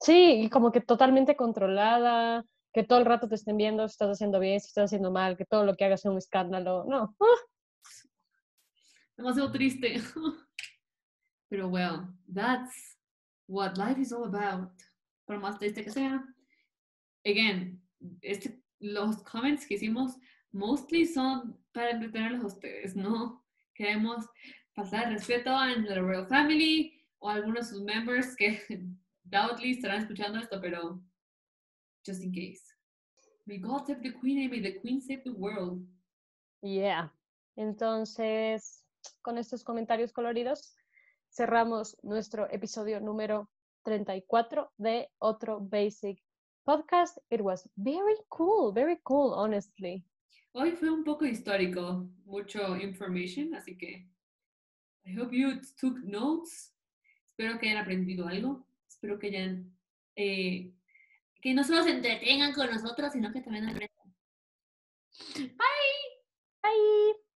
Sí, 0.00 0.42
y 0.42 0.48
como 0.48 0.72
que 0.72 0.80
totalmente 0.80 1.36
controlada, 1.36 2.44
que 2.72 2.84
todo 2.84 2.98
el 3.00 3.04
rato 3.04 3.28
te 3.28 3.34
estén 3.34 3.56
viendo 3.56 3.86
si 3.86 3.92
estás 3.92 4.10
haciendo 4.10 4.38
bien, 4.38 4.60
si 4.60 4.68
estás 4.68 4.84
haciendo 4.84 5.10
mal, 5.10 5.36
que 5.36 5.44
todo 5.44 5.64
lo 5.64 5.74
que 5.74 5.84
hagas 5.84 6.00
sea 6.00 6.10
un 6.10 6.18
escándalo. 6.18 6.84
No, 6.86 7.14
ah, 7.20 7.96
Demasiado 9.16 9.52
triste. 9.52 9.96
Pero 11.50 11.68
well, 11.68 12.08
that's 12.32 12.96
what 13.46 13.76
life 13.76 13.98
is 13.98 14.12
all 14.12 14.24
about. 14.24 14.70
Por 15.26 15.38
más 15.38 15.58
triste 15.58 15.84
que 15.84 15.90
sea. 15.90 16.24
Again, 17.26 17.80
este, 18.22 18.62
los 18.80 19.22
comments 19.24 19.66
que 19.66 19.74
hicimos 19.74 20.14
mostly 20.52 21.04
son 21.04 21.56
para 21.72 21.90
entretenerlos 21.90 22.42
a 22.42 22.46
ustedes, 22.46 22.96
¿no? 22.96 23.44
Queremos 23.74 24.26
pasar 24.74 25.12
respeto 25.12 25.50
a 25.50 25.68
la 25.68 26.00
Royal 26.00 26.26
Family 26.26 26.92
o 27.18 27.28
a 27.28 27.34
algunos 27.34 27.68
de 27.68 27.76
sus 27.76 27.82
members 27.84 28.34
que 28.36 28.60
doubtly 29.24 29.72
estarán 29.72 30.02
escuchando 30.02 30.38
esto, 30.38 30.60
pero 30.60 31.02
just 32.06 32.22
in 32.22 32.32
case. 32.32 32.62
May 33.46 33.58
God 33.58 33.86
save 33.86 34.02
the 34.02 34.12
Queen 34.12 34.42
and 34.42 34.50
may 34.50 34.60
the 34.60 34.78
Queen 34.80 35.00
save 35.00 35.22
the 35.24 35.32
world. 35.32 35.84
yeah. 36.62 37.12
Entonces, 37.56 38.86
con 39.22 39.36
estos 39.36 39.64
comentarios 39.64 40.12
coloridos, 40.12 40.74
cerramos 41.30 41.96
nuestro 42.02 42.50
episodio 42.50 43.00
número 43.00 43.48
34 43.84 44.72
de 44.78 45.08
otro 45.18 45.60
Basic 45.60 46.22
Podcast. 46.64 47.18
It 47.30 47.40
was 47.40 47.68
very 47.76 48.16
cool, 48.28 48.72
very 48.72 48.98
cool, 49.04 49.32
honestly. 49.34 50.04
Hoy 50.52 50.72
fue 50.72 50.90
un 50.90 51.04
poco 51.04 51.24
histórico, 51.24 52.08
mucho 52.24 52.76
information, 52.76 53.54
así 53.54 53.78
que 53.78 54.08
I 55.04 55.18
hope 55.18 55.34
you 55.34 55.60
took 55.80 55.98
notes. 56.04 56.74
Espero 57.28 57.58
que 57.58 57.68
hayan 57.68 57.82
aprendido 57.82 58.26
algo. 58.26 58.66
Espero 58.88 59.18
que 59.18 59.28
hayan 59.28 59.72
eh, 60.16 60.72
que 61.40 61.54
no 61.54 61.64
solo 61.64 61.82
se 61.84 61.90
entretengan 61.90 62.52
con 62.52 62.70
nosotros, 62.70 63.12
sino 63.12 63.32
que 63.32 63.40
también 63.40 63.68
aprendan. 63.68 64.14
Bye. 65.36 65.56
Bye. 66.62 67.29